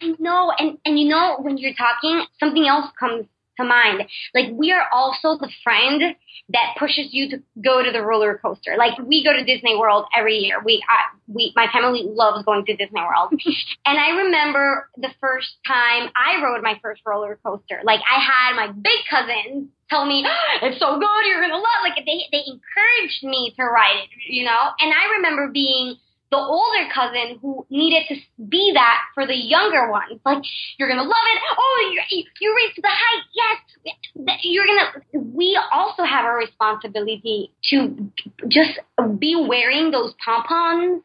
no, 0.19 0.53
and, 0.59 0.79
and 0.85 0.99
you 0.99 1.09
know, 1.09 1.37
when 1.41 1.59
you're 1.59 1.75
talking, 1.75 2.25
something 2.39 2.67
else 2.67 2.91
comes 2.99 3.27
to 3.57 3.65
mind. 3.65 4.03
Like 4.35 4.53
we 4.53 4.73
are 4.73 4.87
also 4.93 5.39
the 5.39 5.51
friend 5.65 6.03
that 6.51 6.77
pushes 6.79 7.09
you 7.11 7.31
to 7.31 7.43
go 7.63 7.83
to 7.83 7.91
the 7.91 8.03
roller 8.03 8.39
coaster. 8.39 8.77
Like 8.79 8.99
we 8.99 9.25
go 9.25 9.33
to 9.33 9.45
Disney 9.45 9.77
World 9.77 10.07
every 10.17 10.37
year. 10.37 10.63
We, 10.65 10.85
I, 10.89 11.17
we, 11.27 11.53
my 11.57 11.67
family 11.73 12.03
loves 12.05 12.45
going 12.45 12.65
to 12.67 12.77
Disney 12.77 13.01
World. 13.01 13.33
and 13.87 13.99
I 13.99 14.23
remember 14.25 14.89
the 14.97 15.11
first 15.21 15.49
time 15.67 16.11
I 16.15 16.43
rode 16.43 16.63
my 16.63 16.79
first 16.83 17.03
roller 17.07 17.39
coaster. 17.45 17.81
Like 17.85 18.01
I 18.01 18.21
had 18.21 18.57
my 18.57 18.73
big 18.73 19.01
cousins 19.09 19.71
tell 19.89 20.05
me 20.05 20.27
it's 20.63 20.81
so 20.81 20.99
good, 20.99 21.23
you're 21.27 21.41
gonna 21.41 21.55
love. 21.55 21.83
Like 21.83 21.97
they 22.05 22.27
they 22.31 22.45
encouraged 22.47 23.23
me 23.23 23.55
to 23.57 23.65
ride 23.65 24.05
it, 24.05 24.11
you 24.29 24.45
know. 24.45 24.71
And 24.81 24.93
I 24.93 25.17
remember 25.17 25.51
being 25.53 25.97
the 26.37 26.43
older 26.43 26.89
cousin 26.93 27.39
who 27.41 27.67
needed 27.71 28.03
to 28.09 28.17
be 28.47 28.73
that 28.75 29.01
for 29.15 29.27
the 29.27 29.35
younger 29.35 29.91
one. 29.91 30.21
Like, 30.25 30.45
you're 30.79 30.89
gonna 30.89 31.03
love 31.03 31.27
it. 31.35 31.43
Oh, 31.59 31.95
you 32.11 32.25
you 32.41 32.55
reached 32.57 32.81
the 32.83 32.89
height. 32.89 33.23
Yes, 33.35 34.39
you're 34.43 34.67
gonna. 34.67 35.03
We 35.15 35.59
also 35.73 36.03
have 36.03 36.27
a 36.27 36.33
responsibility 36.33 37.53
to 37.71 38.11
just 38.49 38.79
be 39.19 39.35
wearing 39.49 39.91
those 39.91 40.15
pom 40.23 40.43
poms 40.45 41.03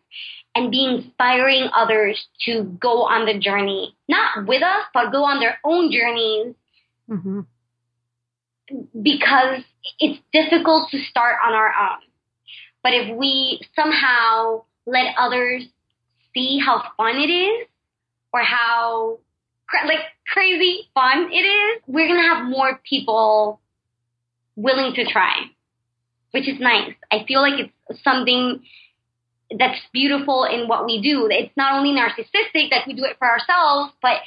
and 0.54 0.70
be 0.70 0.86
inspiring 0.86 1.70
others 1.74 2.28
to 2.46 2.63
go 2.63 3.04
on 3.04 3.26
the 3.26 3.39
journey, 3.39 3.96
not 4.10 4.46
with 4.46 4.62
us, 4.62 4.84
but 4.94 5.12
go 5.12 5.24
on 5.24 5.39
their 5.39 5.60
own 5.63 5.91
journeys. 5.91 6.56
Mm-hmm. 7.10 7.41
Because 9.02 9.63
it's 10.00 10.22
difficult 10.32 10.91
to 10.91 11.00
start 11.10 11.38
on 11.46 11.54
our 11.54 11.67
own. 11.67 12.00
But 12.84 12.94
if 12.94 13.15
we 13.17 13.62
somehow 13.76 14.63
let 14.92 15.16
others 15.18 15.64
see 16.34 16.60
how 16.64 16.84
fun 16.98 17.16
it 17.16 17.32
is 17.32 17.68
or 18.34 18.42
how 18.42 19.20
like 19.88 20.00
crazy 20.28 20.90
fun 20.94 21.30
it 21.32 21.46
is, 21.46 21.82
we're 21.88 22.08
going 22.08 22.22
to 22.22 22.36
have 22.36 22.46
more 22.46 22.80
people 22.88 23.62
willing 24.56 24.94
to 24.96 25.06
try, 25.06 25.34
which 26.32 26.48
is 26.48 26.60
nice. 26.60 26.94
I 27.12 27.24
feel 27.26 27.42
like 27.42 27.60
it's 27.60 28.04
something 28.04 28.62
that's 29.58 29.80
beautiful 29.94 30.46
in 30.46 30.68
what 30.68 30.86
we 30.86 31.02
do. 31.02 31.28
It's 31.30 31.56
not 31.56 31.74
only 31.74 31.98
narcissistic 31.98 32.70
that 32.72 32.86
we 32.86 32.94
do 32.94 33.06
it 33.06 33.18
for 33.18 33.28
ourselves, 33.28 33.94
but 34.02 34.18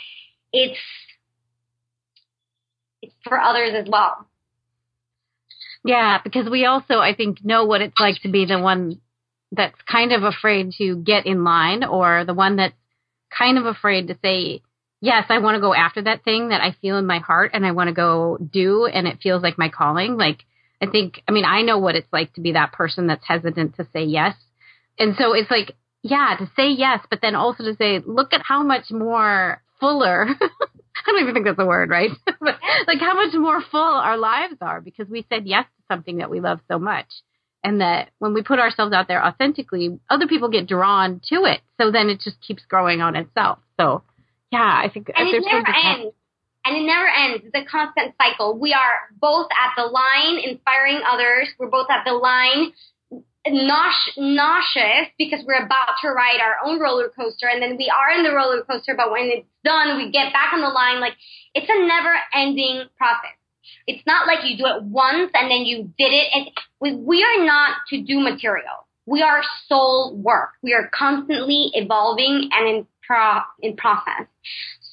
it's 0.53 0.79
it's 3.03 3.15
for 3.23 3.39
others 3.39 3.73
as 3.75 3.87
well. 3.89 4.27
Yeah, 5.85 6.19
because 6.25 6.49
we 6.49 6.65
also 6.65 6.99
I 6.99 7.15
think 7.15 7.45
know 7.45 7.67
what 7.67 7.83
it's 7.83 8.01
like 8.01 8.21
to 8.23 8.31
be 8.31 8.47
the 8.47 8.59
one 8.59 9.01
that's 9.53 9.81
kind 9.91 10.13
of 10.13 10.23
afraid 10.23 10.73
to 10.79 10.97
get 10.97 11.27
in 11.27 11.45
line 11.45 11.85
or 11.85 12.25
the 12.25 12.35
one 12.35 12.57
that's 12.57 12.75
kind 13.37 13.59
of 13.59 13.67
afraid 13.67 14.09
to 14.09 14.19
say, 14.23 14.63
yes, 15.01 15.27
I 15.29 15.39
want 15.39 15.57
to 15.57 15.61
go 15.61 15.75
after 15.75 16.03
that 16.03 16.25
thing 16.25 16.49
that 16.49 16.61
I 16.61 16.77
feel 16.81 16.99
in 16.99 17.07
my 17.07 17.19
heart 17.19 17.51
and 17.55 17.65
I 17.65 17.73
want 17.73 17.89
to 17.89 17.95
go 17.95 18.39
do 18.39 18.87
and 18.87 19.07
it 19.07 19.19
feels 19.23 19.43
like 19.43 19.59
my 19.59 19.69
calling. 19.69 20.17
Like, 20.17 20.45
I 20.81 20.87
think, 20.87 21.23
I 21.29 21.33
mean, 21.33 21.45
I 21.45 21.63
know 21.63 21.79
what 21.79 21.95
it's 21.95 22.13
like 22.13 22.33
to 22.35 22.41
be 22.41 22.53
that 22.53 22.73
person 22.73 23.07
that's 23.07 23.27
hesitant 23.27 23.77
to 23.77 23.87
say 23.93 24.05
yes. 24.05 24.35
And 24.99 25.15
so 25.17 25.33
it's 25.35 25.51
like, 25.51 25.77
yeah, 26.03 26.37
to 26.39 26.51
say 26.57 26.71
yes, 26.71 27.01
but 27.11 27.21
then 27.23 27.35
also 27.35 27.65
to 27.65 27.77
say, 27.77 28.01
look 28.05 28.33
at 28.33 28.43
how 28.43 28.63
much 28.63 28.91
more 28.91 29.63
fuller. 29.81 30.27
I 31.07 31.11
don't 31.11 31.23
even 31.23 31.35
think 31.35 31.47
that's 31.47 31.59
a 31.59 31.67
word, 31.67 31.91
right? 31.91 32.11
but 32.27 32.59
like 32.87 33.01
how 33.01 33.15
much 33.15 33.35
more 33.35 33.61
full 33.71 33.81
our 33.81 34.17
lives 34.17 34.57
are 34.61 34.81
because 34.81 35.09
we 35.09 35.27
said 35.29 35.47
yes 35.47 35.65
to 35.65 35.95
something 35.95 36.19
that 36.19 36.31
we 36.31 36.41
love 36.41 36.61
so 36.69 36.79
much 36.79 37.09
and 37.65 37.81
that 37.81 38.11
when 38.19 38.35
we 38.35 38.43
put 38.43 38.59
ourselves 38.61 38.93
out 38.93 39.09
there 39.09 39.25
authentically, 39.25 39.99
other 40.11 40.29
people 40.29 40.51
get 40.51 40.69
drawn 40.69 41.21
to 41.31 41.45
it. 41.45 41.61
So 41.81 41.91
then 41.91 42.11
it 42.11 42.21
just 42.21 42.41
keeps 42.47 42.63
growing 42.67 43.01
on 43.01 43.17
itself. 43.17 43.59
So 43.81 44.03
yeah, 44.53 44.61
I 44.85 44.91
think 44.93 45.11
and 45.17 45.29
it 45.29 45.43
never 45.45 45.67
ends. 45.67 46.15
And 46.67 46.77
it 46.77 46.87
never 46.87 47.09
ends. 47.09 47.45
It's 47.45 47.57
a 47.57 47.65
constant 47.69 48.15
cycle. 48.17 48.59
We 48.59 48.73
are 48.73 49.09
both 49.21 49.49
at 49.53 49.75
the 49.77 49.85
line 49.85 50.39
inspiring 50.45 51.01
others. 51.07 51.49
We're 51.59 51.69
both 51.69 51.89
at 51.91 52.05
the 52.05 52.13
line 52.13 52.73
nauseous 53.47 55.09
because 55.19 55.45
we're 55.47 55.63
about 55.65 55.93
to 56.01 56.09
ride 56.09 56.41
our 56.41 56.57
own 56.65 56.81
roller 56.81 57.11
coaster 57.11 57.47
and 57.47 57.61
then 57.61 57.77
we 57.77 57.93
are 57.93 58.17
in 58.17 58.25
the 58.25 58.35
roller 58.35 58.63
coaster, 58.63 58.95
but 58.97 59.11
when 59.11 59.25
it's 59.25 59.47
done, 59.65 59.99
we 59.99 60.11
get 60.11 60.33
back 60.33 60.55
on 60.55 60.63
the 60.63 60.69
line. 60.69 61.01
Like 61.01 61.13
it's 61.55 61.69
a 61.69 61.87
never 61.87 62.15
ending 62.35 62.85
process. 62.97 63.37
It's 63.87 64.05
not 64.07 64.27
like 64.27 64.45
you 64.45 64.57
do 64.57 64.67
it 64.67 64.83
once 64.83 65.31
and 65.35 65.51
then 65.51 65.63
you 65.65 65.93
did 65.99 66.13
it. 66.13 66.29
And 66.33 66.51
we, 66.81 66.95
we 66.95 67.25
are 67.25 67.45
not 67.45 67.77
to 67.91 68.03
do 68.03 68.21
material. 68.21 68.87
We 69.07 69.23
are 69.23 69.43
soul 69.69 70.17
work. 70.17 70.51
We 70.63 70.73
are 70.75 70.91
constantly 70.93 71.71
evolving 71.75 72.49
and 72.53 72.69
in 72.69 72.87
pro, 73.07 73.41
in 73.61 73.77
process. 73.77 74.27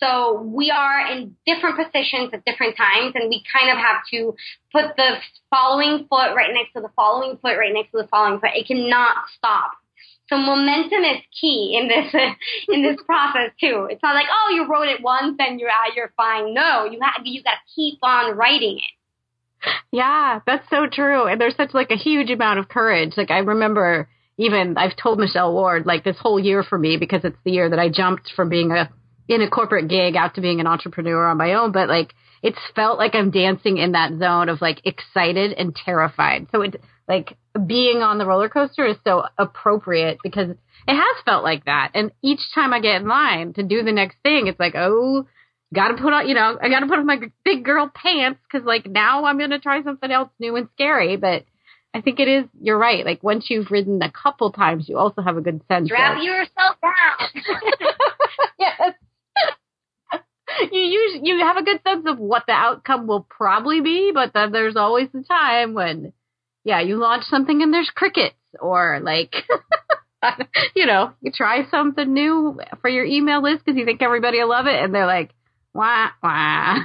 So 0.01 0.41
we 0.41 0.71
are 0.71 1.11
in 1.11 1.35
different 1.45 1.77
positions 1.77 2.31
at 2.33 2.43
different 2.43 2.75
times 2.75 3.13
and 3.13 3.29
we 3.29 3.43
kind 3.53 3.69
of 3.69 3.77
have 3.77 4.01
to 4.11 4.35
put 4.71 4.95
the 4.97 5.17
following 5.49 6.07
foot 6.09 6.35
right 6.35 6.51
next 6.53 6.73
to 6.73 6.81
the 6.81 6.89
following 6.95 7.37
foot 7.37 7.57
right 7.57 7.71
next 7.71 7.91
to 7.91 7.97
the 7.97 8.07
following 8.07 8.39
foot. 8.39 8.49
It 8.55 8.67
cannot 8.67 9.15
stop. 9.37 9.71
So 10.31 10.37
momentum 10.37 11.03
is 11.03 11.21
key 11.39 11.77
in 11.79 11.89
this 11.89 12.13
in 12.69 12.81
this 12.81 12.97
process 13.05 13.51
too. 13.59 13.87
It's 13.89 14.01
not 14.01 14.15
like 14.15 14.27
oh 14.31 14.53
you 14.55 14.65
wrote 14.71 14.87
it 14.87 15.03
once 15.03 15.35
and 15.39 15.59
you're 15.59 15.69
out 15.69 15.95
you're 15.95 16.13
fine. 16.15 16.53
No, 16.53 16.85
you 16.85 16.99
have 17.01 17.25
you 17.25 17.43
got 17.43 17.51
to 17.51 17.75
keep 17.75 17.99
on 18.01 18.37
writing 18.37 18.77
it. 18.77 19.69
Yeah, 19.91 20.39
that's 20.47 20.67
so 20.69 20.87
true. 20.91 21.27
And 21.27 21.39
there's 21.39 21.55
such 21.55 21.73
like 21.73 21.91
a 21.91 21.97
huge 21.97 22.31
amount 22.31 22.59
of 22.59 22.69
courage. 22.69 23.13
Like 23.17 23.29
I 23.29 23.39
remember 23.39 24.07
even 24.37 24.77
I've 24.77 24.95
told 24.95 25.19
Michelle 25.19 25.53
Ward 25.53 25.85
like 25.85 26.03
this 26.05 26.17
whole 26.17 26.39
year 26.39 26.63
for 26.63 26.77
me 26.77 26.97
because 26.97 27.21
it's 27.25 27.37
the 27.43 27.51
year 27.51 27.69
that 27.69 27.77
I 27.77 27.89
jumped 27.89 28.31
from 28.35 28.47
being 28.47 28.71
a 28.71 28.89
in 29.27 29.41
a 29.41 29.49
corporate 29.49 29.89
gig 29.89 30.15
out 30.15 30.35
to 30.35 30.41
being 30.41 30.59
an 30.59 30.67
entrepreneur 30.67 31.27
on 31.27 31.37
my 31.37 31.53
own, 31.53 31.73
but 31.73 31.89
like 31.89 32.13
it's 32.41 32.57
felt 32.75 32.97
like 32.97 33.15
I'm 33.15 33.31
dancing 33.31 33.77
in 33.77 33.91
that 33.91 34.17
zone 34.17 34.49
of 34.49 34.61
like 34.61 34.81
excited 34.85 35.53
and 35.53 35.75
terrified. 35.75 36.47
So 36.51 36.61
it 36.61 36.81
like 37.07 37.37
being 37.65 38.01
on 38.01 38.17
the 38.17 38.25
roller 38.25 38.49
coaster 38.49 38.85
is 38.85 38.97
so 39.05 39.23
appropriate 39.37 40.19
because 40.23 40.49
it 40.49 40.95
has 40.95 41.23
felt 41.25 41.43
like 41.43 41.65
that. 41.65 41.91
And 41.93 42.11
each 42.21 42.39
time 42.53 42.73
I 42.73 42.79
get 42.79 43.01
in 43.01 43.07
line 43.07 43.53
to 43.53 43.63
do 43.63 43.83
the 43.83 43.91
next 43.91 44.17
thing, 44.23 44.47
it's 44.47 44.59
like, 44.59 44.73
oh, 44.75 45.27
got 45.73 45.89
to 45.89 46.01
put 46.01 46.13
on, 46.13 46.27
you 46.27 46.35
know, 46.35 46.57
I 46.61 46.69
got 46.69 46.81
to 46.81 46.87
put 46.87 46.99
on 46.99 47.05
my 47.05 47.19
big 47.43 47.63
girl 47.63 47.91
pants 47.93 48.39
because 48.43 48.65
like 48.65 48.85
now 48.87 49.25
I'm 49.25 49.37
going 49.37 49.51
to 49.51 49.59
try 49.59 49.83
something 49.83 50.11
else 50.11 50.29
new 50.39 50.55
and 50.55 50.69
scary. 50.73 51.17
But 51.17 51.45
I 51.93 52.01
think 52.01 52.19
it 52.19 52.27
is, 52.27 52.45
you're 52.59 52.77
right. 52.77 53.05
Like 53.05 53.23
once 53.23 53.47
you've 53.49 53.71
ridden 53.71 54.01
a 54.01 54.11
couple 54.11 54.51
times, 54.51 54.87
you 54.87 54.97
also 54.97 55.21
have 55.21 55.37
a 55.37 55.41
good 55.41 55.61
sense. 55.67 55.87
Strap 55.87 56.17
of, 56.17 56.23
yourself 56.23 56.77
down. 56.81 57.43
yes. 58.59 58.93
you 60.71 60.79
use 60.79 61.19
you 61.23 61.39
have 61.39 61.57
a 61.57 61.63
good 61.63 61.81
sense 61.85 62.05
of 62.07 62.19
what 62.19 62.43
the 62.47 62.53
outcome 62.53 63.07
will 63.07 63.25
probably 63.29 63.81
be, 63.81 64.11
but 64.13 64.33
then 64.33 64.51
there's 64.51 64.75
always 64.75 65.07
the 65.13 65.23
time 65.23 65.73
when, 65.73 66.13
yeah, 66.63 66.81
you 66.81 66.97
launch 66.97 67.23
something 67.25 67.61
and 67.61 67.73
there's 67.73 67.91
crickets 67.93 68.35
or 68.59 68.99
like, 69.01 69.33
you 70.75 70.85
know, 70.85 71.13
you 71.21 71.31
try 71.31 71.69
something 71.69 72.11
new 72.11 72.59
for 72.81 72.89
your 72.89 73.05
email 73.05 73.41
list 73.41 73.65
because 73.65 73.77
you 73.77 73.85
think 73.85 74.01
everybody 74.01 74.39
will 74.39 74.49
love 74.49 74.67
it, 74.67 74.81
and 74.81 74.93
they're 74.93 75.07
like, 75.07 75.31
wah 75.73 76.09
wah. 76.21 76.79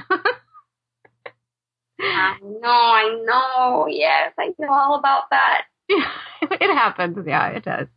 I 1.99 2.37
know, 2.41 2.69
I 2.69 3.23
know. 3.25 3.87
Yes, 3.89 4.33
I 4.37 4.53
know 4.59 4.71
all 4.71 4.95
about 4.99 5.23
that. 5.31 5.63
it 5.89 6.73
happens. 6.73 7.17
Yeah, 7.25 7.47
it 7.49 7.63
does. 7.63 7.87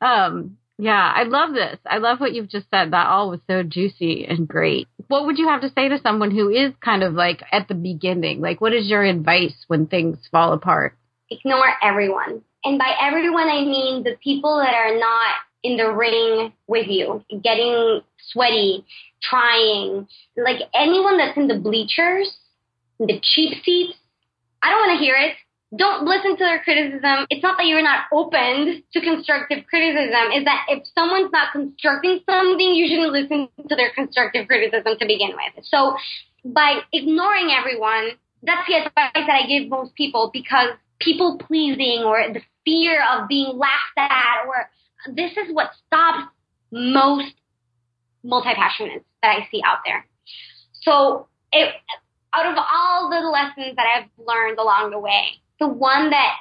Um, 0.00 0.58
yeah, 0.78 1.12
I 1.14 1.22
love 1.22 1.54
this. 1.54 1.78
I 1.86 1.98
love 1.98 2.20
what 2.20 2.32
you've 2.32 2.50
just 2.50 2.66
said. 2.70 2.92
That 2.92 3.06
all 3.06 3.30
was 3.30 3.40
so 3.48 3.62
juicy 3.62 4.26
and 4.26 4.46
great. 4.46 4.88
What 5.08 5.26
would 5.26 5.38
you 5.38 5.48
have 5.48 5.62
to 5.62 5.70
say 5.70 5.88
to 5.88 6.00
someone 6.02 6.30
who 6.30 6.50
is 6.50 6.72
kind 6.84 7.02
of 7.02 7.14
like 7.14 7.42
at 7.50 7.68
the 7.68 7.74
beginning? 7.74 8.40
Like, 8.40 8.60
what 8.60 8.74
is 8.74 8.88
your 8.88 9.02
advice 9.02 9.56
when 9.68 9.86
things 9.86 10.18
fall 10.30 10.52
apart? 10.52 10.96
Ignore 11.30 11.74
everyone. 11.82 12.42
And 12.64 12.78
by 12.78 12.92
everyone, 13.00 13.48
I 13.48 13.64
mean 13.64 14.02
the 14.02 14.16
people 14.22 14.58
that 14.58 14.74
are 14.74 14.98
not 14.98 15.34
in 15.62 15.76
the 15.76 15.90
ring 15.90 16.52
with 16.66 16.86
you, 16.88 17.24
getting 17.42 18.00
sweaty, 18.32 18.84
trying. 19.22 20.06
Like 20.36 20.62
anyone 20.74 21.18
that's 21.18 21.36
in 21.36 21.48
the 21.48 21.58
bleachers, 21.58 22.32
the 22.98 23.20
cheap 23.22 23.62
seats, 23.64 23.98
I 24.62 24.70
don't 24.70 24.88
want 24.88 24.98
to 24.98 25.04
hear 25.04 25.16
it 25.16 25.36
don't 25.74 26.04
listen 26.04 26.36
to 26.36 26.44
their 26.44 26.62
criticism. 26.62 27.26
It's 27.28 27.42
not 27.42 27.58
that 27.58 27.66
you're 27.66 27.82
not 27.82 28.06
open 28.12 28.82
to 28.92 29.00
constructive 29.00 29.66
criticism. 29.68 30.30
Is 30.32 30.44
that 30.44 30.66
if 30.68 30.86
someone's 30.94 31.32
not 31.32 31.52
constructing 31.52 32.20
something, 32.28 32.74
you 32.74 32.86
shouldn't 32.88 33.12
listen 33.12 33.48
to 33.68 33.74
their 33.74 33.90
constructive 33.92 34.46
criticism 34.46 34.96
to 34.98 35.06
begin 35.06 35.32
with. 35.34 35.64
So 35.64 35.96
by 36.44 36.80
ignoring 36.92 37.50
everyone, 37.50 38.10
that's 38.42 38.66
the 38.68 38.74
advice 38.74 39.26
that 39.26 39.42
I 39.42 39.46
give 39.46 39.68
most 39.68 39.94
people 39.94 40.30
because 40.32 40.70
people 40.98 41.38
pleasing 41.38 42.02
or 42.04 42.32
the 42.32 42.40
fear 42.64 43.02
of 43.12 43.28
being 43.28 43.56
laughed 43.56 43.96
at 43.96 44.46
or 44.46 44.70
this 45.14 45.32
is 45.32 45.52
what 45.52 45.70
stops 45.86 46.32
most 46.72 47.34
multi-passionates 48.24 49.04
that 49.22 49.36
I 49.36 49.48
see 49.50 49.62
out 49.64 49.78
there. 49.84 50.06
So 50.82 51.28
it, 51.52 51.74
out 52.32 52.46
of 52.46 52.56
all 52.58 53.10
the 53.10 53.28
lessons 53.28 53.76
that 53.76 53.86
I've 53.94 54.08
learned 54.18 54.58
along 54.58 54.90
the 54.90 54.98
way, 54.98 55.40
the 55.60 55.68
one 55.68 56.10
that 56.10 56.32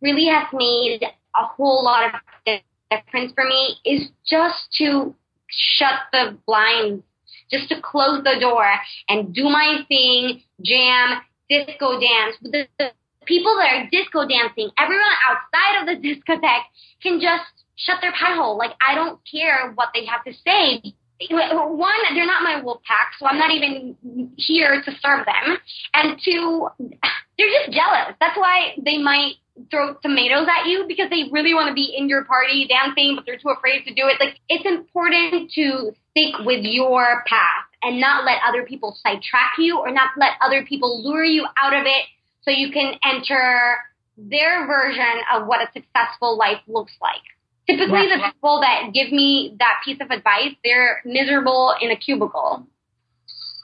really 0.00 0.26
has 0.26 0.46
made 0.52 1.02
a 1.02 1.44
whole 1.44 1.84
lot 1.84 2.14
of 2.14 2.60
difference 2.90 3.32
for 3.34 3.44
me 3.44 3.76
is 3.84 4.08
just 4.26 4.72
to 4.78 5.14
shut 5.48 5.98
the 6.12 6.38
blinds, 6.46 7.02
just 7.50 7.68
to 7.68 7.80
close 7.80 8.22
the 8.24 8.38
door 8.40 8.66
and 9.08 9.34
do 9.34 9.44
my 9.44 9.84
thing, 9.88 10.42
jam, 10.62 11.20
disco 11.48 12.00
dance. 12.00 12.36
The, 12.42 12.66
the 12.78 12.90
people 13.26 13.54
that 13.56 13.68
are 13.74 13.88
disco 13.90 14.26
dancing, 14.26 14.70
everyone 14.78 15.12
outside 15.28 15.80
of 15.80 15.86
the 15.86 15.96
discotheque 16.06 16.66
can 17.02 17.20
just 17.20 17.44
shut 17.76 17.98
their 18.00 18.12
pie 18.12 18.34
hole. 18.34 18.56
Like 18.56 18.72
I 18.80 18.94
don't 18.94 19.18
care 19.30 19.72
what 19.74 19.88
they 19.94 20.06
have 20.06 20.24
to 20.24 20.32
say. 20.32 20.94
One, 21.30 22.02
they're 22.14 22.26
not 22.26 22.42
my 22.42 22.60
wolf 22.62 22.82
pack, 22.82 23.12
so 23.18 23.26
I'm 23.26 23.38
not 23.38 23.52
even 23.52 23.96
here 24.36 24.82
to 24.82 24.90
serve 25.00 25.24
them. 25.24 25.56
And 25.94 26.18
two, 26.22 26.68
they're 27.38 27.52
just 27.62 27.72
jealous. 27.72 28.16
That's 28.20 28.36
why 28.36 28.74
they 28.82 28.98
might 28.98 29.34
throw 29.70 29.94
tomatoes 30.02 30.48
at 30.48 30.66
you 30.66 30.86
because 30.88 31.10
they 31.10 31.28
really 31.30 31.54
want 31.54 31.68
to 31.68 31.74
be 31.74 31.94
in 31.96 32.08
your 32.08 32.24
party 32.24 32.66
dancing, 32.66 33.14
but 33.14 33.26
they're 33.26 33.38
too 33.38 33.50
afraid 33.50 33.84
to 33.84 33.94
do 33.94 34.08
it. 34.08 34.18
Like 34.18 34.40
it's 34.48 34.66
important 34.66 35.52
to 35.52 35.92
stick 36.10 36.34
with 36.44 36.64
your 36.64 37.22
path 37.26 37.68
and 37.82 38.00
not 38.00 38.24
let 38.24 38.38
other 38.46 38.64
people 38.64 38.96
sidetrack 39.02 39.58
you 39.58 39.78
or 39.78 39.90
not 39.92 40.10
let 40.16 40.32
other 40.40 40.64
people 40.64 41.04
lure 41.04 41.24
you 41.24 41.46
out 41.60 41.74
of 41.74 41.84
it 41.84 42.04
so 42.42 42.50
you 42.50 42.70
can 42.72 42.94
enter 43.04 43.76
their 44.16 44.66
version 44.66 45.22
of 45.34 45.46
what 45.46 45.60
a 45.60 45.72
successful 45.72 46.36
life 46.36 46.60
looks 46.66 46.92
like. 47.00 47.22
Typically, 47.66 48.08
yeah. 48.08 48.16
the 48.16 48.32
people 48.32 48.60
that 48.60 48.92
give 48.92 49.12
me 49.12 49.54
that 49.58 49.80
piece 49.84 49.98
of 50.00 50.10
advice, 50.10 50.54
they're 50.64 51.00
miserable 51.04 51.74
in 51.80 51.90
a 51.90 51.96
cubicle. 51.96 52.66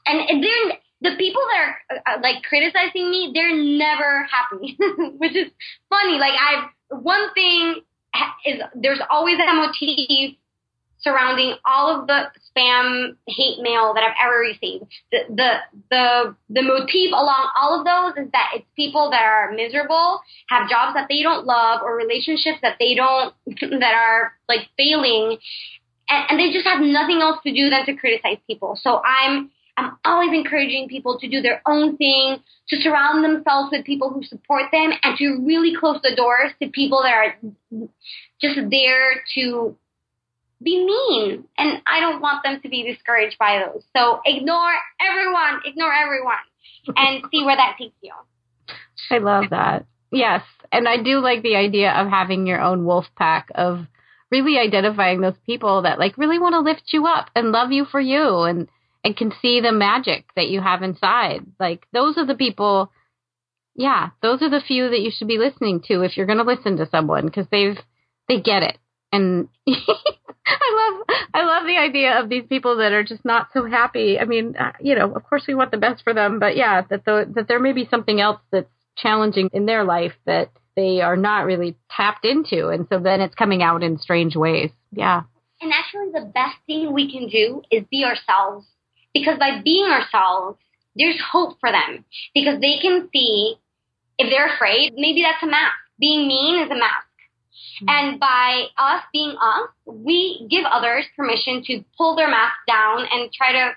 And 0.06 0.42
they're, 0.42 0.78
the 1.02 1.16
people 1.18 1.42
that 1.52 2.00
are 2.06 2.14
uh, 2.14 2.20
like 2.22 2.42
criticizing 2.42 3.10
me, 3.10 3.32
they're 3.34 3.54
never 3.54 4.26
happy, 4.30 4.78
which 5.18 5.36
is 5.36 5.50
funny. 5.90 6.18
Like 6.18 6.32
I've 6.32 6.70
one 6.90 7.32
thing 7.34 7.82
is 8.46 8.60
there's 8.74 9.00
always 9.10 9.38
a 9.38 9.54
motif 9.54 10.36
surrounding 11.00 11.54
all 11.64 12.00
of 12.00 12.06
the 12.06 12.24
spam 12.50 13.16
hate 13.26 13.60
mail 13.60 13.94
that 13.94 14.02
I've 14.02 14.16
ever 14.26 14.38
received. 14.38 14.84
The 15.12 15.18
the 15.28 15.50
the 15.90 16.36
the 16.50 16.62
motif 16.62 17.12
along 17.12 17.50
all 17.60 17.78
of 17.78 17.84
those 17.86 18.24
is 18.24 18.30
that 18.32 18.50
it's 18.56 18.66
people 18.76 19.10
that 19.10 19.22
are 19.22 19.52
miserable, 19.52 20.20
have 20.48 20.68
jobs 20.68 20.94
that 20.94 21.06
they 21.08 21.22
don't 21.22 21.46
love, 21.46 21.82
or 21.82 21.96
relationships 21.96 22.58
that 22.62 22.76
they 22.78 22.94
don't 22.94 23.34
that 23.80 23.94
are 23.94 24.32
like 24.48 24.68
failing, 24.76 25.38
and, 26.08 26.24
and 26.30 26.40
they 26.40 26.52
just 26.52 26.66
have 26.66 26.80
nothing 26.80 27.20
else 27.20 27.38
to 27.44 27.52
do 27.52 27.70
than 27.70 27.86
to 27.86 27.94
criticize 27.94 28.38
people. 28.46 28.78
So 28.80 29.00
I'm 29.04 29.50
I'm 29.76 29.96
always 30.04 30.30
encouraging 30.32 30.88
people 30.88 31.20
to 31.20 31.28
do 31.28 31.40
their 31.40 31.62
own 31.64 31.96
thing, 31.96 32.38
to 32.70 32.76
surround 32.80 33.22
themselves 33.22 33.70
with 33.70 33.84
people 33.84 34.10
who 34.10 34.24
support 34.24 34.64
them, 34.72 34.90
and 35.04 35.16
to 35.18 35.38
really 35.46 35.74
close 35.78 36.00
the 36.02 36.16
doors 36.16 36.50
to 36.60 36.68
people 36.68 37.02
that 37.04 37.14
are 37.14 37.36
just 38.40 38.58
there 38.70 39.22
to 39.34 39.76
be 40.62 40.84
mean. 40.84 41.44
And 41.56 41.82
I 41.86 42.00
don't 42.00 42.20
want 42.20 42.42
them 42.42 42.60
to 42.62 42.68
be 42.68 42.82
discouraged 42.82 43.38
by 43.38 43.64
those. 43.64 43.84
So 43.96 44.20
ignore 44.24 44.72
everyone, 45.00 45.60
ignore 45.64 45.92
everyone, 45.92 46.34
and 46.96 47.24
see 47.30 47.44
where 47.44 47.56
that 47.56 47.76
takes 47.78 47.96
you. 48.02 48.12
I 49.10 49.18
love 49.18 49.50
that. 49.50 49.86
Yes. 50.10 50.42
And 50.72 50.88
I 50.88 51.02
do 51.02 51.20
like 51.20 51.42
the 51.42 51.56
idea 51.56 51.92
of 51.92 52.08
having 52.08 52.46
your 52.46 52.60
own 52.60 52.84
wolf 52.84 53.06
pack 53.16 53.50
of 53.54 53.86
really 54.30 54.58
identifying 54.58 55.20
those 55.20 55.38
people 55.46 55.82
that 55.82 55.98
like 55.98 56.18
really 56.18 56.38
want 56.38 56.54
to 56.54 56.60
lift 56.60 56.92
you 56.92 57.06
up 57.06 57.30
and 57.34 57.52
love 57.52 57.72
you 57.72 57.84
for 57.84 58.00
you 58.00 58.42
and 58.42 58.68
and 59.04 59.16
can 59.16 59.32
see 59.40 59.60
the 59.60 59.72
magic 59.72 60.26
that 60.34 60.48
you 60.48 60.60
have 60.60 60.82
inside. 60.82 61.46
Like 61.58 61.86
those 61.92 62.18
are 62.18 62.26
the 62.26 62.34
people 62.34 62.90
yeah, 63.78 64.10
those 64.22 64.42
are 64.42 64.50
the 64.50 64.60
few 64.60 64.90
that 64.90 65.00
you 65.00 65.12
should 65.16 65.28
be 65.28 65.38
listening 65.38 65.80
to 65.86 66.02
if 66.02 66.16
you're 66.16 66.26
going 66.26 66.38
to 66.38 66.44
listen 66.44 66.76
to 66.78 66.88
someone 66.90 67.26
because 67.26 67.46
they've 67.50 67.78
they 68.28 68.40
get 68.40 68.64
it. 68.64 68.76
And 69.12 69.48
I 69.68 70.98
love 70.98 71.18
I 71.34 71.44
love 71.44 71.66
the 71.66 71.78
idea 71.78 72.20
of 72.20 72.28
these 72.28 72.44
people 72.48 72.78
that 72.78 72.92
are 72.92 73.04
just 73.04 73.24
not 73.24 73.48
so 73.52 73.66
happy. 73.66 74.18
I 74.18 74.24
mean, 74.24 74.56
uh, 74.56 74.72
you 74.80 74.94
know, 74.94 75.12
of 75.12 75.24
course 75.24 75.44
we 75.46 75.54
want 75.54 75.70
the 75.70 75.78
best 75.78 76.02
for 76.02 76.14
them, 76.14 76.38
but 76.38 76.56
yeah, 76.56 76.82
that 76.90 77.04
the, 77.04 77.30
that 77.34 77.48
there 77.48 77.60
may 77.60 77.72
be 77.72 77.86
something 77.90 78.20
else 78.20 78.40
that's 78.50 78.70
challenging 78.96 79.48
in 79.52 79.66
their 79.66 79.84
life 79.84 80.12
that 80.26 80.50
they 80.76 81.00
are 81.00 81.16
not 81.16 81.44
really 81.44 81.76
tapped 81.90 82.24
into 82.24 82.68
and 82.68 82.86
so 82.88 82.98
then 82.98 83.20
it's 83.20 83.34
coming 83.34 83.62
out 83.62 83.82
in 83.82 83.98
strange 83.98 84.36
ways. 84.36 84.70
Yeah. 84.92 85.22
And 85.60 85.72
actually 85.72 86.12
the 86.12 86.30
best 86.32 86.56
thing 86.66 86.92
we 86.92 87.10
can 87.10 87.28
do 87.28 87.62
is 87.70 87.84
be 87.90 88.04
ourselves 88.04 88.66
because 89.12 89.38
by 89.38 89.60
being 89.62 89.86
ourselves, 89.86 90.58
there's 90.94 91.20
hope 91.20 91.58
for 91.60 91.70
them 91.70 92.04
because 92.34 92.60
they 92.60 92.78
can 92.80 93.08
see 93.12 93.56
if 94.18 94.30
they're 94.30 94.54
afraid, 94.54 94.94
maybe 94.96 95.22
that's 95.22 95.42
a 95.42 95.46
mask. 95.46 95.74
Being 95.98 96.28
mean 96.28 96.62
is 96.62 96.70
a 96.70 96.74
mask. 96.74 97.07
Mm-hmm. 97.82 97.86
And 97.88 98.20
by 98.20 98.66
us 98.76 99.02
being 99.12 99.36
us, 99.40 99.70
we 99.86 100.46
give 100.50 100.64
others 100.64 101.04
permission 101.16 101.62
to 101.66 101.84
pull 101.96 102.16
their 102.16 102.28
mask 102.28 102.56
down 102.66 103.06
and 103.10 103.32
try 103.32 103.52
to 103.52 103.72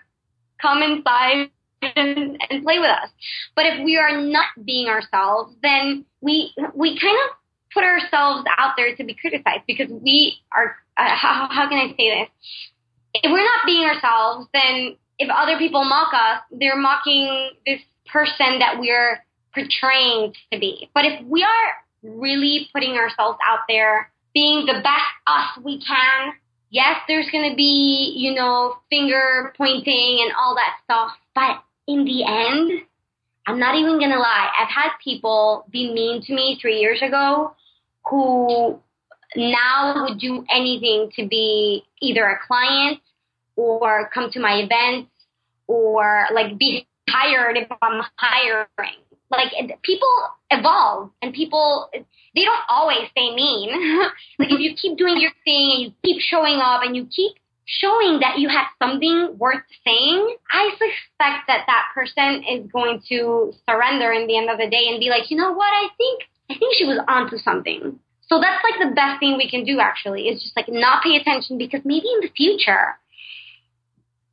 come 0.61 0.82
inside 0.82 1.49
and, 1.82 2.38
and 2.49 2.63
play 2.63 2.79
with 2.79 2.89
us. 2.89 3.09
But 3.55 3.65
if 3.65 3.84
we 3.84 3.97
are 3.97 4.21
not 4.21 4.47
being 4.63 4.88
ourselves, 4.88 5.55
then 5.61 6.05
we 6.21 6.53
we 6.75 6.99
kind 6.99 7.17
of 7.25 7.38
put 7.73 7.84
ourselves 7.84 8.45
out 8.57 8.73
there 8.77 8.95
to 8.95 9.03
be 9.03 9.13
criticized 9.13 9.63
because 9.67 9.89
we 9.89 10.38
are. 10.55 10.75
Uh, 10.97 11.15
how, 11.15 11.47
how 11.49 11.69
can 11.69 11.77
I 11.77 11.95
say 11.97 12.21
this? 12.21 12.29
If 13.13 13.32
we're 13.32 13.43
not 13.43 13.65
being 13.65 13.84
ourselves, 13.88 14.47
then 14.53 14.97
if 15.19 15.29
other 15.29 15.57
people 15.57 15.84
mock 15.86 16.13
us, 16.13 16.41
they're 16.51 16.77
mocking 16.77 17.51
this 17.65 17.79
person 18.11 18.59
that 18.59 18.79
we're 18.79 19.23
portraying 19.53 20.34
to 20.51 20.59
be. 20.59 20.89
But 20.93 21.05
if 21.05 21.25
we 21.25 21.43
are 21.43 21.73
really 22.04 22.70
putting 22.74 22.91
ourselves 22.91 23.38
out 23.47 23.60
there, 23.68 24.12
being 24.34 24.66
the 24.66 24.82
best 24.82 25.14
us 25.28 25.64
we 25.64 25.82
can, 25.82 26.34
yes, 26.72 26.97
there's 27.08 27.30
going 27.32 27.49
to 27.49 27.56
be, 27.56 28.14
you 28.16 28.34
know, 28.34 28.78
finger 28.89 29.54
pointing 29.58 30.20
and 30.22 30.32
all 30.38 30.56
that 30.56 30.78
stuff. 30.84 31.12
But 31.36 31.64
in 31.88 32.06
the 32.06 32.24
end, 32.24 32.84
I'm 33.45 33.60
not 33.60 33.76
even 33.76 33.99
going 33.99 34.12
to 34.12 34.20
lie. 34.20 34.49
I've 34.58 34.70
had 34.70 34.91
people 35.04 35.66
be 35.72 35.93
mean 35.93 36.22
to 36.24 36.34
me 36.34 36.58
three 36.60 36.80
years 36.80 37.02
ago 37.02 37.56
who 38.10 38.80
now 39.36 40.06
would 40.08 40.20
do 40.20 40.45
anything 40.49 41.12
to 41.16 41.28
be 41.28 41.84
either 42.02 42.26
a 42.26 42.39
client 42.45 42.99
or 43.56 44.10
come 44.14 44.30
to 44.32 44.39
my 44.39 44.56
events 44.56 45.10
or 45.68 46.26
like 46.34 46.58
be 46.58 46.88
hired 47.10 47.58
if 47.58 47.68
I'm 47.82 48.02
hiring. 48.16 49.02
Like 49.32 49.82
people 49.82 50.09
evolve 50.49 51.11
and 51.21 51.34
people, 51.34 51.89
they 51.93 52.43
don't 52.43 52.63
always 52.69 53.09
stay 53.11 53.34
mean. 53.34 53.69
like 54.39 54.51
if 54.51 54.59
you 54.59 54.75
keep 54.75 54.97
doing 54.97 55.19
your 55.19 55.32
thing 55.45 55.71
and 55.71 55.82
you 55.84 55.93
keep 56.03 56.21
showing 56.21 56.59
up 56.59 56.82
and 56.84 56.95
you 56.95 57.05
keep 57.05 57.38
showing 57.65 58.19
that 58.19 58.39
you 58.39 58.49
have 58.49 58.67
something 58.82 59.38
worth 59.38 59.63
saying, 59.86 60.36
I 60.51 60.71
suspect 60.71 61.47
that 61.47 61.63
that 61.67 61.86
person 61.95 62.43
is 62.43 62.69
going 62.71 63.01
to 63.09 63.53
surrender 63.69 64.11
in 64.11 64.27
the 64.27 64.38
end 64.38 64.49
of 64.49 64.57
the 64.57 64.69
day 64.69 64.89
and 64.89 64.99
be 64.99 65.09
like, 65.09 65.32
you 65.32 65.38
know 65.38 65.53
what? 65.53 65.71
I 65.71 65.88
think, 65.97 66.23
I 66.49 66.55
think 66.59 66.75
she 66.75 66.86
was 66.86 66.99
onto 67.07 67.38
something. 67.38 67.99
So 68.27 68.39
that's 68.39 68.63
like 68.63 68.79
the 68.89 68.95
best 68.95 69.19
thing 69.19 69.38
we 69.38 69.49
can 69.49 69.63
do 69.63 69.79
actually 69.79 70.27
is 70.27 70.41
just 70.41 70.55
like 70.55 70.67
not 70.69 71.03
pay 71.03 71.15
attention 71.15 71.57
because 71.57 71.82
maybe 71.86 72.07
in 72.07 72.21
the 72.21 72.32
future 72.36 72.97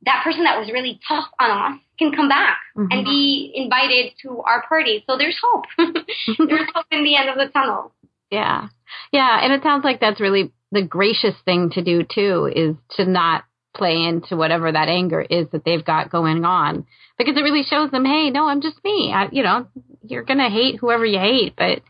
that 0.05 0.23
person 0.23 0.43
that 0.43 0.57
was 0.57 0.71
really 0.71 0.99
tough 1.07 1.25
on 1.39 1.73
us 1.73 1.79
can 1.99 2.11
come 2.11 2.29
back 2.29 2.57
mm-hmm. 2.75 2.87
and 2.91 3.05
be 3.05 3.51
invited 3.53 4.13
to 4.23 4.41
our 4.41 4.65
party. 4.67 5.03
So 5.07 5.17
there's 5.17 5.37
hope. 5.41 5.65
there's 5.77 6.69
hope 6.73 6.85
in 6.91 7.03
the 7.03 7.15
end 7.15 7.29
of 7.29 7.35
the 7.35 7.51
tunnel. 7.51 7.93
Yeah. 8.31 8.69
Yeah. 9.11 9.39
And 9.41 9.53
it 9.53 9.61
sounds 9.61 9.83
like 9.83 9.99
that's 9.99 10.21
really 10.21 10.51
the 10.71 10.81
gracious 10.81 11.35
thing 11.45 11.71
to 11.71 11.83
do 11.83 12.03
too, 12.03 12.51
is 12.53 12.75
to 12.97 13.05
not 13.05 13.43
play 13.75 14.03
into 14.03 14.35
whatever 14.35 14.71
that 14.71 14.87
anger 14.87 15.21
is 15.21 15.47
that 15.51 15.63
they've 15.63 15.85
got 15.85 16.09
going 16.09 16.43
on 16.43 16.85
because 17.17 17.37
it 17.37 17.41
really 17.41 17.63
shows 17.63 17.91
them, 17.91 18.05
Hey, 18.05 18.29
no, 18.29 18.47
I'm 18.47 18.61
just 18.61 18.83
me. 18.83 19.11
I, 19.13 19.27
you 19.31 19.43
know, 19.43 19.67
you're 20.03 20.23
going 20.23 20.39
to 20.39 20.49
hate 20.49 20.77
whoever 20.79 21.05
you 21.05 21.19
hate, 21.19 21.53
but 21.55 21.81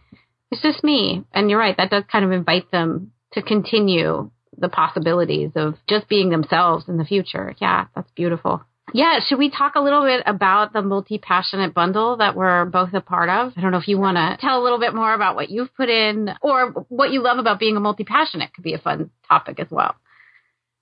it's 0.51 0.61
just 0.61 0.83
me. 0.83 1.23
And 1.33 1.49
you're 1.49 1.59
right. 1.59 1.77
That 1.77 1.91
does 1.91 2.03
kind 2.11 2.25
of 2.25 2.31
invite 2.31 2.71
them 2.71 3.11
to 3.33 3.41
continue 3.41 4.31
the 4.57 4.69
possibilities 4.69 5.51
of 5.55 5.75
just 5.87 6.09
being 6.09 6.29
themselves 6.29 6.85
in 6.87 6.97
the 6.97 7.05
future. 7.05 7.55
Yeah, 7.59 7.85
that's 7.95 8.11
beautiful. 8.11 8.63
Yeah, 8.93 9.19
should 9.19 9.39
we 9.39 9.49
talk 9.49 9.75
a 9.75 9.81
little 9.81 10.03
bit 10.03 10.23
about 10.25 10.73
the 10.73 10.81
multi 10.81 11.17
passionate 11.17 11.73
bundle 11.73 12.17
that 12.17 12.35
we're 12.35 12.65
both 12.65 12.93
a 12.93 13.01
part 13.01 13.29
of? 13.29 13.53
I 13.57 13.61
don't 13.61 13.71
know 13.71 13.77
if 13.77 13.87
you 13.87 13.97
want 13.97 14.17
to 14.17 14.37
tell 14.39 14.61
a 14.61 14.63
little 14.63 14.79
bit 14.79 14.93
more 14.95 15.13
about 15.13 15.35
what 15.35 15.49
you've 15.49 15.73
put 15.75 15.89
in 15.89 16.29
or 16.41 16.85
what 16.89 17.11
you 17.11 17.21
love 17.21 17.37
about 17.37 17.59
being 17.59 17.77
a 17.77 17.79
multi 17.79 18.03
passionate 18.03 18.53
could 18.53 18.63
be 18.63 18.73
a 18.73 18.79
fun 18.79 19.09
topic 19.27 19.59
as 19.59 19.67
well. 19.69 19.95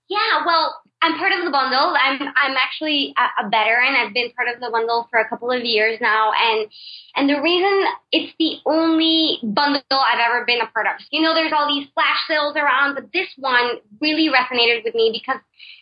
Yeah, 0.10 0.45
well, 0.45 0.80
I'm 1.01 1.18
part 1.18 1.34
of 1.34 1.43
the 1.45 1.51
bundle. 1.51 1.93
I'm 1.99 2.22
I'm 2.22 2.55
actually 2.58 3.14
a, 3.18 3.45
a 3.45 3.49
veteran. 3.49 3.93
I've 3.95 4.14
been 4.14 4.32
part 4.32 4.47
of 4.53 4.60
the 4.62 4.70
bundle 4.72 5.08
for 5.12 5.20
a 5.20 5.28
couple 5.30 5.51
of 5.51 5.64
years 5.64 5.99
now, 6.01 6.32
and 6.32 6.70
and 7.16 7.30
the 7.30 7.41
reason 7.41 7.84
it's 8.12 8.34
the 8.39 8.58
only 8.66 9.39
bundle 9.43 9.82
I've 9.91 10.20
ever 10.20 10.45
been 10.45 10.62
a 10.62 10.68
part 10.68 10.88
of. 10.88 10.93
You 11.12 11.22
know, 11.22 11.34
there's 11.34 11.51
all 11.53 11.68
these 11.68 11.88
flash 11.93 12.18
sales 12.28 12.55
around, 12.55 12.95
but 12.95 13.12
this 13.14 13.28
one 13.38 13.78
really 14.01 14.30
resonated 14.30 14.84
with 14.86 14.95
me 14.95 15.12
because 15.14 15.41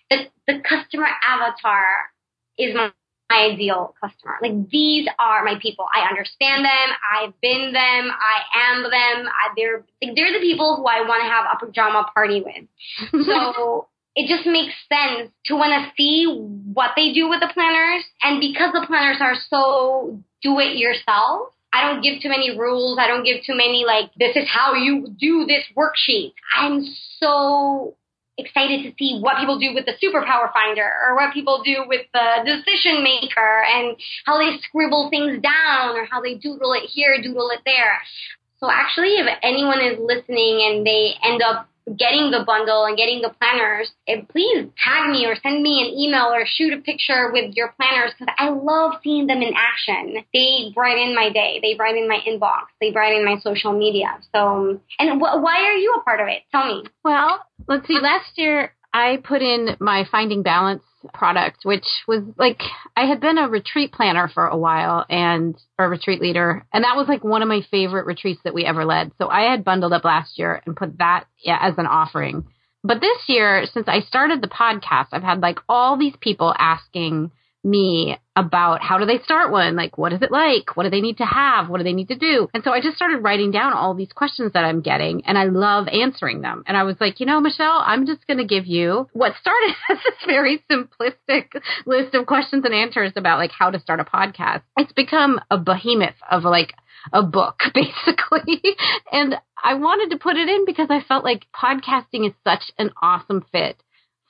the 0.09 0.27
the 0.47 0.61
customer 0.67 1.07
avatar 1.23 2.09
is 2.57 2.75
my, 2.75 2.91
my 3.29 3.51
ideal 3.51 3.93
customer. 4.01 4.35
Like 4.41 4.69
these 4.69 5.07
are 5.19 5.43
my 5.43 5.55
people. 5.61 5.85
I 5.93 6.07
understand 6.09 6.65
them. 6.65 6.87
I've 7.11 7.39
been 7.41 7.73
them. 7.73 8.11
I 8.11 8.71
am 8.71 8.83
them. 8.83 9.27
I, 9.27 9.53
they're 9.55 9.83
like, 10.01 10.15
they're 10.15 10.33
the 10.33 10.39
people 10.39 10.77
who 10.77 10.85
I 10.85 11.07
want 11.07 11.23
to 11.23 11.29
have 11.29 11.45
a 11.51 11.65
pajama 11.65 12.09
party 12.13 12.43
with. 12.43 13.25
So 13.25 13.87
it 14.15 14.29
just 14.29 14.47
makes 14.47 14.73
sense 14.87 15.31
to 15.47 15.55
want 15.55 15.71
to 15.73 15.91
see 15.97 16.25
what 16.25 16.91
they 16.95 17.11
do 17.11 17.27
with 17.29 17.41
the 17.41 17.49
planners. 17.53 18.03
And 18.23 18.39
because 18.39 18.71
the 18.71 18.85
planners 18.87 19.17
are 19.19 19.35
so 19.49 20.21
do 20.41 20.59
it 20.59 20.77
yourself, 20.77 21.49
I 21.73 21.91
don't 21.91 22.01
give 22.01 22.21
too 22.21 22.29
many 22.29 22.57
rules. 22.57 22.97
I 22.97 23.07
don't 23.07 23.25
give 23.25 23.43
too 23.45 23.55
many 23.55 23.83
like, 23.85 24.11
this 24.17 24.35
is 24.37 24.47
how 24.47 24.75
you 24.75 25.13
do 25.19 25.45
this 25.45 25.65
worksheet. 25.75 26.33
I'm 26.57 26.85
so 27.19 27.97
excited 28.37 28.83
to 28.83 28.93
see 28.97 29.19
what 29.19 29.37
people 29.37 29.59
do 29.59 29.73
with 29.73 29.85
the 29.85 29.93
superpower 30.03 30.51
finder 30.53 30.85
or 31.07 31.15
what 31.15 31.33
people 31.33 31.61
do 31.63 31.85
with 31.87 32.05
the 32.13 32.27
decision 32.45 33.03
maker 33.03 33.63
and 33.63 33.95
how 34.25 34.37
they 34.37 34.57
scribble 34.61 35.09
things 35.09 35.41
down 35.41 35.95
or 35.95 36.05
how 36.05 36.21
they 36.21 36.35
doodle 36.35 36.73
it 36.73 36.89
here, 36.89 37.21
doodle 37.21 37.49
it 37.51 37.61
there. 37.65 38.01
So 38.59 38.69
actually, 38.71 39.15
if 39.15 39.27
anyone 39.43 39.79
is 39.81 39.99
listening 39.99 40.61
and 40.63 40.85
they 40.85 41.13
end 41.23 41.41
up 41.41 41.67
getting 41.97 42.31
the 42.31 42.43
bundle 42.45 42.85
and 42.85 42.97
getting 42.97 43.21
the 43.21 43.29
planners, 43.29 43.91
eh, 44.07 44.21
please 44.29 44.65
tag 44.83 45.11
me 45.11 45.25
or 45.27 45.35
send 45.35 45.61
me 45.61 45.81
an 45.85 45.93
email 45.93 46.33
or 46.33 46.43
shoot 46.45 46.73
a 46.73 46.81
picture 46.81 47.31
with 47.31 47.53
your 47.55 47.73
planners 47.77 48.11
because 48.17 48.33
I 48.39 48.49
love 48.49 48.93
seeing 49.03 49.27
them 49.27 49.41
in 49.41 49.53
action. 49.53 50.23
They 50.33 50.71
brighten 50.73 51.13
my 51.13 51.29
day. 51.29 51.59
They 51.61 51.75
brighten 51.75 52.07
my 52.07 52.19
inbox. 52.27 52.73
They 52.81 52.91
brighten 52.91 53.23
my 53.23 53.37
social 53.39 53.73
media. 53.77 54.17
So, 54.33 54.79
and 54.97 55.19
wh- 55.19 55.37
why 55.43 55.61
are 55.65 55.77
you 55.77 55.93
a 55.99 56.03
part 56.03 56.21
of 56.21 56.27
it? 56.27 56.41
Tell 56.51 56.65
me. 56.65 56.83
Well, 57.03 57.45
let's 57.67 57.87
see. 57.87 57.99
Last 57.99 58.37
year 58.37 58.73
I 58.93 59.17
put 59.23 59.41
in 59.41 59.75
my 59.79 60.05
Finding 60.11 60.43
Balance 60.43 60.83
product, 61.13 61.59
which 61.63 61.85
was 62.07 62.23
like 62.37 62.61
I 62.95 63.05
had 63.05 63.19
been 63.19 63.37
a 63.37 63.49
retreat 63.49 63.91
planner 63.91 64.27
for 64.27 64.47
a 64.47 64.57
while 64.57 65.05
and 65.09 65.55
a 65.77 65.87
retreat 65.87 66.21
leader, 66.21 66.65
and 66.73 66.83
that 66.83 66.95
was 66.95 67.07
like 67.07 67.23
one 67.23 67.41
of 67.41 67.47
my 67.47 67.61
favorite 67.69 68.05
retreats 68.05 68.41
that 68.43 68.53
we 68.53 68.65
ever 68.65 68.85
led. 68.85 69.11
So 69.17 69.27
I 69.27 69.51
had 69.51 69.63
bundled 69.63 69.93
up 69.93 70.05
last 70.05 70.37
year 70.39 70.61
and 70.65 70.75
put 70.75 70.97
that 70.99 71.25
yeah, 71.43 71.59
as 71.61 71.75
an 71.77 71.87
offering. 71.87 72.45
But 72.83 73.01
this 73.01 73.17
year, 73.27 73.65
since 73.73 73.87
I 73.87 74.01
started 74.01 74.41
the 74.41 74.47
podcast, 74.47 75.07
I've 75.11 75.23
had 75.23 75.41
like 75.41 75.59
all 75.67 75.97
these 75.97 76.15
people 76.21 76.53
asking 76.57 77.31
me 77.65 78.17
about 78.35 78.81
how 78.81 78.97
do 78.97 79.05
they 79.05 79.19
start 79.19 79.51
one? 79.51 79.75
Like, 79.75 79.97
what 79.97 80.13
is 80.13 80.21
it 80.21 80.31
like? 80.31 80.75
What 80.75 80.83
do 80.83 80.89
they 80.89 81.01
need 81.01 81.17
to 81.17 81.25
have? 81.25 81.69
What 81.69 81.77
do 81.77 81.83
they 81.83 81.93
need 81.93 82.09
to 82.09 82.15
do? 82.15 82.47
And 82.53 82.63
so 82.63 82.71
I 82.71 82.81
just 82.81 82.95
started 82.95 83.19
writing 83.19 83.51
down 83.51 83.73
all 83.73 83.93
these 83.93 84.11
questions 84.13 84.53
that 84.53 84.63
I'm 84.63 84.81
getting 84.81 85.25
and 85.25 85.37
I 85.37 85.45
love 85.45 85.87
answering 85.87 86.41
them. 86.41 86.63
And 86.67 86.77
I 86.77 86.83
was 86.83 86.95
like, 86.99 87.19
you 87.19 87.25
know, 87.25 87.39
Michelle, 87.39 87.81
I'm 87.85 88.05
just 88.05 88.27
going 88.27 88.37
to 88.37 88.45
give 88.45 88.65
you 88.65 89.09
what 89.13 89.33
started 89.39 89.75
as 89.89 89.97
this 90.03 90.15
very 90.25 90.63
simplistic 90.69 91.61
list 91.85 92.13
of 92.13 92.25
questions 92.25 92.65
and 92.65 92.73
answers 92.73 93.13
about 93.15 93.39
like 93.39 93.51
how 93.51 93.71
to 93.71 93.79
start 93.79 93.99
a 93.99 94.05
podcast. 94.05 94.61
It's 94.77 94.93
become 94.93 95.39
a 95.49 95.57
behemoth 95.57 96.15
of 96.29 96.43
like 96.43 96.73
a 97.13 97.23
book 97.23 97.59
basically. 97.73 98.61
and 99.11 99.35
I 99.63 99.75
wanted 99.75 100.13
to 100.13 100.21
put 100.21 100.35
it 100.35 100.47
in 100.47 100.65
because 100.65 100.87
I 100.89 101.01
felt 101.01 101.23
like 101.23 101.47
podcasting 101.55 102.27
is 102.27 102.33
such 102.43 102.71
an 102.77 102.91
awesome 103.01 103.43
fit 103.51 103.81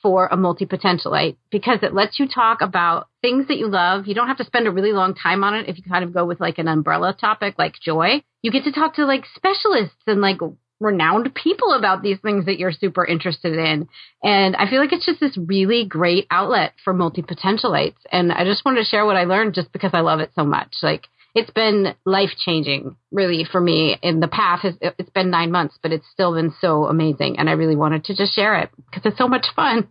for 0.05 0.27
a 0.27 0.37
multi 0.37 0.67
potentialite 0.67 1.35
because 1.49 1.79
it 1.81 1.95
lets 1.95 2.19
you 2.19 2.27
talk 2.27 2.61
about 2.61 3.07
things 3.23 3.47
that 3.47 3.57
you 3.57 3.67
love. 3.67 4.05
You 4.05 4.13
don't 4.13 4.27
have 4.27 4.37
to 4.37 4.43
spend 4.43 4.67
a 4.67 4.71
really 4.71 4.91
long 4.91 5.15
time 5.15 5.43
on 5.43 5.55
it 5.55 5.67
if 5.67 5.77
you 5.77 5.83
kind 5.83 6.03
of 6.03 6.13
go 6.13 6.27
with 6.27 6.39
like 6.39 6.59
an 6.59 6.67
umbrella 6.67 7.17
topic 7.19 7.55
like 7.57 7.73
joy. 7.83 8.21
You 8.43 8.51
get 8.51 8.65
to 8.65 8.71
talk 8.71 8.97
to 8.97 9.07
like 9.07 9.23
specialists 9.35 10.03
and 10.05 10.21
like 10.21 10.37
renowned 10.79 11.33
people 11.33 11.73
about 11.73 12.03
these 12.03 12.19
things 12.19 12.45
that 12.45 12.59
you're 12.59 12.71
super 12.71 13.03
interested 13.03 13.57
in. 13.57 13.87
And 14.23 14.55
I 14.55 14.69
feel 14.69 14.79
like 14.79 14.93
it's 14.93 15.07
just 15.07 15.19
this 15.19 15.35
really 15.39 15.87
great 15.87 16.27
outlet 16.29 16.73
for 16.83 16.93
multi 16.93 17.23
potentialites. 17.23 17.97
And 18.11 18.31
I 18.31 18.43
just 18.43 18.63
wanted 18.63 18.81
to 18.81 18.87
share 18.87 19.07
what 19.07 19.15
I 19.15 19.23
learned 19.23 19.55
just 19.55 19.71
because 19.71 19.95
I 19.95 20.01
love 20.01 20.19
it 20.19 20.33
so 20.35 20.43
much. 20.43 20.75
Like 20.83 21.07
it's 21.35 21.51
been 21.51 21.93
life 22.05 22.31
changing 22.37 22.95
really 23.11 23.43
for 23.43 23.59
me 23.59 23.97
in 24.01 24.21
the 24.21 24.27
past. 24.29 24.65
It's 24.81 25.09
been 25.09 25.29
nine 25.29 25.51
months, 25.51 25.77
but 25.83 25.91
it's 25.91 26.07
still 26.13 26.33
been 26.33 26.53
so 26.61 26.85
amazing. 26.85 27.37
And 27.37 27.49
I 27.49 27.53
really 27.53 27.75
wanted 27.75 28.05
to 28.05 28.15
just 28.15 28.33
share 28.33 28.57
it 28.59 28.69
because 28.89 29.05
it's 29.05 29.17
so 29.17 29.27
much 29.27 29.47
fun. 29.53 29.89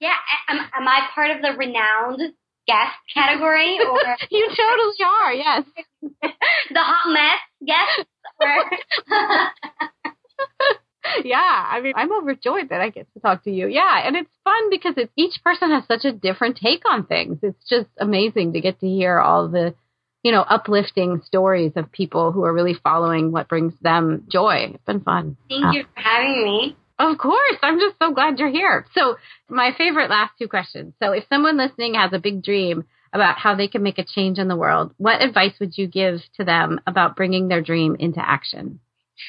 Yeah, 0.00 0.16
am, 0.48 0.58
am 0.58 0.88
I 0.88 1.08
part 1.14 1.30
of 1.30 1.42
the 1.42 1.52
renowned 1.56 2.34
guest 2.66 2.96
category? 3.12 3.78
Or 3.78 3.98
you 4.30 4.48
totally 4.48 5.04
are. 5.04 5.32
Yes, 5.32 5.64
the 6.02 6.80
hot 6.80 7.12
mess 7.12 7.40
guest. 7.66 8.06
yeah, 11.24 11.66
I 11.70 11.80
mean, 11.82 11.92
I'm 11.96 12.12
overjoyed 12.12 12.68
that 12.70 12.80
I 12.80 12.90
get 12.90 13.06
to 13.14 13.20
talk 13.20 13.44
to 13.44 13.50
you. 13.50 13.68
Yeah, 13.68 14.06
and 14.06 14.16
it's 14.16 14.30
fun 14.44 14.70
because 14.70 14.94
it's, 14.96 15.12
each 15.16 15.42
person 15.44 15.70
has 15.70 15.84
such 15.86 16.04
a 16.04 16.12
different 16.12 16.56
take 16.56 16.82
on 16.88 17.06
things. 17.06 17.38
It's 17.42 17.68
just 17.68 17.88
amazing 17.98 18.54
to 18.54 18.60
get 18.60 18.80
to 18.80 18.86
hear 18.86 19.18
all 19.18 19.48
the, 19.48 19.74
you 20.22 20.32
know, 20.32 20.40
uplifting 20.40 21.20
stories 21.26 21.72
of 21.76 21.92
people 21.92 22.32
who 22.32 22.44
are 22.44 22.52
really 22.52 22.74
following 22.74 23.32
what 23.32 23.48
brings 23.48 23.74
them 23.82 24.24
joy. 24.30 24.72
It's 24.74 24.84
been 24.84 25.00
fun. 25.00 25.36
Thank 25.50 25.66
uh, 25.66 25.72
you 25.72 25.84
for 25.94 26.00
having 26.00 26.42
me. 26.42 26.76
Of 27.00 27.16
course. 27.16 27.56
I'm 27.62 27.80
just 27.80 27.96
so 27.98 28.12
glad 28.12 28.38
you're 28.38 28.50
here. 28.50 28.84
So, 28.94 29.16
my 29.48 29.72
favorite 29.76 30.10
last 30.10 30.32
two 30.38 30.48
questions. 30.48 30.92
So, 31.02 31.12
if 31.12 31.24
someone 31.30 31.56
listening 31.56 31.94
has 31.94 32.12
a 32.12 32.18
big 32.18 32.42
dream 32.42 32.84
about 33.14 33.38
how 33.38 33.54
they 33.54 33.68
can 33.68 33.82
make 33.82 33.98
a 33.98 34.04
change 34.04 34.38
in 34.38 34.48
the 34.48 34.56
world, 34.56 34.92
what 34.98 35.22
advice 35.22 35.54
would 35.60 35.78
you 35.78 35.86
give 35.86 36.20
to 36.36 36.44
them 36.44 36.78
about 36.86 37.16
bringing 37.16 37.48
their 37.48 37.62
dream 37.62 37.96
into 37.98 38.20
action? 38.20 38.80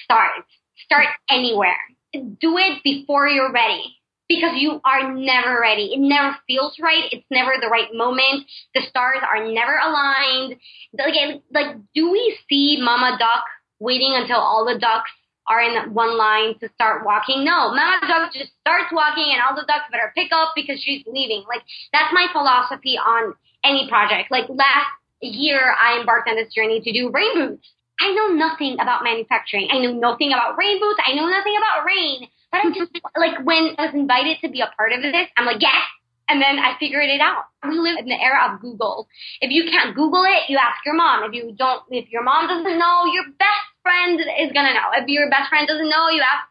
Start. 0.03 0.43
Start 0.83 1.07
anywhere. 1.29 1.77
Do 2.13 2.57
it 2.57 2.83
before 2.83 3.29
you're 3.29 3.53
ready 3.53 3.95
because 4.27 4.51
you 4.57 4.81
are 4.83 5.13
never 5.13 5.57
ready. 5.61 5.93
It 5.93 5.99
never 5.99 6.35
feels 6.47 6.75
right. 6.81 7.05
It's 7.13 7.25
never 7.31 7.53
the 7.61 7.69
right 7.69 7.87
moment. 7.93 8.47
The 8.75 8.81
stars 8.89 9.19
are 9.21 9.47
never 9.47 9.77
aligned. 9.77 10.57
Like, 10.97 11.41
like 11.53 11.77
do 11.95 12.11
we 12.11 12.37
see 12.49 12.79
Mama 12.81 13.15
Duck 13.17 13.45
waiting 13.79 14.13
until 14.13 14.39
all 14.39 14.65
the 14.65 14.77
ducks 14.77 15.11
are 15.47 15.61
in 15.61 15.93
one 15.93 16.17
line 16.17 16.57
to 16.59 16.69
start 16.75 17.05
walking. 17.05 17.43
No, 17.43 17.73
Mama 17.73 17.99
Duck 18.07 18.33
just 18.33 18.51
starts 18.61 18.91
walking 18.91 19.33
and 19.33 19.41
all 19.41 19.55
the 19.55 19.65
ducks 19.67 19.89
better 19.91 20.11
pick 20.15 20.31
up 20.31 20.53
because 20.55 20.81
she's 20.81 21.03
leaving. 21.07 21.43
Like 21.47 21.61
that's 21.93 22.13
my 22.13 22.27
philosophy 22.31 22.97
on 22.97 23.33
any 23.63 23.89
project. 23.89 24.31
Like 24.31 24.49
last 24.49 24.91
year 25.21 25.59
I 25.59 25.99
embarked 25.99 26.29
on 26.29 26.35
this 26.35 26.53
journey 26.53 26.81
to 26.81 26.91
do 26.93 27.11
rain 27.11 27.33
boots. 27.35 27.67
I 27.99 28.13
know 28.13 28.33
nothing 28.33 28.77
about 28.79 29.03
manufacturing. 29.03 29.69
I 29.71 29.77
know 29.77 29.93
nothing 29.93 30.33
about 30.33 30.57
rain 30.57 30.79
boots. 30.79 30.99
I 31.05 31.13
know 31.13 31.27
nothing 31.27 31.53
about 31.57 31.85
rain. 31.85 32.27
But 32.51 32.61
I'm 32.65 32.73
just 32.73 32.91
like 33.15 33.45
when 33.45 33.75
I 33.77 33.85
was 33.85 33.95
invited 33.95 34.37
to 34.41 34.49
be 34.49 34.61
a 34.61 34.71
part 34.77 34.91
of 34.91 35.01
this, 35.01 35.27
I'm 35.37 35.45
like, 35.45 35.61
yes. 35.61 35.85
And 36.31 36.41
then 36.41 36.59
I 36.59 36.79
figured 36.79 37.09
it 37.09 37.19
out. 37.19 37.43
We 37.67 37.77
live 37.77 37.99
in 37.99 38.05
the 38.05 38.15
era 38.15 38.53
of 38.53 38.61
Google. 38.61 39.09
If 39.41 39.51
you 39.51 39.69
can't 39.69 39.93
Google 39.93 40.23
it, 40.23 40.47
you 40.47 40.57
ask 40.57 40.79
your 40.85 40.95
mom. 40.95 41.25
If 41.25 41.33
you 41.33 41.51
don't, 41.51 41.83
if 41.91 42.09
your 42.09 42.23
mom 42.23 42.47
doesn't 42.47 42.79
know, 42.79 43.03
your 43.11 43.25
best 43.37 43.67
friend 43.83 44.17
is 44.17 44.51
gonna 44.53 44.73
know. 44.73 44.95
If 44.95 45.09
your 45.09 45.29
best 45.29 45.49
friend 45.49 45.67
doesn't 45.67 45.89
know, 45.89 46.07
you 46.07 46.21
ask 46.23 46.47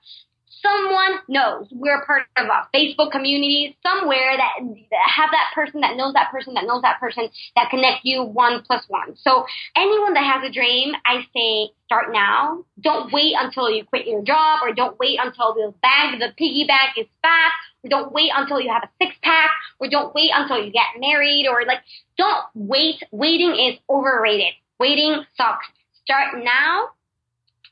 someone 0.62 1.20
knows. 1.28 1.66
We're 1.70 2.04
part 2.04 2.22
of 2.36 2.46
a 2.46 2.68
Facebook 2.74 3.12
community 3.12 3.76
somewhere 3.82 4.36
that, 4.36 4.64
that 4.90 5.08
have 5.08 5.30
that 5.30 5.52
person 5.54 5.80
that 5.80 5.96
knows 5.96 6.14
that 6.14 6.30
person 6.30 6.54
that 6.54 6.64
knows 6.64 6.82
that 6.82 7.00
person 7.00 7.28
that 7.56 7.70
connect 7.70 8.04
you 8.04 8.22
one 8.22 8.62
plus 8.62 8.84
one. 8.88 9.16
So 9.16 9.44
anyone 9.76 10.14
that 10.14 10.24
has 10.24 10.48
a 10.48 10.52
dream, 10.52 10.94
I 11.04 11.26
say 11.34 11.72
start 11.86 12.12
now. 12.12 12.64
Don't 12.80 13.12
wait 13.12 13.34
until 13.38 13.70
you 13.70 13.84
quit 13.84 14.06
your 14.06 14.22
job 14.22 14.60
or 14.62 14.72
don't 14.72 14.98
wait 14.98 15.18
until 15.20 15.54
the 15.54 15.74
bag, 15.82 16.18
the 16.20 16.32
piggy 16.36 16.64
bank 16.66 16.96
is 16.96 17.06
fat. 17.22 17.52
Or 17.82 17.88
don't 17.88 18.12
wait 18.12 18.30
until 18.34 18.60
you 18.60 18.70
have 18.70 18.84
a 18.84 18.90
six 19.02 19.16
pack 19.22 19.50
or 19.78 19.88
don't 19.88 20.14
wait 20.14 20.30
until 20.34 20.62
you 20.62 20.70
get 20.70 21.00
married 21.00 21.46
or 21.48 21.64
like 21.66 21.80
don't 22.18 22.44
wait. 22.54 23.02
Waiting 23.10 23.52
is 23.52 23.78
overrated. 23.88 24.52
Waiting 24.78 25.24
sucks. 25.36 25.66
Start 26.04 26.42
now 26.44 26.88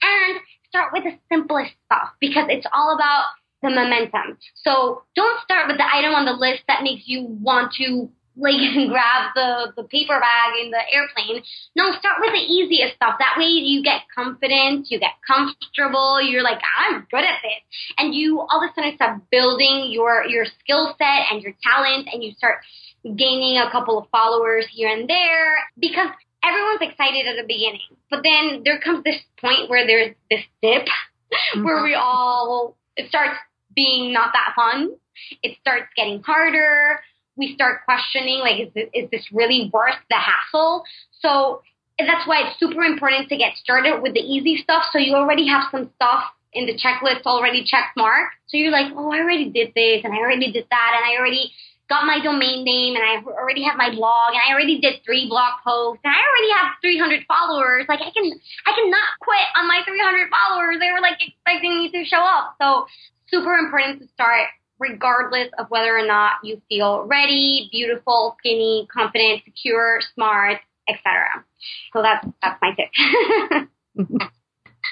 and 0.02 0.40
start 0.68 0.92
with 0.92 1.04
the 1.04 1.18
simplest 1.32 1.72
stuff 1.86 2.10
because 2.20 2.46
it's 2.48 2.66
all 2.72 2.94
about 2.94 3.24
the 3.62 3.70
momentum. 3.70 4.38
So 4.54 5.02
don't 5.16 5.40
start 5.42 5.68
with 5.68 5.78
the 5.78 5.86
item 5.86 6.14
on 6.14 6.24
the 6.24 6.32
list 6.32 6.62
that 6.68 6.82
makes 6.82 7.02
you 7.06 7.26
want 7.26 7.72
to 7.78 8.10
like 8.38 8.54
grab 8.88 9.34
the, 9.34 9.72
the 9.76 9.82
paper 9.84 10.18
bag 10.20 10.54
in 10.62 10.70
the 10.70 10.80
airplane. 10.92 11.42
No, 11.74 11.90
start 11.98 12.20
with 12.20 12.32
the 12.32 12.46
easiest 12.46 12.94
stuff. 12.94 13.16
That 13.18 13.34
way 13.36 13.46
you 13.46 13.82
get 13.82 14.02
confident, 14.14 14.86
you 14.90 15.00
get 15.00 15.18
comfortable, 15.26 16.22
you're 16.22 16.44
like, 16.44 16.60
I'm 16.78 17.06
good 17.10 17.24
at 17.24 17.42
this. 17.42 17.62
And 17.98 18.14
you 18.14 18.40
all 18.40 18.62
of 18.62 18.70
a 18.70 18.74
sudden 18.74 18.94
start 18.94 19.20
building 19.30 19.88
your, 19.90 20.24
your 20.24 20.46
skill 20.60 20.94
set 20.98 21.32
and 21.32 21.42
your 21.42 21.52
talent 21.62 22.08
and 22.12 22.22
you 22.22 22.32
start 22.32 22.58
gaining 23.04 23.58
a 23.58 23.70
couple 23.70 23.98
of 23.98 24.08
followers 24.10 24.66
here 24.70 24.88
and 24.88 25.08
there 25.08 25.58
because 25.78 26.08
everyone's 26.48 26.82
excited 26.82 27.26
at 27.26 27.36
the 27.36 27.46
beginning, 27.46 27.96
but 28.10 28.22
then 28.22 28.62
there 28.64 28.80
comes 28.80 29.04
this 29.04 29.20
point 29.40 29.68
where 29.68 29.86
there's 29.86 30.14
this 30.30 30.44
dip 30.62 30.86
mm-hmm. 30.86 31.64
where 31.64 31.82
we 31.82 31.94
all, 31.94 32.76
it 32.96 33.08
starts 33.08 33.38
being 33.74 34.12
not 34.12 34.32
that 34.32 34.54
fun. 34.56 34.90
It 35.42 35.58
starts 35.60 35.86
getting 35.96 36.22
harder. 36.22 37.00
We 37.36 37.54
start 37.54 37.84
questioning, 37.84 38.40
like, 38.40 38.60
is 38.60 38.74
this, 38.74 38.88
is 38.92 39.10
this 39.10 39.26
really 39.32 39.70
worth 39.72 39.98
the 40.10 40.16
hassle? 40.16 40.84
So 41.20 41.62
that's 41.98 42.26
why 42.26 42.46
it's 42.46 42.60
super 42.60 42.82
important 42.82 43.28
to 43.28 43.36
get 43.36 43.56
started 43.56 44.00
with 44.00 44.14
the 44.14 44.20
easy 44.20 44.60
stuff. 44.62 44.84
So 44.92 44.98
you 44.98 45.14
already 45.14 45.48
have 45.48 45.64
some 45.70 45.90
stuff 45.96 46.24
in 46.52 46.66
the 46.66 46.74
checklist 46.74 47.22
already 47.26 47.64
checked 47.64 47.96
mark. 47.96 48.30
So 48.46 48.56
you're 48.56 48.72
like, 48.72 48.92
oh, 48.96 49.12
I 49.12 49.18
already 49.18 49.50
did 49.50 49.72
this 49.74 50.02
and 50.04 50.12
I 50.12 50.18
already 50.18 50.52
did 50.52 50.66
that 50.70 50.92
and 50.96 51.04
I 51.04 51.18
already 51.18 51.52
got 51.88 52.04
my 52.04 52.20
domain 52.22 52.64
name 52.64 52.96
and 52.96 53.04
I 53.04 53.24
already 53.24 53.64
have 53.64 53.76
my 53.76 53.90
blog 53.90 54.36
and 54.36 54.42
I 54.44 54.52
already 54.52 54.80
did 54.80 55.00
three 55.04 55.26
blog 55.28 55.64
posts 55.64 56.00
and 56.04 56.12
I 56.12 56.20
already 56.20 56.52
have 56.52 56.76
300 56.82 57.24
followers. 57.26 57.86
Like 57.88 58.00
I 58.00 58.12
can, 58.12 58.28
I 58.66 58.72
cannot 58.76 59.08
quit 59.20 59.48
on 59.56 59.66
my 59.66 59.80
300 59.84 60.28
followers. 60.28 60.76
They 60.80 60.92
were 60.92 61.00
like 61.00 61.16
expecting 61.20 61.78
me 61.78 61.90
to 61.92 62.04
show 62.04 62.20
up. 62.20 62.56
So 62.60 62.86
super 63.28 63.54
important 63.54 64.00
to 64.00 64.08
start 64.12 64.48
regardless 64.78 65.48
of 65.58 65.66
whether 65.70 65.96
or 65.96 66.06
not 66.06 66.44
you 66.44 66.60
feel 66.68 67.04
ready, 67.04 67.68
beautiful, 67.72 68.36
skinny, 68.38 68.86
confident, 68.92 69.42
secure, 69.44 70.00
smart, 70.14 70.60
etc. 70.88 71.44
So 71.92 72.02
that's, 72.02 72.26
that's 72.42 72.60
my 72.60 72.76
tip. 72.76 74.20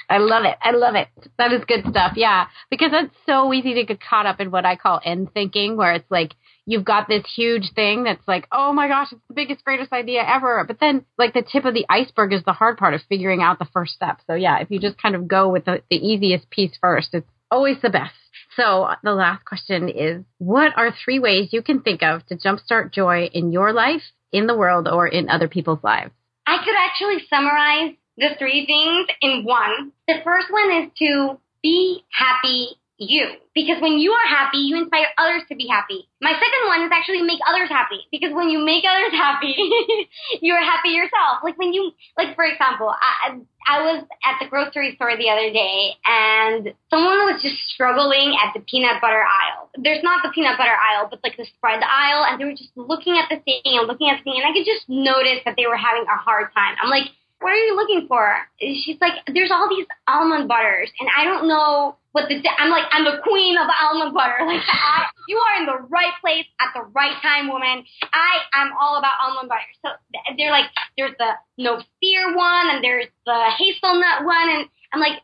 I 0.09 0.17
love 0.19 0.45
it. 0.45 0.55
I 0.61 0.71
love 0.71 0.95
it. 0.95 1.07
That 1.37 1.53
is 1.53 1.63
good 1.67 1.85
stuff. 1.89 2.13
Yeah. 2.15 2.47
Because 2.69 2.91
it's 2.93 3.15
so 3.25 3.53
easy 3.53 3.75
to 3.75 3.83
get 3.83 3.99
caught 4.01 4.25
up 4.25 4.39
in 4.39 4.51
what 4.51 4.65
I 4.65 4.75
call 4.75 5.01
end 5.03 5.33
thinking, 5.33 5.75
where 5.77 5.93
it's 5.93 6.09
like, 6.09 6.33
you've 6.67 6.85
got 6.85 7.07
this 7.07 7.23
huge 7.35 7.71
thing 7.73 8.03
that's 8.03 8.27
like, 8.27 8.45
oh 8.51 8.73
my 8.73 8.87
gosh, 8.87 9.07
it's 9.11 9.21
the 9.29 9.33
biggest, 9.33 9.63
greatest 9.63 9.91
idea 9.93 10.21
ever. 10.21 10.63
But 10.67 10.79
then, 10.79 11.05
like, 11.17 11.33
the 11.33 11.41
tip 11.41 11.65
of 11.65 11.73
the 11.73 11.85
iceberg 11.89 12.33
is 12.33 12.43
the 12.45 12.53
hard 12.53 12.77
part 12.77 12.93
of 12.93 13.01
figuring 13.09 13.41
out 13.41 13.57
the 13.57 13.67
first 13.73 13.93
step. 13.93 14.19
So, 14.27 14.35
yeah, 14.35 14.59
if 14.59 14.69
you 14.69 14.79
just 14.79 15.01
kind 15.01 15.15
of 15.15 15.27
go 15.27 15.49
with 15.49 15.65
the, 15.65 15.81
the 15.89 15.95
easiest 15.95 16.49
piece 16.51 16.77
first, 16.79 17.09
it's 17.13 17.27
always 17.49 17.77
the 17.81 17.89
best. 17.89 18.13
So, 18.57 18.89
the 19.01 19.13
last 19.13 19.45
question 19.45 19.87
is 19.87 20.23
What 20.37 20.73
are 20.77 20.93
three 21.03 21.19
ways 21.19 21.49
you 21.51 21.63
can 21.63 21.81
think 21.81 22.03
of 22.03 22.25
to 22.27 22.35
jumpstart 22.35 22.91
joy 22.91 23.29
in 23.33 23.51
your 23.51 23.71
life, 23.71 24.03
in 24.31 24.45
the 24.45 24.57
world, 24.57 24.87
or 24.87 25.07
in 25.07 25.29
other 25.29 25.47
people's 25.47 25.83
lives? 25.83 26.11
I 26.45 26.57
could 26.63 26.75
actually 26.77 27.25
summarize 27.29 27.95
the 28.17 28.29
three 28.37 28.65
things 28.65 29.07
in 29.21 29.45
one. 29.45 29.93
The 30.07 30.15
first 30.23 30.47
one 30.51 30.83
is 30.83 30.91
to 30.99 31.39
be 31.63 32.03
happy 32.11 32.77
you. 32.97 33.37
Because 33.53 33.81
when 33.81 33.97
you 33.97 34.11
are 34.11 34.27
happy, 34.27 34.57
you 34.57 34.77
inspire 34.77 35.07
others 35.17 35.43
to 35.49 35.55
be 35.55 35.67
happy. 35.67 36.07
My 36.21 36.33
second 36.33 36.61
one 36.67 36.81
is 36.83 36.91
actually 36.91 37.21
make 37.21 37.39
others 37.47 37.69
happy. 37.69 38.05
Because 38.11 38.33
when 38.33 38.49
you 38.49 38.63
make 38.63 38.83
others 38.85 39.11
happy, 39.17 39.55
you're 40.41 40.61
happy 40.61 40.89
yourself. 40.89 41.41
Like 41.43 41.57
when 41.57 41.73
you, 41.73 41.91
like 42.17 42.35
for 42.35 42.45
example, 42.45 42.89
I, 42.89 43.37
I 43.67 43.81
was 43.81 44.05
at 44.25 44.37
the 44.41 44.49
grocery 44.49 44.95
store 44.95 45.17
the 45.17 45.29
other 45.29 45.51
day 45.51 45.93
and 46.05 46.73
someone 46.89 47.25
was 47.29 47.41
just 47.41 47.57
struggling 47.73 48.37
at 48.37 48.53
the 48.53 48.61
peanut 48.61 49.01
butter 49.01 49.21
aisle. 49.21 49.69
There's 49.77 50.03
not 50.03 50.23
the 50.23 50.29
peanut 50.29 50.57
butter 50.57 50.77
aisle, 50.77 51.07
but 51.09 51.19
like 51.23 51.37
the 51.37 51.45
spread 51.45 51.81
aisle. 51.83 52.25
And 52.25 52.39
they 52.39 52.45
were 52.45 52.57
just 52.57 52.71
looking 52.75 53.17
at 53.17 53.29
the 53.29 53.41
thing 53.41 53.61
and 53.65 53.87
looking 53.87 54.09
at 54.09 54.19
the 54.19 54.23
thing. 54.23 54.41
And 54.41 54.45
I 54.45 54.53
could 54.53 54.65
just 54.65 54.87
notice 54.89 55.41
that 55.45 55.55
they 55.57 55.67
were 55.67 55.77
having 55.77 56.05
a 56.05 56.17
hard 56.17 56.53
time. 56.53 56.75
I'm 56.81 56.89
like, 56.89 57.09
what 57.39 57.51
are 57.51 57.57
you 57.57 57.75
looking 57.75 58.07
for? 58.07 58.35
She's 58.59 58.97
like, 58.99 59.13
there's 59.33 59.51
all 59.51 59.69
these 59.69 59.85
almond 60.07 60.47
butters, 60.47 60.91
and 60.99 61.09
I 61.15 61.23
don't 61.23 61.47
know 61.47 61.97
what 62.11 62.29
the. 62.29 62.41
I'm 62.57 62.69
like, 62.69 62.85
I'm 62.91 63.05
the 63.05 63.21
queen 63.23 63.57
of 63.57 63.67
almond 63.81 64.13
butter. 64.13 64.37
Like, 64.47 64.63
I, 64.67 65.05
you 65.27 65.37
are 65.37 65.59
in 65.59 65.65
the 65.65 65.87
right 65.89 66.13
place 66.21 66.45
at 66.59 66.73
the 66.73 66.87
right 66.93 67.15
time, 67.21 67.49
woman. 67.49 67.83
I 68.13 68.39
am 68.55 68.71
all 68.79 68.97
about 68.97 69.13
almond 69.21 69.49
butter. 69.49 69.61
So 69.83 69.89
they're 70.37 70.51
like, 70.51 70.65
there's 70.97 71.13
the 71.19 71.31
no 71.57 71.81
fear 71.99 72.35
one, 72.35 72.69
and 72.71 72.83
there's 72.83 73.07
the 73.25 73.49
hazelnut 73.57 74.25
one, 74.25 74.49
and 74.49 74.69
I'm 74.93 74.99
like, 74.99 75.21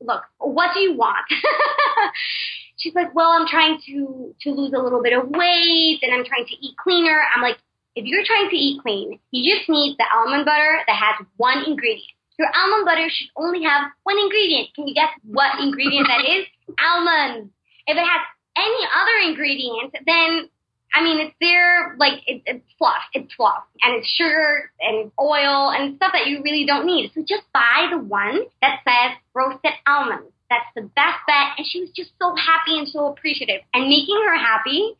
look, 0.00 0.22
what 0.38 0.74
do 0.74 0.80
you 0.80 0.96
want? 0.96 1.24
She's 2.76 2.94
like, 2.94 3.14
well, 3.14 3.30
I'm 3.30 3.46
trying 3.46 3.78
to 3.86 4.34
to 4.42 4.50
lose 4.50 4.72
a 4.72 4.82
little 4.82 5.02
bit 5.02 5.12
of 5.12 5.28
weight, 5.30 6.00
and 6.02 6.12
I'm 6.12 6.24
trying 6.24 6.46
to 6.46 6.54
eat 6.54 6.76
cleaner. 6.76 7.22
I'm 7.36 7.42
like, 7.42 7.58
if 7.94 8.04
you're 8.06 8.24
trying 8.24 8.48
to 8.50 8.56
eat 8.56 8.80
clean, 8.82 9.18
you 9.30 9.54
just 9.54 9.68
need 9.68 9.96
the 9.98 10.06
almond 10.14 10.44
butter 10.44 10.80
that 10.86 10.96
has 10.96 11.26
one 11.36 11.64
ingredient. 11.66 12.08
Your 12.38 12.48
almond 12.54 12.86
butter 12.86 13.08
should 13.10 13.28
only 13.36 13.62
have 13.64 13.90
one 14.04 14.18
ingredient. 14.18 14.74
Can 14.74 14.88
you 14.88 14.94
guess 14.94 15.10
what 15.24 15.60
ingredient 15.60 16.08
that 16.08 16.24
is? 16.24 16.46
Almonds. 16.80 17.52
If 17.86 17.96
it 17.96 18.00
has 18.00 18.22
any 18.56 18.82
other 18.88 19.30
ingredient, 19.30 19.94
then 20.06 20.48
I 20.94 21.02
mean, 21.02 21.20
it's 21.20 21.34
there, 21.40 21.96
like, 21.98 22.20
it, 22.26 22.42
it's 22.44 22.66
fluff. 22.76 23.00
It's 23.14 23.32
fluff. 23.34 23.64
And 23.80 23.96
it's 23.96 24.08
sugar 24.08 24.70
and 24.78 25.10
oil 25.18 25.72
and 25.72 25.96
stuff 25.96 26.12
that 26.12 26.26
you 26.26 26.42
really 26.42 26.66
don't 26.66 26.84
need. 26.84 27.10
So 27.14 27.24
just 27.26 27.44
buy 27.54 27.88
the 27.90 27.98
one 27.98 28.42
that 28.60 28.80
says 28.84 29.16
roasted 29.34 29.72
almonds. 29.86 30.28
That's 30.50 30.68
the 30.76 30.82
best 30.82 31.16
bet. 31.26 31.56
And 31.56 31.66
she 31.66 31.80
was 31.80 31.90
just 31.96 32.10
so 32.20 32.36
happy 32.36 32.76
and 32.78 32.86
so 32.86 33.06
appreciative. 33.06 33.62
And 33.72 33.88
making 33.88 34.20
her 34.26 34.36
happy 34.36 34.92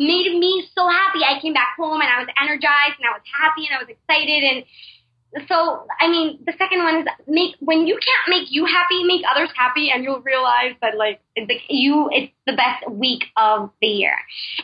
made 0.00 0.32
me 0.32 0.66
so 0.74 0.88
happy. 0.88 1.20
I 1.20 1.38
came 1.40 1.52
back 1.52 1.76
home 1.76 2.00
and 2.00 2.08
I 2.08 2.18
was 2.24 2.28
energized 2.40 2.96
and 2.96 3.04
I 3.04 3.12
was 3.12 3.26
happy 3.28 3.68
and 3.68 3.76
I 3.76 3.84
was 3.84 3.92
excited 3.92 4.42
and 4.42 4.64
so 5.46 5.86
I 6.00 6.08
mean 6.08 6.40
the 6.44 6.54
second 6.58 6.82
one 6.82 6.96
is 7.00 7.06
make 7.28 7.54
when 7.60 7.86
you 7.86 7.94
can't 7.94 8.26
make 8.26 8.50
you 8.50 8.64
happy, 8.64 9.04
make 9.04 9.22
others 9.30 9.50
happy 9.54 9.90
and 9.92 10.02
you'll 10.02 10.22
realize 10.22 10.74
that 10.80 10.96
like 10.96 11.20
it's 11.36 11.62
you 11.68 12.08
it's 12.10 12.32
the 12.46 12.56
best 12.56 12.90
week 12.90 13.24
of 13.36 13.70
the 13.80 13.86
year. 13.86 14.16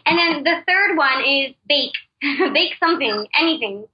And 0.07 0.19
then 0.19 0.43
the 0.43 0.65
third 0.67 0.97
one 0.97 1.23
is 1.23 1.55
bake. 1.69 1.95
bake 2.55 2.73
something, 2.81 3.29
anything. 3.39 3.87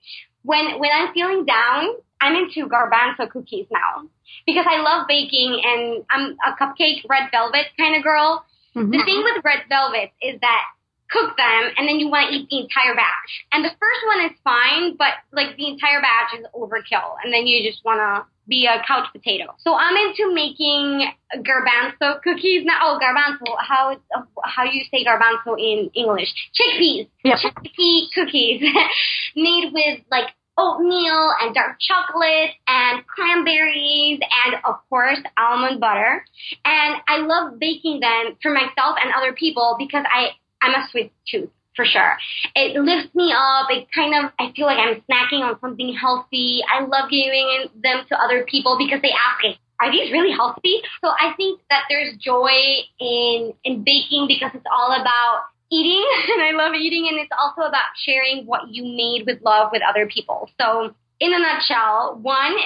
When 0.45 0.79
when 0.79 0.91
I'm 0.95 1.13
feeling 1.13 1.45
down, 1.45 1.89
I'm 2.21 2.37
into 2.37 2.71
garbanzo 2.71 3.29
cookies 3.29 3.67
now 3.71 4.09
because 4.47 4.65
I 4.71 4.81
love 4.81 5.09
baking 5.09 5.61
and 5.63 6.05
I'm 6.09 6.37
a 6.47 6.55
cupcake 6.57 7.03
red 7.11 7.31
velvet 7.33 7.67
kind 7.77 7.97
of 7.97 8.05
girl 8.05 8.47
Mm-hmm. 8.77 8.91
The 8.91 9.05
thing 9.05 9.21
with 9.23 9.45
red 9.45 9.69
velvets 9.69 10.17
is 10.23 10.41
that 10.41 10.65
cook 11.13 11.37
them 11.37 11.63
and 11.77 11.87
then 11.87 12.01
you 12.01 12.09
want 12.09 12.31
to 12.31 12.35
eat 12.35 12.49
the 12.49 12.59
entire 12.65 12.97
batch. 12.97 13.31
And 13.53 13.65
the 13.65 13.71
first 13.77 14.03
one 14.09 14.25
is 14.27 14.35
fine, 14.43 14.97
but 14.97 15.21
like 15.33 15.57
the 15.57 15.69
entire 15.69 16.01
batch 16.01 16.41
is 16.41 16.47
overkill. 16.57 17.21
And 17.23 17.33
then 17.33 17.47
you 17.47 17.61
just 17.69 17.85
want 17.85 18.01
to 18.01 18.27
be 18.49 18.67
a 18.67 18.83
couch 18.87 19.07
potato. 19.13 19.55
So 19.59 19.75
I'm 19.75 19.95
into 19.97 20.35
making 20.35 21.07
garbanzo 21.37 22.21
cookies. 22.23 22.65
Now, 22.65 22.79
oh, 22.83 22.99
garbanzo. 22.99 23.55
How 23.61 23.97
how 24.43 24.65
do 24.65 24.77
you 24.77 24.85
say 24.91 25.05
garbanzo 25.05 25.59
in 25.59 25.91
English? 25.95 26.33
Chickpeas. 26.57 27.09
Yep. 27.25 27.39
Chickpea 27.39 28.07
cookies 28.15 28.63
made 29.37 29.71
with 29.73 30.01
like 30.11 30.35
oatmeal 30.59 31.33
and 31.41 31.55
dark 31.55 31.79
chocolate 31.81 32.51
and 32.69 33.07
cranberries 33.07 34.21
and 34.21 34.57
of 34.65 34.77
course 34.91 35.19
almond 35.39 35.81
butter. 35.81 36.25
And 36.65 36.97
I 37.09 37.19
love 37.19 37.59
baking 37.59 38.01
them 38.01 38.37
for 38.43 38.53
myself 38.53 38.97
and 39.01 39.13
other 39.17 39.33
people 39.33 39.77
because 39.79 40.05
I 40.13 40.33
I'm 40.63 40.75
a 40.75 40.87
sweet 40.91 41.13
tooth 41.29 41.51
for 41.75 41.85
sure. 41.85 42.17
It 42.55 42.77
lifts 42.81 43.15
me 43.15 43.33
up. 43.35 43.67
It 43.71 43.89
kind 43.95 44.15
of, 44.15 44.33
I 44.39 44.53
feel 44.55 44.67
like 44.67 44.79
I'm 44.79 45.03
snacking 45.09 45.41
on 45.41 45.59
something 45.61 45.95
healthy. 45.95 46.61
I 46.69 46.85
love 46.85 47.11
giving 47.11 47.69
them 47.83 48.05
to 48.09 48.21
other 48.21 48.45
people 48.45 48.77
because 48.79 49.01
they 49.03 49.11
ask 49.11 49.43
me, 49.43 49.59
are 49.81 49.91
these 49.91 50.13
really 50.13 50.33
healthy? 50.33 50.81
So 51.03 51.11
I 51.11 51.33
think 51.37 51.61
that 51.71 51.85
there's 51.89 52.17
joy 52.19 52.53
in, 53.01 53.53
in 53.65 53.83
baking 53.85 54.27
because 54.29 54.53
it's 54.55 54.67
all 54.71 54.93
about 54.93 55.45
eating 55.71 56.05
and 56.35 56.43
I 56.43 56.53
love 56.53 56.75
eating 56.75 57.09
and 57.11 57.19
it's 57.19 57.33
also 57.41 57.63
about 57.63 57.97
sharing 57.97 58.47
what 58.47 58.69
you 58.69 58.85
made 58.85 59.25
with 59.27 59.43
love 59.43 59.71
with 59.73 59.83
other 59.89 60.07
people. 60.07 60.51
So 60.61 60.95
in 61.19 61.33
a 61.33 61.39
nutshell, 61.39 62.19
one, 62.21 62.57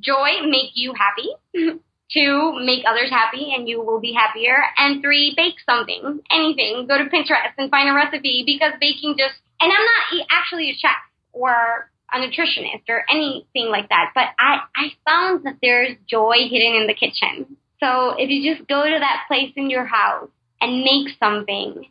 joy 0.00 0.46
make 0.48 0.72
you 0.74 0.94
happy. 0.94 1.80
Two, 2.12 2.60
make 2.64 2.84
others 2.86 3.10
happy 3.10 3.52
and 3.56 3.68
you 3.68 3.82
will 3.82 4.00
be 4.00 4.12
happier. 4.12 4.62
And 4.78 5.02
three, 5.02 5.34
bake 5.36 5.54
something, 5.66 6.20
anything. 6.30 6.86
Go 6.86 6.98
to 6.98 7.04
Pinterest 7.04 7.54
and 7.58 7.70
find 7.70 7.88
a 7.88 7.94
recipe 7.94 8.44
because 8.46 8.72
baking 8.80 9.16
just, 9.18 9.34
and 9.60 9.72
I'm 9.72 9.84
not 10.20 10.26
actually 10.30 10.70
a 10.70 10.74
chef 10.74 10.96
or 11.32 11.90
a 12.12 12.18
nutritionist 12.18 12.84
or 12.88 13.04
anything 13.10 13.68
like 13.70 13.88
that, 13.88 14.12
but 14.14 14.28
I, 14.38 14.60
I 14.76 14.92
found 15.08 15.44
that 15.44 15.56
there's 15.62 15.96
joy 16.06 16.48
hidden 16.48 16.74
in 16.76 16.86
the 16.86 16.94
kitchen. 16.94 17.56
So 17.80 18.14
if 18.18 18.30
you 18.30 18.54
just 18.54 18.68
go 18.68 18.84
to 18.84 18.98
that 18.98 19.24
place 19.26 19.52
in 19.56 19.68
your 19.68 19.84
house 19.84 20.30
and 20.60 20.82
make 20.82 21.08
something, 21.18 21.86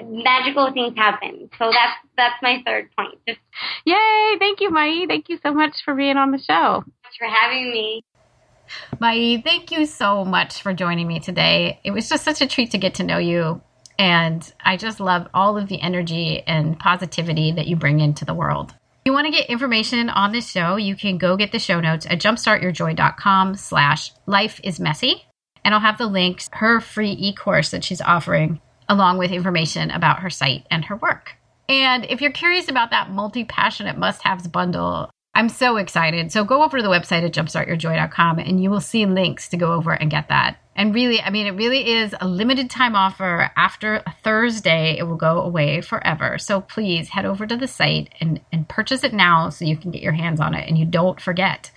magical 0.00 0.70
things 0.72 0.96
happen. 0.96 1.50
So 1.58 1.70
that's 1.70 1.96
that's 2.16 2.42
my 2.42 2.62
third 2.64 2.90
point. 2.96 3.18
Just 3.26 3.40
Yay, 3.84 4.36
thank 4.38 4.60
you, 4.60 4.70
Mayi. 4.70 5.06
Thank 5.06 5.28
you 5.28 5.38
so 5.42 5.52
much 5.52 5.72
for 5.84 5.94
being 5.94 6.16
on 6.16 6.30
the 6.30 6.38
show. 6.38 6.84
Thanks 7.02 7.16
for 7.18 7.26
having 7.26 7.70
me. 7.70 8.04
Mayi, 9.00 9.42
thank 9.42 9.70
you 9.70 9.86
so 9.86 10.24
much 10.24 10.62
for 10.62 10.72
joining 10.72 11.06
me 11.08 11.20
today. 11.20 11.80
It 11.84 11.90
was 11.90 12.08
just 12.08 12.24
such 12.24 12.40
a 12.40 12.46
treat 12.46 12.70
to 12.72 12.78
get 12.78 12.94
to 12.94 13.04
know 13.04 13.18
you. 13.18 13.60
And 13.98 14.52
I 14.64 14.76
just 14.76 15.00
love 15.00 15.28
all 15.34 15.56
of 15.56 15.68
the 15.68 15.80
energy 15.80 16.42
and 16.46 16.78
positivity 16.78 17.52
that 17.52 17.66
you 17.66 17.76
bring 17.76 18.00
into 18.00 18.24
the 18.24 18.34
world. 18.34 18.70
If 18.70 19.06
you 19.06 19.12
want 19.12 19.26
to 19.26 19.32
get 19.32 19.50
information 19.50 20.08
on 20.08 20.32
this 20.32 20.48
show, 20.48 20.76
you 20.76 20.96
can 20.96 21.18
go 21.18 21.36
get 21.36 21.52
the 21.52 21.58
show 21.58 21.80
notes 21.80 22.06
at 22.06 22.20
jumpstartyourjoy.com 22.20 23.56
slash 23.56 24.12
life 24.26 24.60
is 24.62 24.80
messy. 24.80 25.24
And 25.64 25.74
I'll 25.74 25.80
have 25.80 25.98
the 25.98 26.06
links, 26.06 26.48
her 26.52 26.80
free 26.80 27.12
e-course 27.12 27.70
that 27.70 27.84
she's 27.84 28.00
offering, 28.00 28.60
along 28.88 29.18
with 29.18 29.30
information 29.30 29.90
about 29.90 30.20
her 30.20 30.30
site 30.30 30.66
and 30.70 30.84
her 30.86 30.96
work. 30.96 31.36
And 31.68 32.04
if 32.04 32.20
you're 32.20 32.32
curious 32.32 32.68
about 32.68 32.90
that 32.90 33.10
multi-passionate 33.10 33.96
must-haves 33.96 34.48
bundle, 34.48 35.10
I'm 35.34 35.48
so 35.48 35.76
excited. 35.78 36.30
So 36.30 36.44
go 36.44 36.62
over 36.62 36.76
to 36.76 36.82
the 36.82 36.90
website 36.90 37.24
at 37.24 37.32
jumpstartyourjoy.com 37.32 38.38
and 38.38 38.62
you 38.62 38.70
will 38.70 38.82
see 38.82 39.06
links 39.06 39.48
to 39.48 39.56
go 39.56 39.72
over 39.72 39.92
and 39.92 40.10
get 40.10 40.28
that. 40.28 40.58
And 40.76 40.94
really, 40.94 41.20
I 41.20 41.30
mean, 41.30 41.46
it 41.46 41.52
really 41.52 41.90
is 41.90 42.14
a 42.20 42.28
limited 42.28 42.68
time 42.68 42.94
offer. 42.94 43.50
After 43.56 44.02
Thursday, 44.22 44.96
it 44.98 45.04
will 45.04 45.16
go 45.16 45.40
away 45.40 45.80
forever. 45.80 46.36
So 46.38 46.60
please 46.60 47.08
head 47.08 47.24
over 47.24 47.46
to 47.46 47.56
the 47.56 47.68
site 47.68 48.12
and, 48.20 48.40
and 48.52 48.68
purchase 48.68 49.04
it 49.04 49.14
now 49.14 49.48
so 49.48 49.64
you 49.64 49.76
can 49.76 49.90
get 49.90 50.02
your 50.02 50.12
hands 50.12 50.40
on 50.40 50.54
it 50.54 50.68
and 50.68 50.76
you 50.76 50.84
don't 50.84 51.20
forget. 51.20 51.70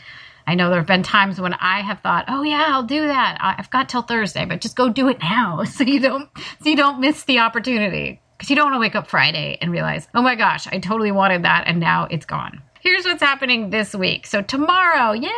I 0.47 0.55
know 0.55 0.69
there 0.69 0.79
have 0.79 0.87
been 0.87 1.03
times 1.03 1.39
when 1.39 1.53
I 1.55 1.81
have 1.81 2.01
thought, 2.01 2.25
"Oh 2.27 2.43
yeah, 2.43 2.65
I'll 2.67 2.83
do 2.83 3.07
that. 3.07 3.37
I've 3.41 3.71
got 3.71 3.89
till 3.89 4.03
Thursday, 4.03 4.45
but 4.45 4.61
just 4.61 4.75
go 4.75 4.89
do 4.89 5.09
it 5.09 5.17
now 5.19 5.63
so 5.63 5.83
you 5.83 5.99
don't 5.99 6.29
so 6.61 6.69
you 6.69 6.75
don't 6.75 6.99
miss 6.99 7.23
the 7.23 7.39
opportunity." 7.39 8.21
Because 8.37 8.49
you 8.49 8.55
don't 8.55 8.65
want 8.65 8.75
to 8.75 8.79
wake 8.79 8.95
up 8.95 9.07
Friday 9.07 9.57
and 9.59 9.71
realize, 9.71 10.07
"Oh 10.13 10.21
my 10.21 10.35
gosh, 10.35 10.67
I 10.67 10.77
totally 10.77 11.11
wanted 11.11 11.43
that 11.43 11.63
and 11.65 11.79
now 11.79 12.07
it's 12.11 12.27
gone." 12.27 12.61
Here's 12.85 13.03
what's 13.03 13.23
happening 13.23 13.71
this 13.71 13.95
week. 13.95 14.27
So 14.27 14.43
tomorrow, 14.43 15.13
yay, 15.13 15.31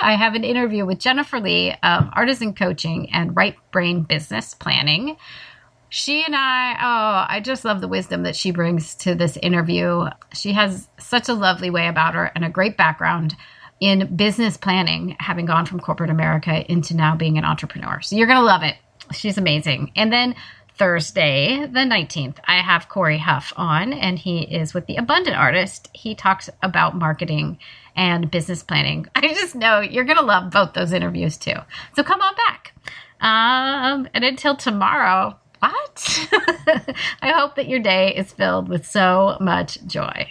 I 0.00 0.16
have 0.18 0.34
an 0.34 0.42
interview 0.42 0.86
with 0.86 0.98
Jennifer 0.98 1.38
Lee 1.38 1.72
of 1.82 2.08
Artizen 2.14 2.54
Coaching 2.54 3.12
and 3.12 3.36
Right 3.36 3.56
Brain 3.72 4.04
Business 4.04 4.54
Planning. 4.54 5.18
She 5.90 6.24
and 6.24 6.34
I, 6.34 6.72
oh, 6.72 7.26
I 7.28 7.40
just 7.40 7.66
love 7.66 7.82
the 7.82 7.88
wisdom 7.88 8.22
that 8.22 8.34
she 8.34 8.52
brings 8.52 8.94
to 8.94 9.14
this 9.14 9.36
interview. 9.36 10.06
She 10.32 10.54
has 10.54 10.88
such 10.98 11.28
a 11.28 11.34
lovely 11.34 11.68
way 11.68 11.88
about 11.88 12.14
her 12.14 12.32
and 12.34 12.42
a 12.42 12.48
great 12.48 12.78
background 12.78 13.36
in 13.78 14.16
business 14.16 14.56
planning, 14.56 15.14
having 15.18 15.44
gone 15.44 15.66
from 15.66 15.78
corporate 15.78 16.08
America 16.08 16.64
into 16.72 16.96
now 16.96 17.14
being 17.14 17.36
an 17.36 17.44
entrepreneur. 17.44 18.00
So 18.00 18.16
you're 18.16 18.26
going 18.26 18.38
to 18.38 18.46
love 18.46 18.62
it. 18.62 18.76
She's 19.12 19.36
amazing. 19.36 19.92
And 19.94 20.10
then 20.10 20.34
Thursday, 20.76 21.66
the 21.66 21.80
19th, 21.80 22.36
I 22.46 22.60
have 22.60 22.88
Cory 22.88 23.18
Huff 23.18 23.52
on, 23.56 23.92
and 23.92 24.18
he 24.18 24.40
is 24.40 24.74
with 24.74 24.86
the 24.86 24.96
Abundant 24.96 25.36
Artist. 25.36 25.88
He 25.92 26.14
talks 26.14 26.48
about 26.62 26.96
marketing 26.96 27.58
and 27.94 28.30
business 28.30 28.62
planning. 28.62 29.06
I 29.14 29.28
just 29.28 29.54
know 29.54 29.80
you're 29.80 30.04
going 30.04 30.18
to 30.18 30.24
love 30.24 30.50
both 30.50 30.72
those 30.72 30.92
interviews 30.92 31.36
too. 31.36 31.56
So 31.94 32.02
come 32.02 32.20
on 32.20 32.34
back. 32.34 32.72
Um, 33.20 34.08
and 34.14 34.24
until 34.24 34.56
tomorrow, 34.56 35.38
what? 35.60 36.28
I 37.22 37.30
hope 37.30 37.54
that 37.54 37.68
your 37.68 37.78
day 37.78 38.14
is 38.14 38.32
filled 38.32 38.68
with 38.68 38.86
so 38.86 39.36
much 39.40 39.78
joy. 39.86 40.26